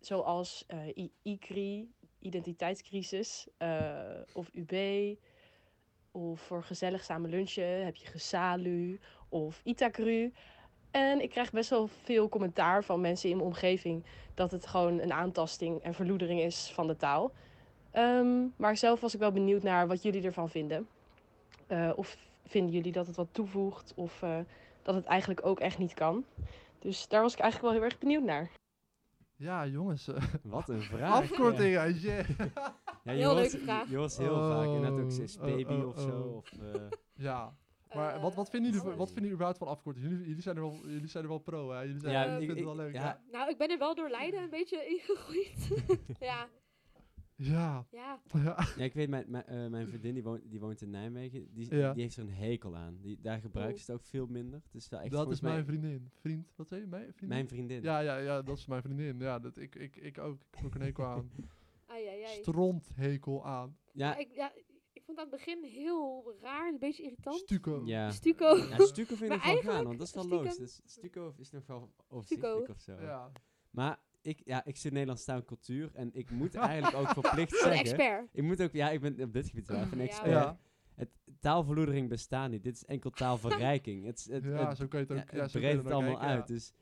zoals 0.00 0.64
eh, 0.66 0.86
I- 0.96 1.12
ICRI, 1.22 1.94
identiteitscrisis, 2.18 3.48
eh, 3.56 4.20
of 4.32 4.50
UB, 4.54 5.16
of 6.10 6.40
voor 6.40 6.62
gezellig 6.64 7.04
samen 7.04 7.30
lunchen 7.30 7.84
heb 7.84 7.96
je 7.96 8.06
GESALU 8.06 9.00
of 9.28 9.60
ITACRU. 9.64 10.32
En 10.90 11.22
ik 11.22 11.30
krijg 11.30 11.50
best 11.50 11.70
wel 11.70 11.88
veel 12.02 12.28
commentaar 12.28 12.84
van 12.84 13.00
mensen 13.00 13.30
in 13.30 13.36
mijn 13.36 13.48
omgeving 13.48 14.04
dat 14.34 14.50
het 14.50 14.66
gewoon 14.66 14.98
een 15.00 15.12
aantasting 15.12 15.80
en 15.82 15.94
verloedering 15.94 16.40
is 16.40 16.70
van 16.74 16.86
de 16.86 16.96
taal. 16.96 17.32
Ehm, 17.90 18.46
maar 18.56 18.76
zelf 18.76 19.00
was 19.00 19.14
ik 19.14 19.20
wel 19.20 19.32
benieuwd 19.32 19.62
naar 19.62 19.86
wat 19.88 20.02
jullie 20.02 20.22
ervan 20.24 20.50
vinden. 20.50 20.88
Eh, 21.66 21.90
of 21.96 22.16
vinden 22.46 22.72
jullie 22.72 22.92
dat 22.92 23.06
het 23.06 23.16
wat 23.16 23.28
toevoegt 23.32 23.92
of 23.96 24.22
eh, 24.22 24.38
dat 24.82 24.94
het 24.94 25.04
eigenlijk 25.04 25.46
ook 25.46 25.60
echt 25.60 25.78
niet 25.78 25.94
kan? 25.94 26.24
Dus 26.78 27.08
daar 27.08 27.22
was 27.22 27.32
ik 27.32 27.38
eigenlijk 27.40 27.72
wel 27.72 27.82
heel 27.82 27.90
erg 27.90 27.98
benieuwd 28.00 28.24
naar. 28.24 28.50
Ja, 29.36 29.66
jongens. 29.66 30.08
eh, 30.08 30.22
Wat 30.42 30.68
een 30.68 30.82
vraag. 30.92 31.12
afkortingen. 31.20 32.00
Ja. 32.00 32.24
Ja, 33.04 33.12
je 33.12 33.18
Heel 33.18 33.24
hoort, 33.30 33.40
leuke 33.40 33.58
vraag. 33.58 33.90
Je 33.90 33.96
hoort 33.96 34.16
heel 34.16 34.48
vaak. 34.48 34.64
Inderdaad 34.66 34.90
ook 35.00 35.10
Oh, 35.10 35.50
oh, 35.50 35.56
baby 35.56 35.72
oh, 35.72 35.86
of 35.86 36.00
zo. 36.00 36.08
oh. 36.20 36.36
Of, 36.36 36.52
eh, 36.52 36.80
ja. 37.14 37.54
Maar 37.94 38.14
eh, 38.14 38.22
wat, 38.22 38.34
wat, 38.34 38.50
vinden 38.50 38.70
jullie, 38.70 38.86
alles. 38.86 38.96
wat 38.98 39.06
vinden 39.12 39.22
jullie 39.30 39.36
überhaupt 39.36 39.58
van 39.58 39.68
afkortingen? 39.68 40.10
Jullie, 40.10 40.26
jullie, 40.26 40.42
zijn 40.42 40.56
er 40.56 40.62
wel, 40.62 40.88
jullie 40.88 41.08
zijn 41.08 41.22
er 41.22 41.28
wel 41.30 41.38
pro, 41.38 41.70
hè? 41.70 41.80
Jullie 41.80 42.00
zijn, 42.00 42.12
Ja, 42.12 42.22
ik- 42.24 42.28
vinden 42.28 42.48
het 42.48 42.58
ik- 42.58 42.64
wel 42.64 42.76
leuk, 42.76 42.92
ja. 42.94 43.00
ja. 43.02 43.20
Nou, 43.32 43.50
ik 43.50 43.56
ben 43.58 43.70
er 43.70 43.78
wel 43.78 43.94
door 43.94 44.10
Leiden 44.10 44.42
een 44.42 44.50
beetje 44.50 44.86
ingegroeid. 44.86 45.68
ja, 46.30 46.48
Ja. 47.36 47.86
ja. 47.90 48.20
ja. 48.32 48.66
ja, 48.76 48.84
ik 48.84 48.92
weet, 48.94 49.08
mijn, 49.08 49.24
mijn, 49.28 49.46
eh, 49.46 49.66
mijn 49.66 49.88
vriendin 49.88 50.14
die 50.14 50.22
woont, 50.22 50.50
die 50.50 50.60
woont 50.60 50.80
in 50.82 50.90
Nijmegen. 50.90 51.48
Die, 51.54 51.74
Ja. 51.76 51.92
die 51.92 52.02
heeft 52.02 52.16
er 52.16 52.22
een 52.22 52.30
hekel 52.34 52.76
aan. 52.76 52.98
Die, 53.00 53.18
daar 53.20 53.40
gebruikt 53.40 53.78
Oh. 53.78 53.84
ze 53.84 53.90
het 53.92 54.00
ook 54.00 54.06
veel 54.06 54.26
minder. 54.26 54.62
Wel 54.90 55.00
echt 55.00 55.10
Dat 55.10 55.30
is 55.30 55.40
mijn 55.40 55.54
mij 55.54 55.64
vriendin. 55.64 56.10
Vriend, 56.20 56.52
wat 56.56 56.68
zei 56.68 56.80
je? 56.80 56.86
Mijn 56.86 57.02
vriendin? 57.04 57.28
mijn 57.28 57.48
vriendin. 57.48 57.82
Ja, 57.82 58.00
ja, 58.00 58.16
ja, 58.16 58.42
dat 58.42 58.56
is 58.58 58.66
mijn 58.66 58.82
vriendin. 58.82 59.18
Ja, 59.18 59.38
dat, 59.38 59.56
ik, 59.56 59.74
ik, 59.74 59.96
ik 59.96 60.18
ook. 60.18 60.34
Ik 60.40 60.46
heb 60.56 60.64
ook 60.64 60.74
een 60.74 60.80
hekel 60.80 61.04
aan. 61.04 61.30
Ai, 61.86 62.06
ai, 62.06 62.22
ai. 62.22 62.34
Stronthekel 62.42 63.46
aan. 63.46 63.76
Ja, 63.92 64.08
Ja, 64.10 64.16
ik, 64.16 64.28
ja, 64.34 64.52
ik 64.54 64.64
vond 65.16 65.30
het 65.30 65.44
aan 65.44 65.54
het 65.54 65.62
begin 65.62 65.82
heel 65.82 66.34
raar, 66.40 66.68
een 66.68 66.78
beetje 66.78 67.02
irritant. 67.02 67.36
Stuco. 67.36 67.82
ja. 67.84 68.10
Stuco. 68.20 68.56
Ja, 68.56 68.78
Stuco 68.78 69.14
vind 69.14 69.32
ik 69.32 69.42
wel 69.42 69.56
gaan, 69.56 69.84
want 69.84 69.98
dat 69.98 70.06
is 70.06 70.14
wel 70.14 70.28
logisch. 70.28 70.56
Dus 70.56 70.80
Stuco 70.84 71.34
is 71.38 71.50
nog 71.50 71.66
wel 71.66 71.92
overzichtelijk 72.08 72.68
of 72.68 72.80
zo. 72.80 73.00
Ja. 73.00 73.32
Maar 73.70 74.00
ik, 74.22 74.42
ja, 74.44 74.64
ik 74.64 74.76
zit 74.76 74.92
Nederlands 74.92 75.24
taal 75.24 75.36
en 75.36 75.44
cultuur 75.44 75.90
en 75.94 76.10
ik 76.12 76.30
moet 76.30 76.54
eigenlijk 76.72 76.96
ook 76.96 77.08
verplicht 77.08 77.52
Een 77.52 77.58
zeggen... 77.58 77.78
expert. 77.78 78.28
Ik 78.32 78.42
moet 78.42 78.62
ook, 78.62 78.72
ja, 78.72 78.90
ik 78.90 79.00
ben 79.00 79.22
op 79.22 79.32
dit 79.32 79.48
gebied 79.48 79.68
wel 79.68 79.78
even 79.78 79.92
een 79.92 79.98
Ja, 79.98 80.04
expert. 80.04 80.30
Ja. 80.30 80.58
Het, 80.94 81.10
taalverloedering 81.40 82.08
bestaat 82.08 82.50
niet. 82.50 82.62
Dit 82.62 82.74
is 82.74 82.84
enkel 82.84 83.10
taalverrijking. 83.10 84.04
het, 84.04 84.26
het, 84.30 84.44
ja, 84.44 84.68
het, 84.68 84.76
zo 84.76 84.86
kan 84.86 85.00
je 85.00 85.06
het 85.06 85.16
ja, 85.16 85.22
ook. 85.22 85.30
Ja, 85.30 85.42
het 85.42 85.50
zo 85.50 85.60
kan 85.60 85.68
je 85.68 85.76
breidt 85.76 85.76
het 85.76 85.86
ook 85.86 85.92
allemaal 85.92 86.18
kijken, 86.18 86.28
ja. 86.28 86.34
uit. 86.34 86.46
Dus 86.46 86.72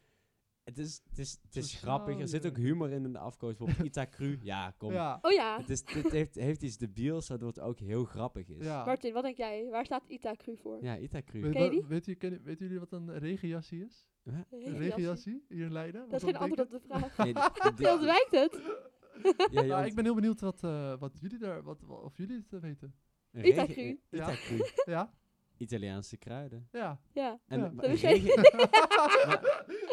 het 0.68 0.78
is, 0.78 1.02
het 1.08 1.18
is, 1.18 1.38
het 1.42 1.56
is 1.56 1.74
grappig. 1.74 2.18
Er 2.20 2.28
zit 2.28 2.46
ook 2.46 2.56
humor 2.56 2.90
in 2.90 3.04
in 3.04 3.12
de 3.12 3.18
afkoos. 3.18 3.56
Bijvoorbeeld 3.56 3.86
Ita 3.88 4.06
Cru. 4.06 4.38
Ja, 4.42 4.74
kom. 4.76 4.92
Ja. 4.92 5.18
Oh 5.22 5.32
ja. 5.32 5.58
Het, 5.60 5.70
is, 5.70 5.82
het 5.86 6.10
heeft, 6.10 6.34
heeft 6.34 6.62
iets 6.62 6.76
debiels, 6.76 7.28
waardoor 7.28 7.48
het 7.48 7.60
ook 7.60 7.78
heel 7.78 8.04
grappig 8.04 8.48
is. 8.48 8.64
ja. 8.64 8.84
Martin, 8.84 9.12
wat 9.12 9.22
denk 9.22 9.36
jij? 9.36 9.66
Waar 9.70 9.84
staat 9.84 10.04
Itacru 10.06 10.56
voor? 10.56 10.82
Ja, 10.82 10.98
Ita 10.98 11.22
Cru. 11.22 11.40
Weet, 11.40 11.52
Ken 11.52 11.62
je 11.74 11.86
weet, 11.86 12.06
weten 12.42 12.56
jullie 12.66 12.78
wat 12.78 12.92
een 12.92 13.18
regenjassie 13.18 13.84
is? 13.84 14.06
Huh? 14.24 14.34
Een 14.34 14.42
Regenjassie. 14.50 14.78
regenjassie 14.88 15.44
hier 15.48 15.64
in 15.64 15.72
Leiden? 15.72 16.08
Dat 16.08 16.22
is 16.22 16.24
geen 16.28 16.36
antwoord 16.36 16.60
op 16.60 16.70
de 16.70 16.80
vraag. 16.80 17.16
Nee, 17.16 17.32
Heel 17.76 17.92
ontwijkt 17.98 18.30
het. 18.30 18.60
ja, 19.50 19.60
ja, 19.60 19.62
Nou, 19.62 19.86
ik 19.86 19.94
ben 19.94 20.04
heel 20.04 20.14
benieuwd 20.14 20.40
wat, 20.40 20.62
eh, 20.64 20.98
wat 20.98 21.12
jullie 21.20 21.38
daar, 21.38 21.62
wat, 21.62 21.80
wa- 21.80 21.94
of 21.94 22.16
jullie 22.16 22.44
het 22.50 22.60
weten. 22.60 22.94
Ita 23.32 23.66
Cru. 23.66 24.00
Ita. 24.10 24.34
Cru. 24.34 24.64
Ja? 24.84 25.12
Italiaanse 25.58 26.16
kruiden. 26.16 26.68
Ja. 26.72 27.00
Ja. 27.12 27.40
En, 27.46 27.60
Ja. 27.60 27.70
maar, 27.70 27.84
regen- 27.86 28.40
maar, 28.56 28.70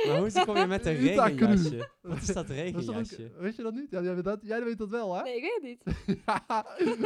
maar 0.08 0.18
hoe 0.20 0.46
kom 0.46 0.58
je 0.58 0.66
met 0.66 0.86
een 0.86 0.96
regenjasje? 1.08 1.90
Wat 2.02 2.18
is 2.18 2.26
dat 2.28 2.50
regenjasje? 2.60 3.26
ook- 3.34 3.40
weet 3.42 3.56
je 3.56 3.64
dat 3.64 3.74
niet? 3.74 3.92
Ja, 3.92 4.02
jij, 4.02 4.16
weet 4.16 4.24
dat, 4.24 4.40
jij 4.44 4.64
weet 4.64 4.78
dat 4.78 4.90
wel, 4.90 5.16
hè? 5.16 5.24
Nee, 5.24 5.36
ik 5.36 5.42
weet 5.42 5.54
het 5.54 5.64
niet. 6.08 6.24
Ja. 6.26 6.66
Een 6.80 7.04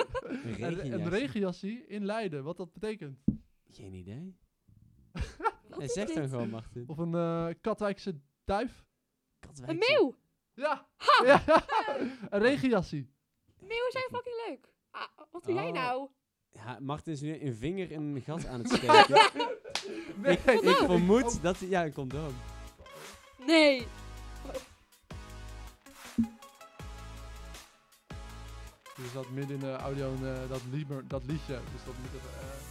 Een, 0.64 0.76
regenjasje? 0.76 1.10
regenjassie 1.10 1.86
in 1.88 2.06
Leiden, 2.06 2.44
wat 2.44 2.58
dat 2.58 2.74
betekent. 2.74 3.20
Geen 3.70 3.94
idee. 3.94 4.38
Wat 5.12 5.78
Nee, 5.78 5.88
is 5.88 5.94
zeg 5.94 6.06
dit? 6.08 6.16
dan 6.16 6.30
gewoon, 6.30 6.50
Martin. 6.50 6.84
Of 6.88 6.98
een 6.98 7.14
eh, 7.14 7.48
Katwijkse 7.62 8.20
duif. 8.46 8.86
Een 9.66 9.78
meeuw. 9.78 10.16
Ja. 10.54 10.88
ja. 11.24 11.44
een 12.30 12.42
regenjassie. 12.42 13.14
Meeuwen 13.60 13.92
zijn 13.92 14.04
fucking 14.12 14.36
leuk. 14.48 14.74
Ah, 14.92 15.08
wat 15.32 15.44
doe 15.44 15.54
jij 15.54 15.68
Oh. 15.68 15.74
nou? 15.74 16.10
Ja, 16.52 16.78
Martin 16.80 17.14
is 17.14 17.22
nu 17.22 17.42
een 17.42 17.56
vinger 17.56 17.92
in 17.92 18.02
een 18.02 18.22
gat 18.22 18.46
aan 18.46 18.60
het 18.60 18.68
steken. 18.68 19.22
Nee, 20.16 20.38
ik, 20.38 20.62
ik 20.62 20.76
vermoed 20.76 21.42
dat 21.42 21.60
hij... 21.60 21.68
Ja, 21.68 21.86
een 21.86 21.94
condoom. 21.94 22.34
Nee. 23.46 23.88
Je 28.96 29.10
zat 29.14 29.30
midden 29.30 29.56
in 29.56 29.62
de 29.62 29.76
audio 29.76 30.14
en, 30.14 30.42
eh, 30.42 30.50
dat, 30.50 30.62
liedje. 31.26 31.60
Dus 31.74 31.84
dat 31.86 31.94
moet 31.98 32.14
even... 32.16 32.30
eh. 32.40 32.69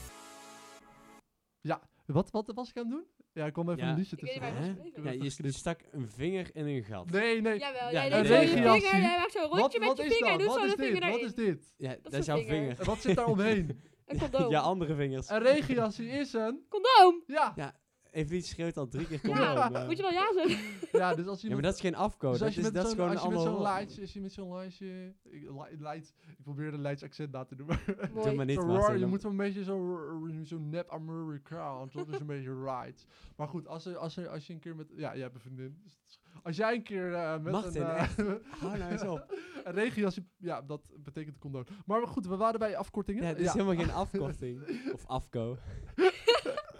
Wat, 2.13 2.31
wat 2.31 2.53
was 2.55 2.69
ik 2.69 2.77
aan 2.77 2.83
het 2.83 2.93
doen? 2.93 3.05
Ja, 3.33 3.47
ik 3.47 3.53
kwam 3.53 3.71
even 3.71 3.83
Ja. 3.85 3.91
een 3.91 3.97
liedje 3.97 4.17
Ik 4.17 4.23
weet 4.23 4.35
niet 4.43 4.95
tussen. 4.95 5.45
Ja, 5.45 5.51
je 5.51 5.53
stak 5.53 5.81
een 5.91 6.09
vinger 6.09 6.51
in 6.53 6.67
een 6.67 6.83
gat. 6.85 7.11
Nee, 7.11 7.41
nee. 7.41 7.59
Jawel, 7.59 7.91
Ja, 7.91 8.07
jij 8.07 8.23
je 8.23 8.29
regenjassie. 8.29 8.89
vinger, 8.89 9.07
jij 9.09 9.19
maakt 9.19 9.33
zo'n 9.33 9.49
Wat, 9.49 9.59
rondje 9.59 9.79
met 9.79 9.89
wat 9.89 9.97
je 9.99 10.05
is 10.05 10.13
vinger 10.17 10.33
en 10.33 10.39
dat? 10.39 10.47
doet 10.47 10.57
Wat 10.57 10.59
zo 10.59 10.65
is 10.71 10.77
de 10.77 10.83
vinger 10.85 11.01
dit? 11.01 11.11
Wat 11.11 11.21
is 11.21 11.35
dit? 11.35 11.75
Ja, 11.77 11.89
Dat 11.89 12.03
dat, 12.03 12.13
is 12.21 12.27
jouw 12.27 12.43
vinger. 12.45 12.77
wat 12.85 13.01
zit 13.01 13.17
daar 13.17 13.27
omheen? 13.27 13.81
Een 14.07 14.19
condoom. 14.19 14.51
Ja, 14.51 14.61
andere 14.61 14.95
vingers. 14.95 15.29
Een 15.31 15.39
regenjassie 15.43 16.09
is 16.09 16.33
een... 16.33 16.67
Condoom! 16.69 17.23
Ja. 17.27 17.53
Ja, 17.57 17.75
Evelien 18.11 18.43
schreeuwt 18.43 18.77
al 18.77 18.89
drie 18.89 19.07
keer 19.07 19.21
Ja, 19.29 19.55
condoom. 19.55 19.75
eh. 19.81 19.87
moet 19.87 19.97
je 19.97 20.03
wel 20.03 20.13
ja 20.13 20.33
zeggen. 20.33 20.89
Ja, 20.93 21.15
dus 21.15 21.27
als 21.27 21.41
Ja, 21.41 21.49
je... 21.49 21.55
maar 21.55 21.63
dat 21.63 21.75
is 21.75 21.81
geen 21.81 21.95
afcode. 21.95 22.31
dus 22.31 22.39
dat 22.39 22.47
als 22.47 22.55
je 22.57 22.61
is, 22.61 22.67
met 22.67 22.75
dat 22.75 22.85
is 22.85 22.89
zo'n 22.91 22.99
gewoon 22.99 23.11
een 23.11 23.19
als 23.23 23.29
je 23.29 23.35
met 23.35 23.55
zo'n 23.55 23.63
lijstje, 23.63 24.01
als 24.01 24.13
je 24.13 24.21
met 24.21 24.33
zo'n 24.33 24.53
lijstje, 24.55 25.15
ik, 25.23 25.43
li- 25.51 25.77
lijst, 25.81 26.15
ik 26.39 26.43
probeer 26.43 26.75
een 26.75 26.81
Leids 26.81 27.03
accent 27.03 27.33
na 27.33 27.45
te 27.45 27.55
doen, 27.57 27.67
maar 27.67 27.85
Mooi. 28.15 28.35
maar 28.37 28.45
niet, 28.45 28.61
zo 28.61 28.67
raar, 28.75 28.99
je 28.99 29.07
moet 29.07 29.23
wel 29.23 29.31
een 29.31 29.37
beetje 29.37 29.65
zo, 29.65 29.99
zo 30.45 30.59
nep 30.59 30.91
Amerikaans, 30.91 31.93
dat 31.93 32.09
is 32.09 32.21
een 32.21 32.27
beetje 32.27 32.63
right. 32.65 33.07
Maar 33.37 33.49
goed, 33.49 33.67
als, 33.69 33.87
er, 33.87 33.97
als, 33.97 34.17
er, 34.17 34.29
als 34.29 34.47
je 34.47 34.53
een 34.53 34.59
keer 34.61 34.77
met, 34.77 34.87
ja, 34.97 35.13
jij 35.13 35.23
hebt 35.23 35.35
een 35.35 35.41
vriendin, 35.41 35.81
dus 35.85 35.99
als 36.43 36.57
jij 36.57 36.75
een 36.75 36.83
keer 36.83 37.15
eh, 37.15 37.39
met 37.39 37.53
Martin, 37.53 37.83
een, 37.83 37.89
echt. 37.89 38.19
eh, 38.19 38.27
Hou 38.61 38.79
nou 38.79 38.91
eens 38.93 39.03
op. 39.03 39.35
een 39.65 39.73
regenjasje, 39.73 40.25
ja, 40.37 40.63
dat 40.63 40.81
betekent 41.05 41.39
condoom. 41.39 41.65
Maar 41.87 42.07
goed, 42.07 42.27
we 42.27 42.37
waren 42.37 42.59
bij 42.59 42.77
afkortingen. 42.77 43.23
Ja, 43.23 43.29
het 43.29 43.39
is 43.39 43.53
helemaal 43.53 43.75
geen 43.75 43.91
afkorting. 43.91 44.63
Of 44.93 45.07
afko. 45.07 45.57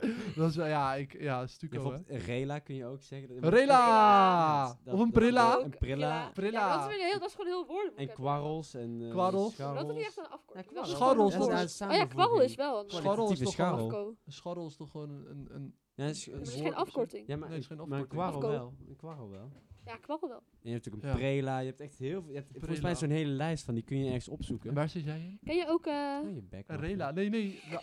dat 0.37 0.51
is, 0.51 0.57
wel- 0.57 0.67
ja, 0.67 0.95
ik, 0.95 1.13
ja, 1.13 1.19
Ja, 1.41 1.47
stuco, 1.47 1.93
hè. 2.07 2.17
rela 2.19 2.59
kun 2.59 2.75
je 2.75 2.87
ook 2.87 3.03
zeggen. 3.03 3.29
Dat- 3.29 3.43
Een 3.43 3.51
rela! 3.59 4.67
Dat- 4.67 4.79
dat- 4.85 4.95
Of 4.95 5.01
een 5.01 5.11
dat- 5.11 5.15
prilla! 5.23 5.61
Een 5.65 5.71
prilla. 5.79 6.31
Prilla. 6.35 6.61
Ja, 6.61 6.77
dat, 6.81 6.91
is 6.91 6.97
weer 6.97 7.07
heel, 7.07 7.19
dat 7.19 7.29
is 7.29 7.35
gewoon 7.35 7.47
heel 7.51 7.67
woordenboek. 7.67 7.99
En 7.99 8.13
kwarrels 8.15 8.75
en 8.75 9.03
eh, 9.03 9.11
Kwarrels. 9.11 9.57
Dat 9.57 9.77
is 9.91 9.95
niet 9.95 10.05
echt 10.07 10.19
een 10.19 10.29
afkorting. 10.29 10.67
Ja, 10.69 10.75
Dat 10.75 10.87
is 10.87 10.91
Scharrels, 10.91 11.33
gewoon 11.33 11.49
dat 11.49 11.59
een 11.59 11.65
is-. 11.65 11.81
Oh 11.83 11.93
ja, 11.93 12.07
kwarrel 12.07 12.41
is 12.41 12.55
wel 12.55 12.79
een 12.85 12.91
Scharrel 12.91 13.31
is 13.31 13.39
toch 13.39 13.59
afko. 13.61 14.09
Een 14.25 14.33
scharrel 14.33 14.67
is 14.67 14.77
toch 14.77 14.91
gewoon 14.91 15.11
een, 15.11 15.27
een, 15.31 15.47
een 15.55 15.75
Ja, 15.95 16.07
dat 16.07 16.15
is, 16.17 16.27
Maar 16.27 16.35
een 16.35 16.41
dat 16.45 16.49
is 16.49 16.55
woord- 16.55 16.67
geen 16.69 16.75
afkorting. 16.81 17.27
Ja, 17.27 17.37
maar, 17.37 17.49
Nee, 17.49 17.57
een, 17.57 17.63
is 17.63 17.67
geen 17.69 17.77
maar 17.77 17.87
een 17.87 17.93
afkorting. 17.93 18.21
kwarrel 18.41 18.51
wel. 18.51 18.75
Een 18.89 18.97
kwarrel 18.97 19.31
wel. 19.31 19.51
Ja, 19.85 19.97
kwal 19.97 20.19
wel. 20.21 20.31
En 20.39 20.43
je 20.61 20.71
hebt 20.71 20.89
ook 20.95 21.03
een 21.03 21.09
Ja. 21.09 21.15
prela. 21.15 21.59
Je 21.59 21.67
hebt 21.67 21.81
echt 21.81 21.99
heel 21.99 22.23
veel. 22.23 22.31
Je 22.31 22.37
hebt 22.37 22.49
volgens 22.51 22.81
mij 22.81 22.93
Prela. 22.93 22.95
zo'n 23.07 23.11
hele 23.11 23.31
lijst 23.31 23.65
van. 23.65 23.75
Die 23.75 23.83
kun 23.83 23.99
je 23.99 24.07
ergens 24.07 24.29
opzoeken. 24.29 24.69
En 24.69 24.75
waar 24.75 24.89
zit 24.89 25.05
jij 25.05 25.19
in? 25.21 25.39
Ken 25.45 25.57
je 25.57 25.67
ook... 25.69 25.87
eh, 25.87 26.19
Oh, 26.25 26.35
je 26.35 26.43
bek. 26.43 26.65
Een 26.69 26.81
rela. 26.81 27.11
Nee, 27.11 27.29
nee. 27.29 27.61
Nou, 27.71 27.83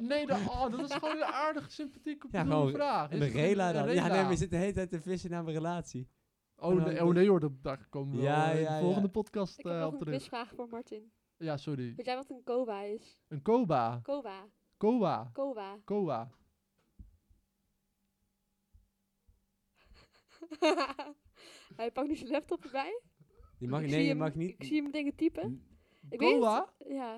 nee, 0.00 0.26
dat, 0.26 0.38
oh, 0.38 0.70
dat 0.70 0.80
is 0.90 0.94
gewoon 0.94 1.16
een 1.16 1.24
aardig 1.24 1.72
sympathieke 1.72 2.28
Ja, 2.30 2.42
gewoon 2.42 2.70
vraag. 2.70 3.10
En 3.10 3.16
Is 3.18 3.26
een 3.26 3.32
rela 3.32 3.68
een 3.68 3.74
dan. 3.74 3.94
Ja, 3.94 4.06
nee, 4.06 4.22
maar 4.22 4.30
je 4.30 4.36
zit 4.36 4.50
de 4.50 4.56
hele 4.56 4.72
tijd 4.72 4.90
te 4.90 5.00
vissen 5.00 5.30
naar 5.30 5.42
mijn 5.44 5.56
relatie. 5.56 6.08
Oh, 6.56 6.84
nee, 6.84 7.04
oh 7.04 7.12
nee 7.14 7.28
hoor, 7.28 7.40
dat, 7.40 7.62
daar 7.62 7.86
komen 7.88 8.16
we 8.16 8.22
Ja, 8.22 8.46
wel 8.46 8.54
in 8.56 8.60
ja, 8.62 8.68
de 8.68 8.74
ja. 8.74 8.80
volgende 8.80 9.08
podcast 9.08 9.58
ik 9.58 9.64
heb 9.64 9.72
eh, 9.74 9.78
nog 9.78 9.86
op 9.86 9.92
een 9.92 9.98
terug. 9.98 10.14
quizvraag 10.14 10.52
voor 10.54 10.68
Martin. 10.68 11.12
Ja, 11.36 11.56
sorry. 11.56 11.92
Weet 11.96 12.06
jij 12.06 12.16
wat 12.16 12.30
een 12.30 12.42
kowa 12.44 12.80
is? 12.82 13.22
Een 13.28 13.42
koba. 13.42 13.98
Kowa. 14.02 14.46
Koa. 14.76 15.30
Kowa. 15.32 15.78
Koa. 15.84 16.30
Hij 21.76 21.92
pakt 21.92 22.08
nu 22.08 22.16
zijn 22.16 22.30
laptop 22.30 22.64
erbij. 22.64 23.00
Je 23.58 23.68
mag, 23.68 23.80
Ik 23.80 23.86
nee, 23.86 23.94
zie 23.94 24.02
je 24.02 24.08
hem- 24.08 24.18
mag 24.18 24.34
niet. 24.34 24.50
Ik 24.58 24.64
zie 24.64 24.82
hem 24.82 24.90
dingen 24.90 25.14
typen. 25.14 25.66
Ik 26.08 26.20
weet 26.20 26.42
het. 26.44 26.74
Ja. 26.88 27.14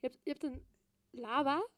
Je 0.00 0.06
hebt, 0.06 0.18
je 0.22 0.30
hebt 0.30 0.42
een 0.42 0.66
lava. 1.10 1.68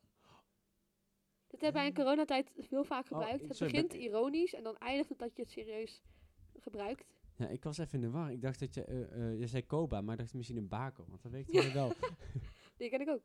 Dit 1.46 1.60
hebben 1.60 1.80
wij 1.80 1.90
in 1.90 1.94
coronatijd 1.96 2.52
heel 2.68 2.84
vaak 2.84 3.02
Oh, 3.02 3.08
gebruikt. 3.08 3.48
het 3.48 3.56
sorry, 3.56 3.72
begint 3.72 3.94
ironisch 3.94 4.54
en 4.54 4.62
dan 4.62 4.76
eindigt 4.78 5.08
het 5.08 5.18
dat 5.18 5.36
je 5.36 5.42
het 5.42 5.50
serieus 5.50 6.02
gebruikt. 6.60 7.04
Ja, 7.36 7.46
ik 7.48 7.64
was 7.64 7.78
even 7.78 7.94
in 7.94 8.00
de 8.00 8.10
war. 8.10 8.32
Ik 8.32 8.42
dacht 8.42 8.60
dat 8.60 8.74
je, 8.74 8.84
eh, 8.84 9.30
eh, 9.32 9.38
je 9.38 9.46
zei 9.46 9.66
Koba, 9.66 10.00
maar 10.00 10.14
ik 10.14 10.20
dacht 10.20 10.34
misschien 10.34 10.56
een 10.56 10.68
bako. 10.68 11.04
Want 11.08 11.22
dat 11.22 11.32
weet 11.32 11.54
ik 11.54 11.72
wel. 11.72 11.92
Die 12.78 12.90
ken 12.90 13.00
ik 13.00 13.08
ook. 13.08 13.22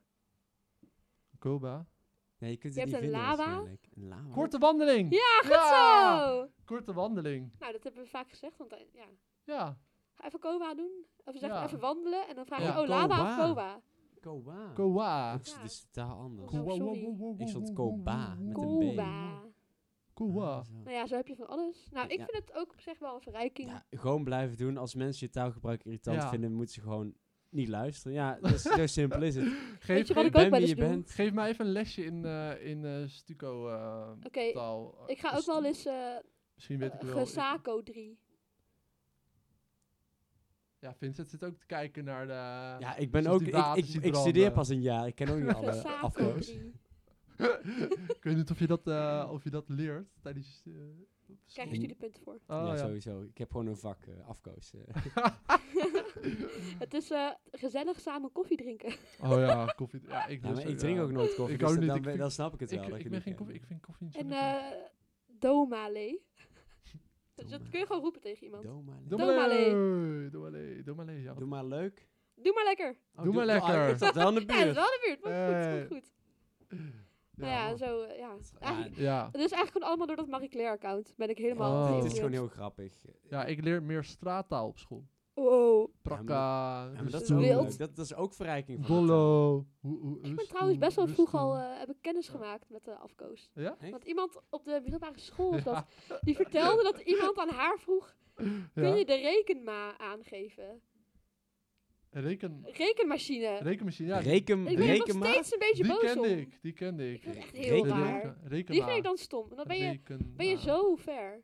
Koba. 1.40 1.86
Ja, 2.38 2.48
je 2.48 2.58
kunt 2.58 2.74
Je 2.74 2.80
het 2.82 2.90
hebt 2.92 3.04
niet 3.04 3.14
een 3.14 3.20
vinden 3.20 3.38
lava. 3.38 3.60
Een 3.96 4.08
lava. 4.08 4.34
Korte 4.34 4.58
wandeling. 4.58 5.12
Ja, 5.14 5.40
goed 5.42 5.50
Ja! 5.52 6.28
zo! 6.28 6.50
Korte 6.66 6.94
wandeling. 6.94 7.52
Nou, 7.60 7.72
dat 7.72 7.84
hebben 7.84 8.04
we 8.04 8.10
vaak 8.10 8.30
gezegd. 8.30 8.58
Want 8.58 8.72
eh, 8.74 8.80
ja, 8.94 9.06
Ja. 9.44 9.78
ga 10.14 10.26
even 10.26 10.40
kowa 10.40 10.76
doen. 10.76 11.06
Of 11.24 11.40
Ja. 11.40 11.64
even 11.66 11.80
wandelen. 11.80 12.28
En 12.28 12.36
dan 12.36 12.46
vraag 12.46 12.60
Ja, 12.62 12.74
je, 12.74 12.80
oh, 12.82 12.88
lava 12.88 13.52
of 13.52 13.74
kowa. 14.26 14.72
kowa? 14.74 15.32
Dat 15.38 15.46
is 15.46 15.56
dus 15.62 15.88
totaal 15.92 16.18
anders. 16.18 16.52
Sorry. 16.52 17.14
Ik 17.38 17.48
stond 17.48 17.74
Koba 17.74 18.36
met 18.40 18.40
een 18.40 18.52
B. 18.54 18.56
Kowa. 18.56 19.44
Koa. 20.14 20.58
Ah. 20.58 20.66
Nou 20.84 20.92
ja, 20.96 21.08
zo 21.08 21.16
heb 21.16 21.28
je 21.28 21.36
van 21.36 21.48
alles. 21.48 21.88
Nou, 21.92 22.08
ik 22.08 22.18
Ja. 22.20 22.26
vind 22.26 22.46
het 22.48 22.56
ook 22.58 22.72
op 22.72 22.80
zich 22.82 23.00
wel 23.00 23.16
een 23.16 23.22
verrijking. 23.22 23.70
Ja, 23.70 23.86
gewoon 23.90 24.24
blijven 24.24 24.58
doen. 24.58 24.78
Als 24.78 24.96
mensen 24.96 25.26
je 25.28 25.32
taalgebruik 25.34 25.84
irritant 25.84 26.22
Ja. 26.22 26.30
vinden, 26.30 26.54
moeten 26.54 26.74
ze 26.74 26.82
gewoon 26.82 27.14
niet 27.50 27.68
luisteren. 27.68 28.14
Ja, 28.14 28.38
dat 28.42 28.52
is, 28.52 28.62
zo 28.62 28.86
simpel 29.02 29.22
is 29.22 29.36
het. 29.36 29.46
Geef, 29.80 29.86
Weet 29.88 30.08
je 30.08 30.14
wat 30.14 30.26
ik 30.26 30.38
ook 30.38 30.60
doe? 30.60 30.76
bent. 30.76 31.12
geef 31.12 31.34
mij 31.34 31.50
even 31.50 31.66
een 31.66 31.72
lesje 31.72 32.06
in, 32.06 32.26
eh 32.26 32.66
in 32.70 32.86
eh 32.86 33.08
Stuco 33.08 33.70
eh, 33.70 34.12
Oké, 34.24 34.52
taal. 34.54 34.96
ik 35.06 35.20
ga 35.20 35.36
ook 35.38 35.46
wel 35.46 35.66
eens 35.66 35.86
eh 35.86 36.16
Misschien 36.56 36.80
weet 36.80 36.94
ik 36.94 37.02
wel. 37.02 37.18
Gesako 37.18 37.84
3. 37.84 38.20
Ja, 40.86 40.94
Vincent 40.96 41.30
zit 41.30 41.44
ook 41.44 41.58
te 41.60 41.66
kijken 41.66 42.04
naar 42.04 42.28
de... 42.28 42.34
Ja, 42.84 42.96
ik 42.96 43.12
ben 43.12 43.28
ook. 43.28 43.42
Ik, 43.42 43.56
ik, 43.76 44.04
ik 44.04 44.16
studeer 44.16 44.52
pas 44.52 44.70
een 44.70 44.82
jaar. 44.82 45.08
Ik 45.08 45.16
ken 45.16 45.30
ook 45.30 45.40
niet 45.40 45.54
alle 45.54 45.84
afkoos. 46.02 46.46
3. 46.56 46.74
ik 48.08 48.18
weet 48.22 48.36
niet 48.36 48.52
of 48.52 48.60
je 48.60 48.68
dat, 48.68 48.88
eh, 48.88 49.30
of 49.32 49.44
je 49.44 49.50
dat 49.50 49.64
leert 49.70 50.08
tijdens... 50.22 50.64
eh, 50.66 50.74
op 51.28 51.38
Krijg 51.54 51.70
je 51.70 51.76
studiepunten 51.76 52.22
voor. 52.24 52.34
Oh, 52.34 52.40
ja, 52.48 52.68
ja. 52.74 52.78
sowieso. 52.78 53.22
Ik 53.22 53.38
heb 53.38 53.52
gewoon 53.52 53.68
een 53.68 53.78
vak 53.78 53.98
eh, 54.06 54.28
afkoos. 54.28 54.74
eh. 54.74 54.96
Het 56.80 56.94
is 56.94 57.12
eh, 57.12 57.30
gezellig 57.52 58.00
samen 58.00 58.32
koffie 58.32 58.58
drinken. 58.58 58.94
Oh 59.22 59.38
ja, 59.40 59.66
koffie. 59.76 60.02
Ja, 60.08 60.26
ik, 60.28 60.42
ja, 60.42 60.48
lust 60.50 60.62
maar 60.64 60.72
ik 60.72 60.78
drink 60.78 60.98
ja. 60.98 61.04
ook 61.04 61.12
nooit 61.12 61.36
koffie. 61.36 61.54
Ik 61.54 61.60
dus 61.60 61.70
ook 61.70 61.76
dan, 61.76 61.80
niet, 61.84 61.88
dan, 61.90 61.98
ik 61.98 62.04
ben- 62.04 62.12
vind- 62.12 62.24
dan 62.24 62.32
snap 62.32 62.54
ik 62.54 62.60
het 62.60 62.72
Ik, 62.72 62.80
wel. 62.80 62.88
dat 62.90 62.98
ik, 62.98 63.04
je 63.04 63.10
ben 63.10 63.18
niet 63.18 63.28
geen 63.28 63.36
koffie, 63.36 63.56
ik 63.56 63.66
vind 63.66 63.82
koffie 63.82 64.06
niet 64.06 64.14
zo 64.16 64.20
En 64.20 64.32
eh 64.32 64.72
Domale. 65.40 66.20
Dus 67.36 67.50
dat 67.50 67.70
kun 67.70 67.80
je 67.80 67.86
gewoon 67.86 68.02
roepen 68.02 68.22
tegen 68.22 68.44
iemand. 68.44 68.64
Doe 68.64 68.82
maar, 68.84 68.96
Doe 69.08 69.18
Doe 69.20 69.36
maar 69.36 69.48
lee. 69.48 69.70
Doe 70.30 70.42
maar. 70.52 70.84
Doe 70.84 70.96
maar 70.96 71.06
lee, 71.06 71.22
ja. 71.22 71.34
doe 71.34 71.48
maar 71.48 71.66
leuk. 71.66 72.08
Doe 72.36 72.54
maar 72.54 72.64
lekker. 72.64 72.96
Oh, 73.16 73.24
Doe 73.24 73.34
maar 73.34 73.42
ah, 73.50 73.68
lekker. 73.68 73.90
ik 73.90 73.98
zat 73.98 74.16
wel 74.16 74.28
in 74.30 74.36
de 74.36 74.42
Ja, 74.54 74.56
dat 74.56 74.58
is 74.58 74.64
buurt. 74.64 74.76
wel 74.76 74.86
de 74.86 75.04
buurt. 75.06 75.24
Maar 75.24 75.34
Hey. 75.34 75.86
goed, 75.88 75.98
goed, 75.98 76.12
goed. 76.80 76.94
Nou 77.36 77.52
ja, 77.52 77.76
zo, 77.76 78.02
eh, 78.02 78.18
ja. 78.18 78.36
Eigenlijk, 78.60 78.96
Ja. 78.96 79.26
het 79.26 79.36
is 79.36 79.40
eigenlijk 79.52 79.72
gewoon 79.72 79.88
allemaal 79.88 80.08
door 80.08 80.16
dat 80.16 80.28
Marie 80.28 80.50
Claire-account. 80.50 81.14
Ben 81.18 81.30
ik 81.30 81.38
helemaal 81.38 81.88
Oh. 81.90 81.96
Het 81.96 82.06
is 82.06 82.14
gewoon 82.14 82.32
heel 82.32 82.48
grappig. 82.48 82.94
ja, 83.30 83.46
ik 83.46 83.64
leer 83.64 83.84
meer 83.84 84.04
straattaal 84.04 84.68
op 84.68 84.78
school. 84.78 85.06
Wow. 85.36 85.90
Prakka, 86.02 86.34
Ja, 86.96 87.02
maar 87.02 87.12
dat 87.12 87.22
is 87.22 87.32
ook 87.32 87.38
ook 87.38 87.44
wild. 87.44 87.62
leuk. 87.70 87.78
Dat, 87.78 87.96
dat 87.96 88.06
is 88.06 88.14
ook 88.16 88.34
verrijking 88.34 88.86
van. 88.86 88.96
Bollo. 89.08 89.66
hoe- 89.80 90.00
hoe- 90.00 90.20
Ik 90.22 90.36
ben 90.36 90.48
trouwens 90.48 90.78
best 90.78 90.96
wel 90.96 91.08
vroeg 91.08 91.34
al 91.36 91.56
eh, 91.58 91.80
heb 91.80 91.90
ik 91.90 91.96
kennis 92.02 92.28
gemaakt 92.28 92.70
met 92.70 92.84
de 92.86 92.96
afkoos. 92.98 93.50
Ja? 93.54 93.76
Echt? 93.80 93.92
Want 93.92 94.04
iemand 94.04 94.40
op 94.50 94.66
de 94.66 94.80
middelbare 94.82 95.20
school 95.20 95.50
of 95.50 95.64
dat, 95.70 95.86
die 96.22 96.36
vertelde 96.36 96.84
dat 96.84 97.00
iemand 97.00 97.38
aan 97.38 97.50
haar 97.50 97.80
vroeg, 97.80 98.16
kun 98.36 98.70
Ja. 98.76 98.96
je 98.96 99.06
de 99.06 99.16
rekenma 99.16 99.98
aangeven? 99.98 100.82
Reken, 102.10 102.62
Rekenmachine. 102.72 103.58
rekenmachine, 103.58 104.08
ja. 104.10 104.18
Reken, 104.18 104.68
ik 104.68 104.78
ben 104.78 104.88
er 104.88 104.98
nog 104.98 105.06
rekenmaat? 105.08 105.30
steeds 105.30 105.54
een 105.54 105.60
beetje 105.60 105.84
die 105.84 105.92
boos 105.92 106.02
kende 106.02 106.40
ik, 106.40 106.58
die 106.62 106.74
kende 106.74 107.10
ik. 107.12 107.16
Ik 107.16 107.22
vind 107.24 107.36
het 107.36 107.44
echt 107.44 107.56
heel 107.66 107.88
raar. 107.88 108.22
Reken- 108.22 108.40
Die 108.44 108.50
rekenma. 108.50 108.86
vind 108.86 108.98
ik 108.98 109.04
dan 109.04 109.18
stom. 109.18 109.48
En 109.50 109.56
dan 109.56 109.68
ben 109.68 109.78
je, 109.78 109.90
Rekenma. 109.90 110.26
ben 110.36 110.48
je 110.48 110.58
zo 110.58 110.96
ver. 110.96 111.44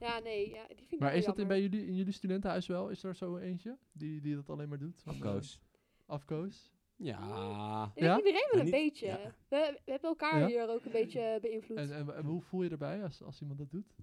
Ja, 0.00 0.18
nee. 0.18 0.48
Ja, 0.48 0.66
die 0.66 0.76
vind 0.76 0.92
ik 0.92 0.98
Maar 0.98 1.14
is 1.14 1.24
dat 1.24 1.38
in, 1.38 1.46
bij 1.48 1.60
jullie, 1.60 1.86
in 1.86 1.94
jullie 1.94 2.12
studentenhuis 2.12 2.66
wel? 2.66 2.88
Is 2.88 3.02
er 3.02 3.14
zo 3.16 3.36
eentje 3.36 3.78
die, 3.92 4.20
die 4.20 4.34
dat 4.34 4.48
alleen 4.50 4.68
maar 4.68 4.78
doet? 4.78 5.02
Eh, 5.04 5.12
Afkoos. 5.12 5.60
Afkoos? 6.06 6.72
Ja. 6.96 7.92
Ja? 7.94 8.16
iedereen 8.16 8.48
wel 8.50 8.58
een 8.60 8.64
niet- 8.64 8.70
beetje. 8.74 9.06
ja. 9.06 9.34
We, 9.48 9.78
we 9.84 9.90
hebben 9.90 10.08
elkaar 10.10 10.40
Ja? 10.40 10.46
hier 10.46 10.68
ook 10.68 10.84
een 10.84 10.92
beetje 10.92 11.38
beïnvloed. 11.40 11.76
En, 11.78 11.92
en, 11.94 12.16
en 12.16 12.24
hoe 12.24 12.42
voel 12.42 12.62
je 12.62 12.70
erbij 12.70 13.02
als, 13.02 13.22
als 13.22 13.40
iemand 13.40 13.58
dat 13.58 13.70
doet? 13.70 13.94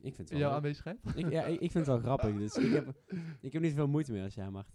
Ik 0.00 0.14
vind 0.14 0.16
het 0.16 0.30
In 0.30 0.38
wel 0.38 0.46
jouw 0.46 0.56
aanwezigheid? 0.56 0.98
ik, 1.14 1.30
ja, 1.30 1.44
ik, 1.44 1.60
ik 1.60 1.70
vind 1.70 1.86
het 1.86 1.86
wel 1.86 1.98
grappig. 2.16 2.36
Dus 2.38 2.56
ik, 2.56 2.72
heb, 2.72 2.94
ik 3.40 3.52
heb 3.52 3.62
niet 3.62 3.74
veel 3.74 3.88
moeite 3.88 4.12
meer 4.12 4.22
als 4.22 4.34
jij 4.34 4.50
mag. 4.50 4.66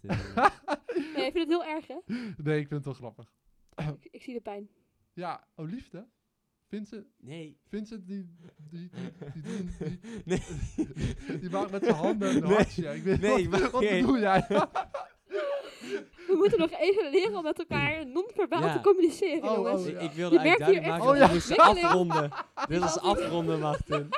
Nee, 1.16 1.26
ik 1.26 1.32
vind 1.32 1.38
het 1.38 1.48
heel 1.48 1.64
erg, 1.64 1.86
hè? 1.86 1.96
nee, 2.42 2.60
ik 2.60 2.68
vind 2.68 2.70
het 2.70 2.84
wel 2.84 2.94
grappig. 2.94 3.32
Ik, 3.76 4.08
ik 4.10 4.22
zie 4.22 4.34
de 4.34 4.40
pijn. 4.40 4.68
Ja, 5.12 5.46
oh 5.56 5.68
liefde. 5.68 6.06
Vincent, 6.72 7.06
nee. 7.20 7.56
Vincent 7.68 8.06
die, 8.06 8.26
die, 8.70 8.90
die, 8.90 8.90
die, 9.32 9.42
die, 9.78 9.98
Nee. 10.24 10.42
die 11.40 11.50
maakt 11.50 11.70
met 11.70 11.84
zijn 11.84 11.94
handen 11.96 12.28
een 12.36 12.42
Nee. 12.42 12.52
hartje. 12.52 12.94
Ik 12.94 13.02
weet, 13.02 13.20
Nee, 13.20 13.50
wat, 13.50 13.70
wat 13.70 13.80
nee. 13.80 14.00
bedoel 14.00 14.18
jij? 14.18 14.46
We 16.26 16.34
moeten 16.36 16.58
nog 16.58 16.70
even 16.70 17.10
leren 17.10 17.36
om 17.36 17.42
met 17.42 17.58
elkaar 17.58 18.06
non-verbaal 18.06 18.62
Ja. 18.62 18.72
te 18.72 18.80
communiceren, 18.80 19.42
Oh, 19.48 19.54
jongens. 19.56 19.82
oh, 19.82 19.88
Ik, 19.88 19.94
ja. 19.94 20.00
ik 20.00 20.12
wilde 20.12 20.34
Je 20.34 20.40
eigenlijk 20.40 20.82
duidelijk 20.82 21.04
een 21.04 21.18
dat 21.18 21.28
we 21.28 21.34
moesten 21.34 21.56
afronden. 21.56 22.30
Dit 22.68 22.82
is 22.84 22.98
afronden, 22.98 23.60
Martin. 23.60 24.08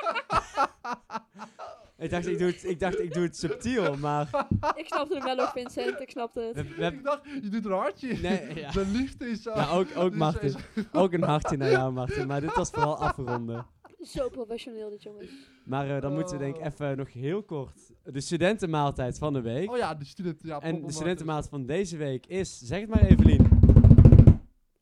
Ik, 1.97 2.09
dacht, 2.09 2.27
ik, 2.27 2.37
doe 2.37 2.47
het, 2.47 2.63
ik 2.63 2.79
dacht, 2.79 2.99
ik 2.99 3.13
doe 3.13 3.23
het 3.23 3.37
subtiel, 3.37 3.97
maar... 3.97 4.29
Ik 4.75 4.85
snapte 4.87 5.13
hem 5.15 5.23
wel 5.23 5.37
hoor, 5.37 5.47
Vincent. 5.47 5.99
Ik 6.01 6.09
snapte 6.09 6.39
het. 6.41 6.55
We, 6.55 6.63
we 6.75 6.81
hebben- 6.83 6.99
Ik 6.99 7.05
dacht, 7.05 7.21
je 7.43 7.49
doet 7.49 7.65
een 7.65 7.71
hartje. 7.71 8.13
nee, 8.21 8.55
ja. 8.55 8.71
De 8.71 8.85
liefde 8.87 9.25
is 9.29 9.41
zo. 9.41 9.51
ja, 9.55 9.69
ook, 9.69 9.87
ook 9.95 10.13
Martin. 10.15 10.47
is- 10.49 10.55
Ook 10.91 11.13
een 11.13 11.23
hartje 11.23 11.57
naar 11.57 11.69
jou, 11.71 11.91
Martin. 11.91 12.27
Maar 12.27 12.41
dit 12.41 12.55
was 12.55 12.69
vooral 12.69 12.97
afronden. 12.97 13.65
Zo 14.01 14.29
professioneel, 14.29 14.89
dit 14.89 15.03
jongens. 15.03 15.29
Maar 15.65 15.95
eh, 15.95 16.01
dan 16.01 16.13
moeten 16.13 16.37
we 16.37 16.43
denk 16.43 16.55
ik 16.57 16.65
even 16.65 16.97
nog 16.97 17.13
heel 17.13 17.43
kort... 17.43 17.91
De 18.03 18.21
studentenmaaltijd 18.21 19.17
van 19.17 19.33
de 19.33 19.41
week. 19.41 19.71
Oh 19.71 19.77
ja, 19.77 19.95
de 19.95 20.05
studenten. 20.05 20.47
Ja, 20.47 20.59
en 20.61 20.81
de 20.85 20.91
studentenmaat 20.91 21.47
van 21.49 21.65
deze 21.65 21.97
week 21.97 22.25
is... 22.25 22.59
Zeg 22.59 22.79
het 22.79 22.89
maar 22.89 23.03
Evelien. 23.03 23.49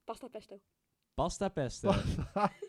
Pasta 0.06 0.28
pesto. 0.28 0.60
Pasta 1.14 1.50
pesto. 1.50 1.94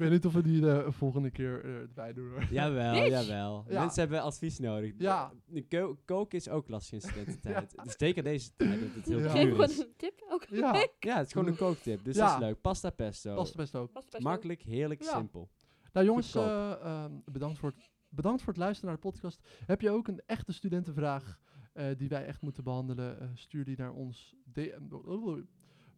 Ik 0.00 0.06
weet 0.06 0.14
niet 0.14 0.26
of 0.26 0.32
we 0.32 0.42
die 0.42 0.60
de 0.60 0.84
volgende 0.88 1.30
keer 1.30 1.64
eh, 1.64 1.74
erbij 1.74 2.12
doen 2.12 2.30
hoor. 2.30 2.44
Jawel, 2.50 2.92
Bitch. 2.92 3.08
jawel. 3.08 3.64
Ja. 3.68 3.80
Mensen 3.80 4.00
hebben 4.00 4.22
advies 4.22 4.58
nodig. 4.58 4.92
Ja. 4.98 5.32
Ko- 5.68 5.96
koken 6.04 6.38
is 6.38 6.48
ook 6.48 6.68
lastig 6.68 6.92
in 6.92 7.00
studententijd. 7.00 7.74
Dus 7.84 7.94
zeker 7.96 8.22
deze 8.22 8.50
tijd 8.56 8.80
dat 8.80 8.88
het 8.94 9.04
heel 9.06 9.18
Ja. 9.18 9.28
Geef 9.30 9.42
duur 9.42 9.50
gewoon 9.50 9.68
is. 9.70 9.78
een 9.78 9.92
tip. 9.96 10.24
Ook. 10.28 10.44
Ja, 10.50 10.72
Ja, 11.00 11.16
het 11.16 11.26
is 11.26 11.32
gewoon 11.32 11.48
een 11.48 11.56
kooktip. 11.56 12.04
Dus 12.04 12.16
Ja. 12.16 12.26
dat 12.26 12.40
is 12.40 12.46
leuk. 12.46 12.60
Pasta 12.60 12.90
pesto. 12.90 13.34
past 13.34 13.56
best 13.56 13.74
ook. 13.76 13.92
Pasta 13.92 14.10
pesto. 14.10 14.28
Makkelijk, 14.28 14.62
heerlijk, 14.62 15.02
Ja. 15.02 15.16
simpel. 15.16 15.50
Nou 15.92 16.06
jongens, 16.06 16.34
eh, 16.34 16.70
ehm, 16.82 17.12
bedankt, 17.24 17.58
voor 17.58 17.68
het, 17.76 17.90
bedankt 18.08 18.42
voor 18.42 18.52
het 18.52 18.62
luisteren 18.62 18.90
naar 18.92 19.00
de 19.02 19.08
podcast. 19.10 19.40
Heb 19.66 19.80
je 19.80 19.90
ook 19.90 20.08
een 20.08 20.22
echte 20.26 20.52
studentenvraag 20.52 21.38
eh, 21.72 21.86
die 21.96 22.08
wij 22.08 22.24
echt 22.24 22.42
moeten 22.42 22.64
behandelen? 22.64 23.20
eh, 23.20 23.28
stuur 23.34 23.64
die 23.64 23.76
naar 23.76 23.92
ons 23.92 24.34
DM. 24.52 24.88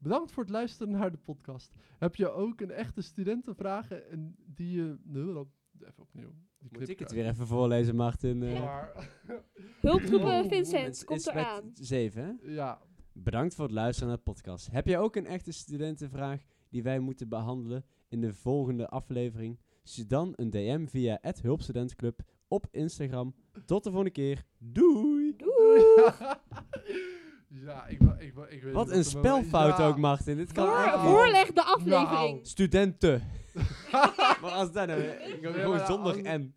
Bedankt 0.02 0.32
voor 0.32 0.42
het 0.42 0.52
luisteren 0.52 0.92
naar 0.92 1.10
de 1.10 1.18
podcast. 1.18 1.72
Heb 1.98 2.14
je 2.14 2.30
ook 2.30 2.60
een 2.60 2.70
echte 2.70 3.02
studentenvraag 3.02 3.90
en 3.90 4.36
die 4.46 4.70
je... 4.76 4.96
Nee, 5.04 5.22
even 5.22 6.02
opnieuw. 6.02 6.32
Die 6.58 6.78
Moet 6.78 6.88
ik 6.88 6.98
het 6.98 7.12
weer 7.12 7.26
even 7.26 7.46
voorlezen, 7.46 7.96
Martin? 7.96 8.42
eh? 8.42 8.60
Maar, 8.62 9.08
Hulptroepen 9.80 10.28
Oh, 10.42 10.48
Vincent, 10.48 10.84
Het 10.86 11.04
komt 11.04 11.18
is 11.20 11.26
eraan. 11.26 11.70
zeven, 11.74 12.22
hè? 12.42 12.52
ja, 12.52 12.80
Bedankt 13.12 13.54
voor 13.54 13.64
het 13.64 13.74
luisteren 13.74 14.08
naar 14.08 14.16
de 14.16 14.22
podcast. 14.22 14.70
Heb 14.70 14.86
jij 14.86 14.98
ook 14.98 15.16
een 15.16 15.26
echte 15.26 15.52
studentenvraag 15.52 16.42
die 16.68 16.82
wij 16.82 16.98
moeten 16.98 17.28
behandelen 17.28 17.84
in 18.08 18.20
de 18.20 18.32
volgende 18.34 18.88
aflevering? 18.88 19.58
Stuur 19.82 20.08
dan 20.08 20.32
een 20.36 20.50
DM 20.50 20.86
via 20.86 21.18
het 21.20 21.42
Hulpstudentenclub 21.42 22.20
op 22.48 22.66
Instagram. 22.70 23.34
Tot 23.66 23.84
de 23.84 23.90
volgende 23.90 24.12
keer. 24.12 24.44
Doei! 24.58 25.36
Doei. 25.36 25.82
ja, 27.52 27.86
ik, 27.86 27.98
wil- 27.98 28.16
ik, 28.18 28.34
wil- 28.34 28.46
ik 28.48 28.62
weet 28.62 28.72
Wat 28.74 28.84
niet 28.86 28.92
een 28.94 28.98
er 29.00 29.04
spelfout 29.04 29.78
Ja. 29.78 29.86
ook, 29.86 29.96
Martin. 29.96 30.36
Dit 30.36 30.52
kan 30.52 30.66
Voor, 30.66 30.76
echt 30.76 30.92
niet. 30.96 31.04
voorleg 31.10 31.52
de 31.52 31.62
aflevering. 31.62 32.10
Nou. 32.32 32.38
Studenten. 32.42 33.22
Maar 34.42 34.50
als 34.50 34.72
dat 34.72 34.86
nou, 34.86 35.02
Ja, 35.02 35.12
gewoon 35.52 35.68
maar 35.76 35.86
zonder 35.86 36.12
als- 36.12 36.22
en. 36.22 36.54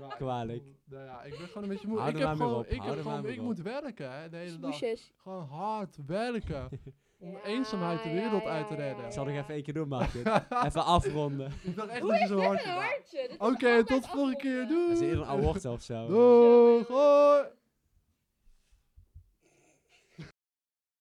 Maar- 0.00 0.16
Kwalijk. 0.16 0.62
Nou 0.84 1.04
ja, 1.04 1.22
ik 1.22 1.38
ben 1.38 1.46
gewoon 1.46 1.62
een 1.62 1.68
beetje 1.68 1.88
moe. 1.88 1.98
Hou 1.98 2.10
ik 2.10 2.14
er 2.20 2.28
heb 2.28 2.36
maar 2.38 2.46
gewoon, 2.46 2.60
op, 2.60 2.66
ik, 2.66 2.76
hou 2.78 2.88
heb 2.90 2.98
er 2.98 3.04
maar 3.04 3.14
gewoon, 3.16 3.32
ik 3.32 3.38
op. 3.38 3.44
moet 3.44 3.58
werken 3.62 4.12
hè, 4.12 4.28
de 4.28 4.36
hele 4.36 4.58
dag. 4.58 4.74
Smoesjes. 4.74 5.12
Gewoon 5.22 5.46
hard 5.46 5.96
werken. 6.06 6.68
Om 7.18 7.30
Ja, 7.32 7.42
eenzaamheid 7.44 8.02
de 8.02 8.08
ja, 8.08 8.14
wereld 8.14 8.42
ja, 8.42 8.48
uit 8.48 8.66
te 8.66 8.74
ja, 8.74 8.78
redden. 8.80 9.04
Ik 9.06 9.12
zal 9.12 9.24
nog 9.24 9.34
ja. 9.34 9.40
even 9.40 9.54
één 9.54 9.62
keer 9.62 9.74
doen, 9.74 9.88
Marcus. 9.88 10.22
even 10.66 10.84
afronden. 10.84 11.52
Ik 11.62 11.76
dacht 11.76 11.88
echt 11.88 12.00
Hoe 12.00 12.10
dat 12.10 12.20
je 12.20 12.26
zo 12.26 12.38
hard 12.38 12.52
een 12.52 12.58
gedaan. 12.58 12.76
hartje? 12.76 13.18
Dit 13.20 13.30
is 13.30 13.36
Oké, 13.36 13.46
altijd 13.46 13.86
tot 13.86 14.02
de 14.02 14.08
volgende 14.08 14.36
keer. 14.36 14.62
afronden. 14.62 14.82
Dat 14.88 14.90
is 14.92 14.98
Doei. 14.98 15.10
eerder 15.10 15.24
een 15.24 15.30
award 15.30 15.64
of 15.64 15.82
zo. 15.82 16.06
Doeg. 16.06 16.86
Hoi. 16.88 17.42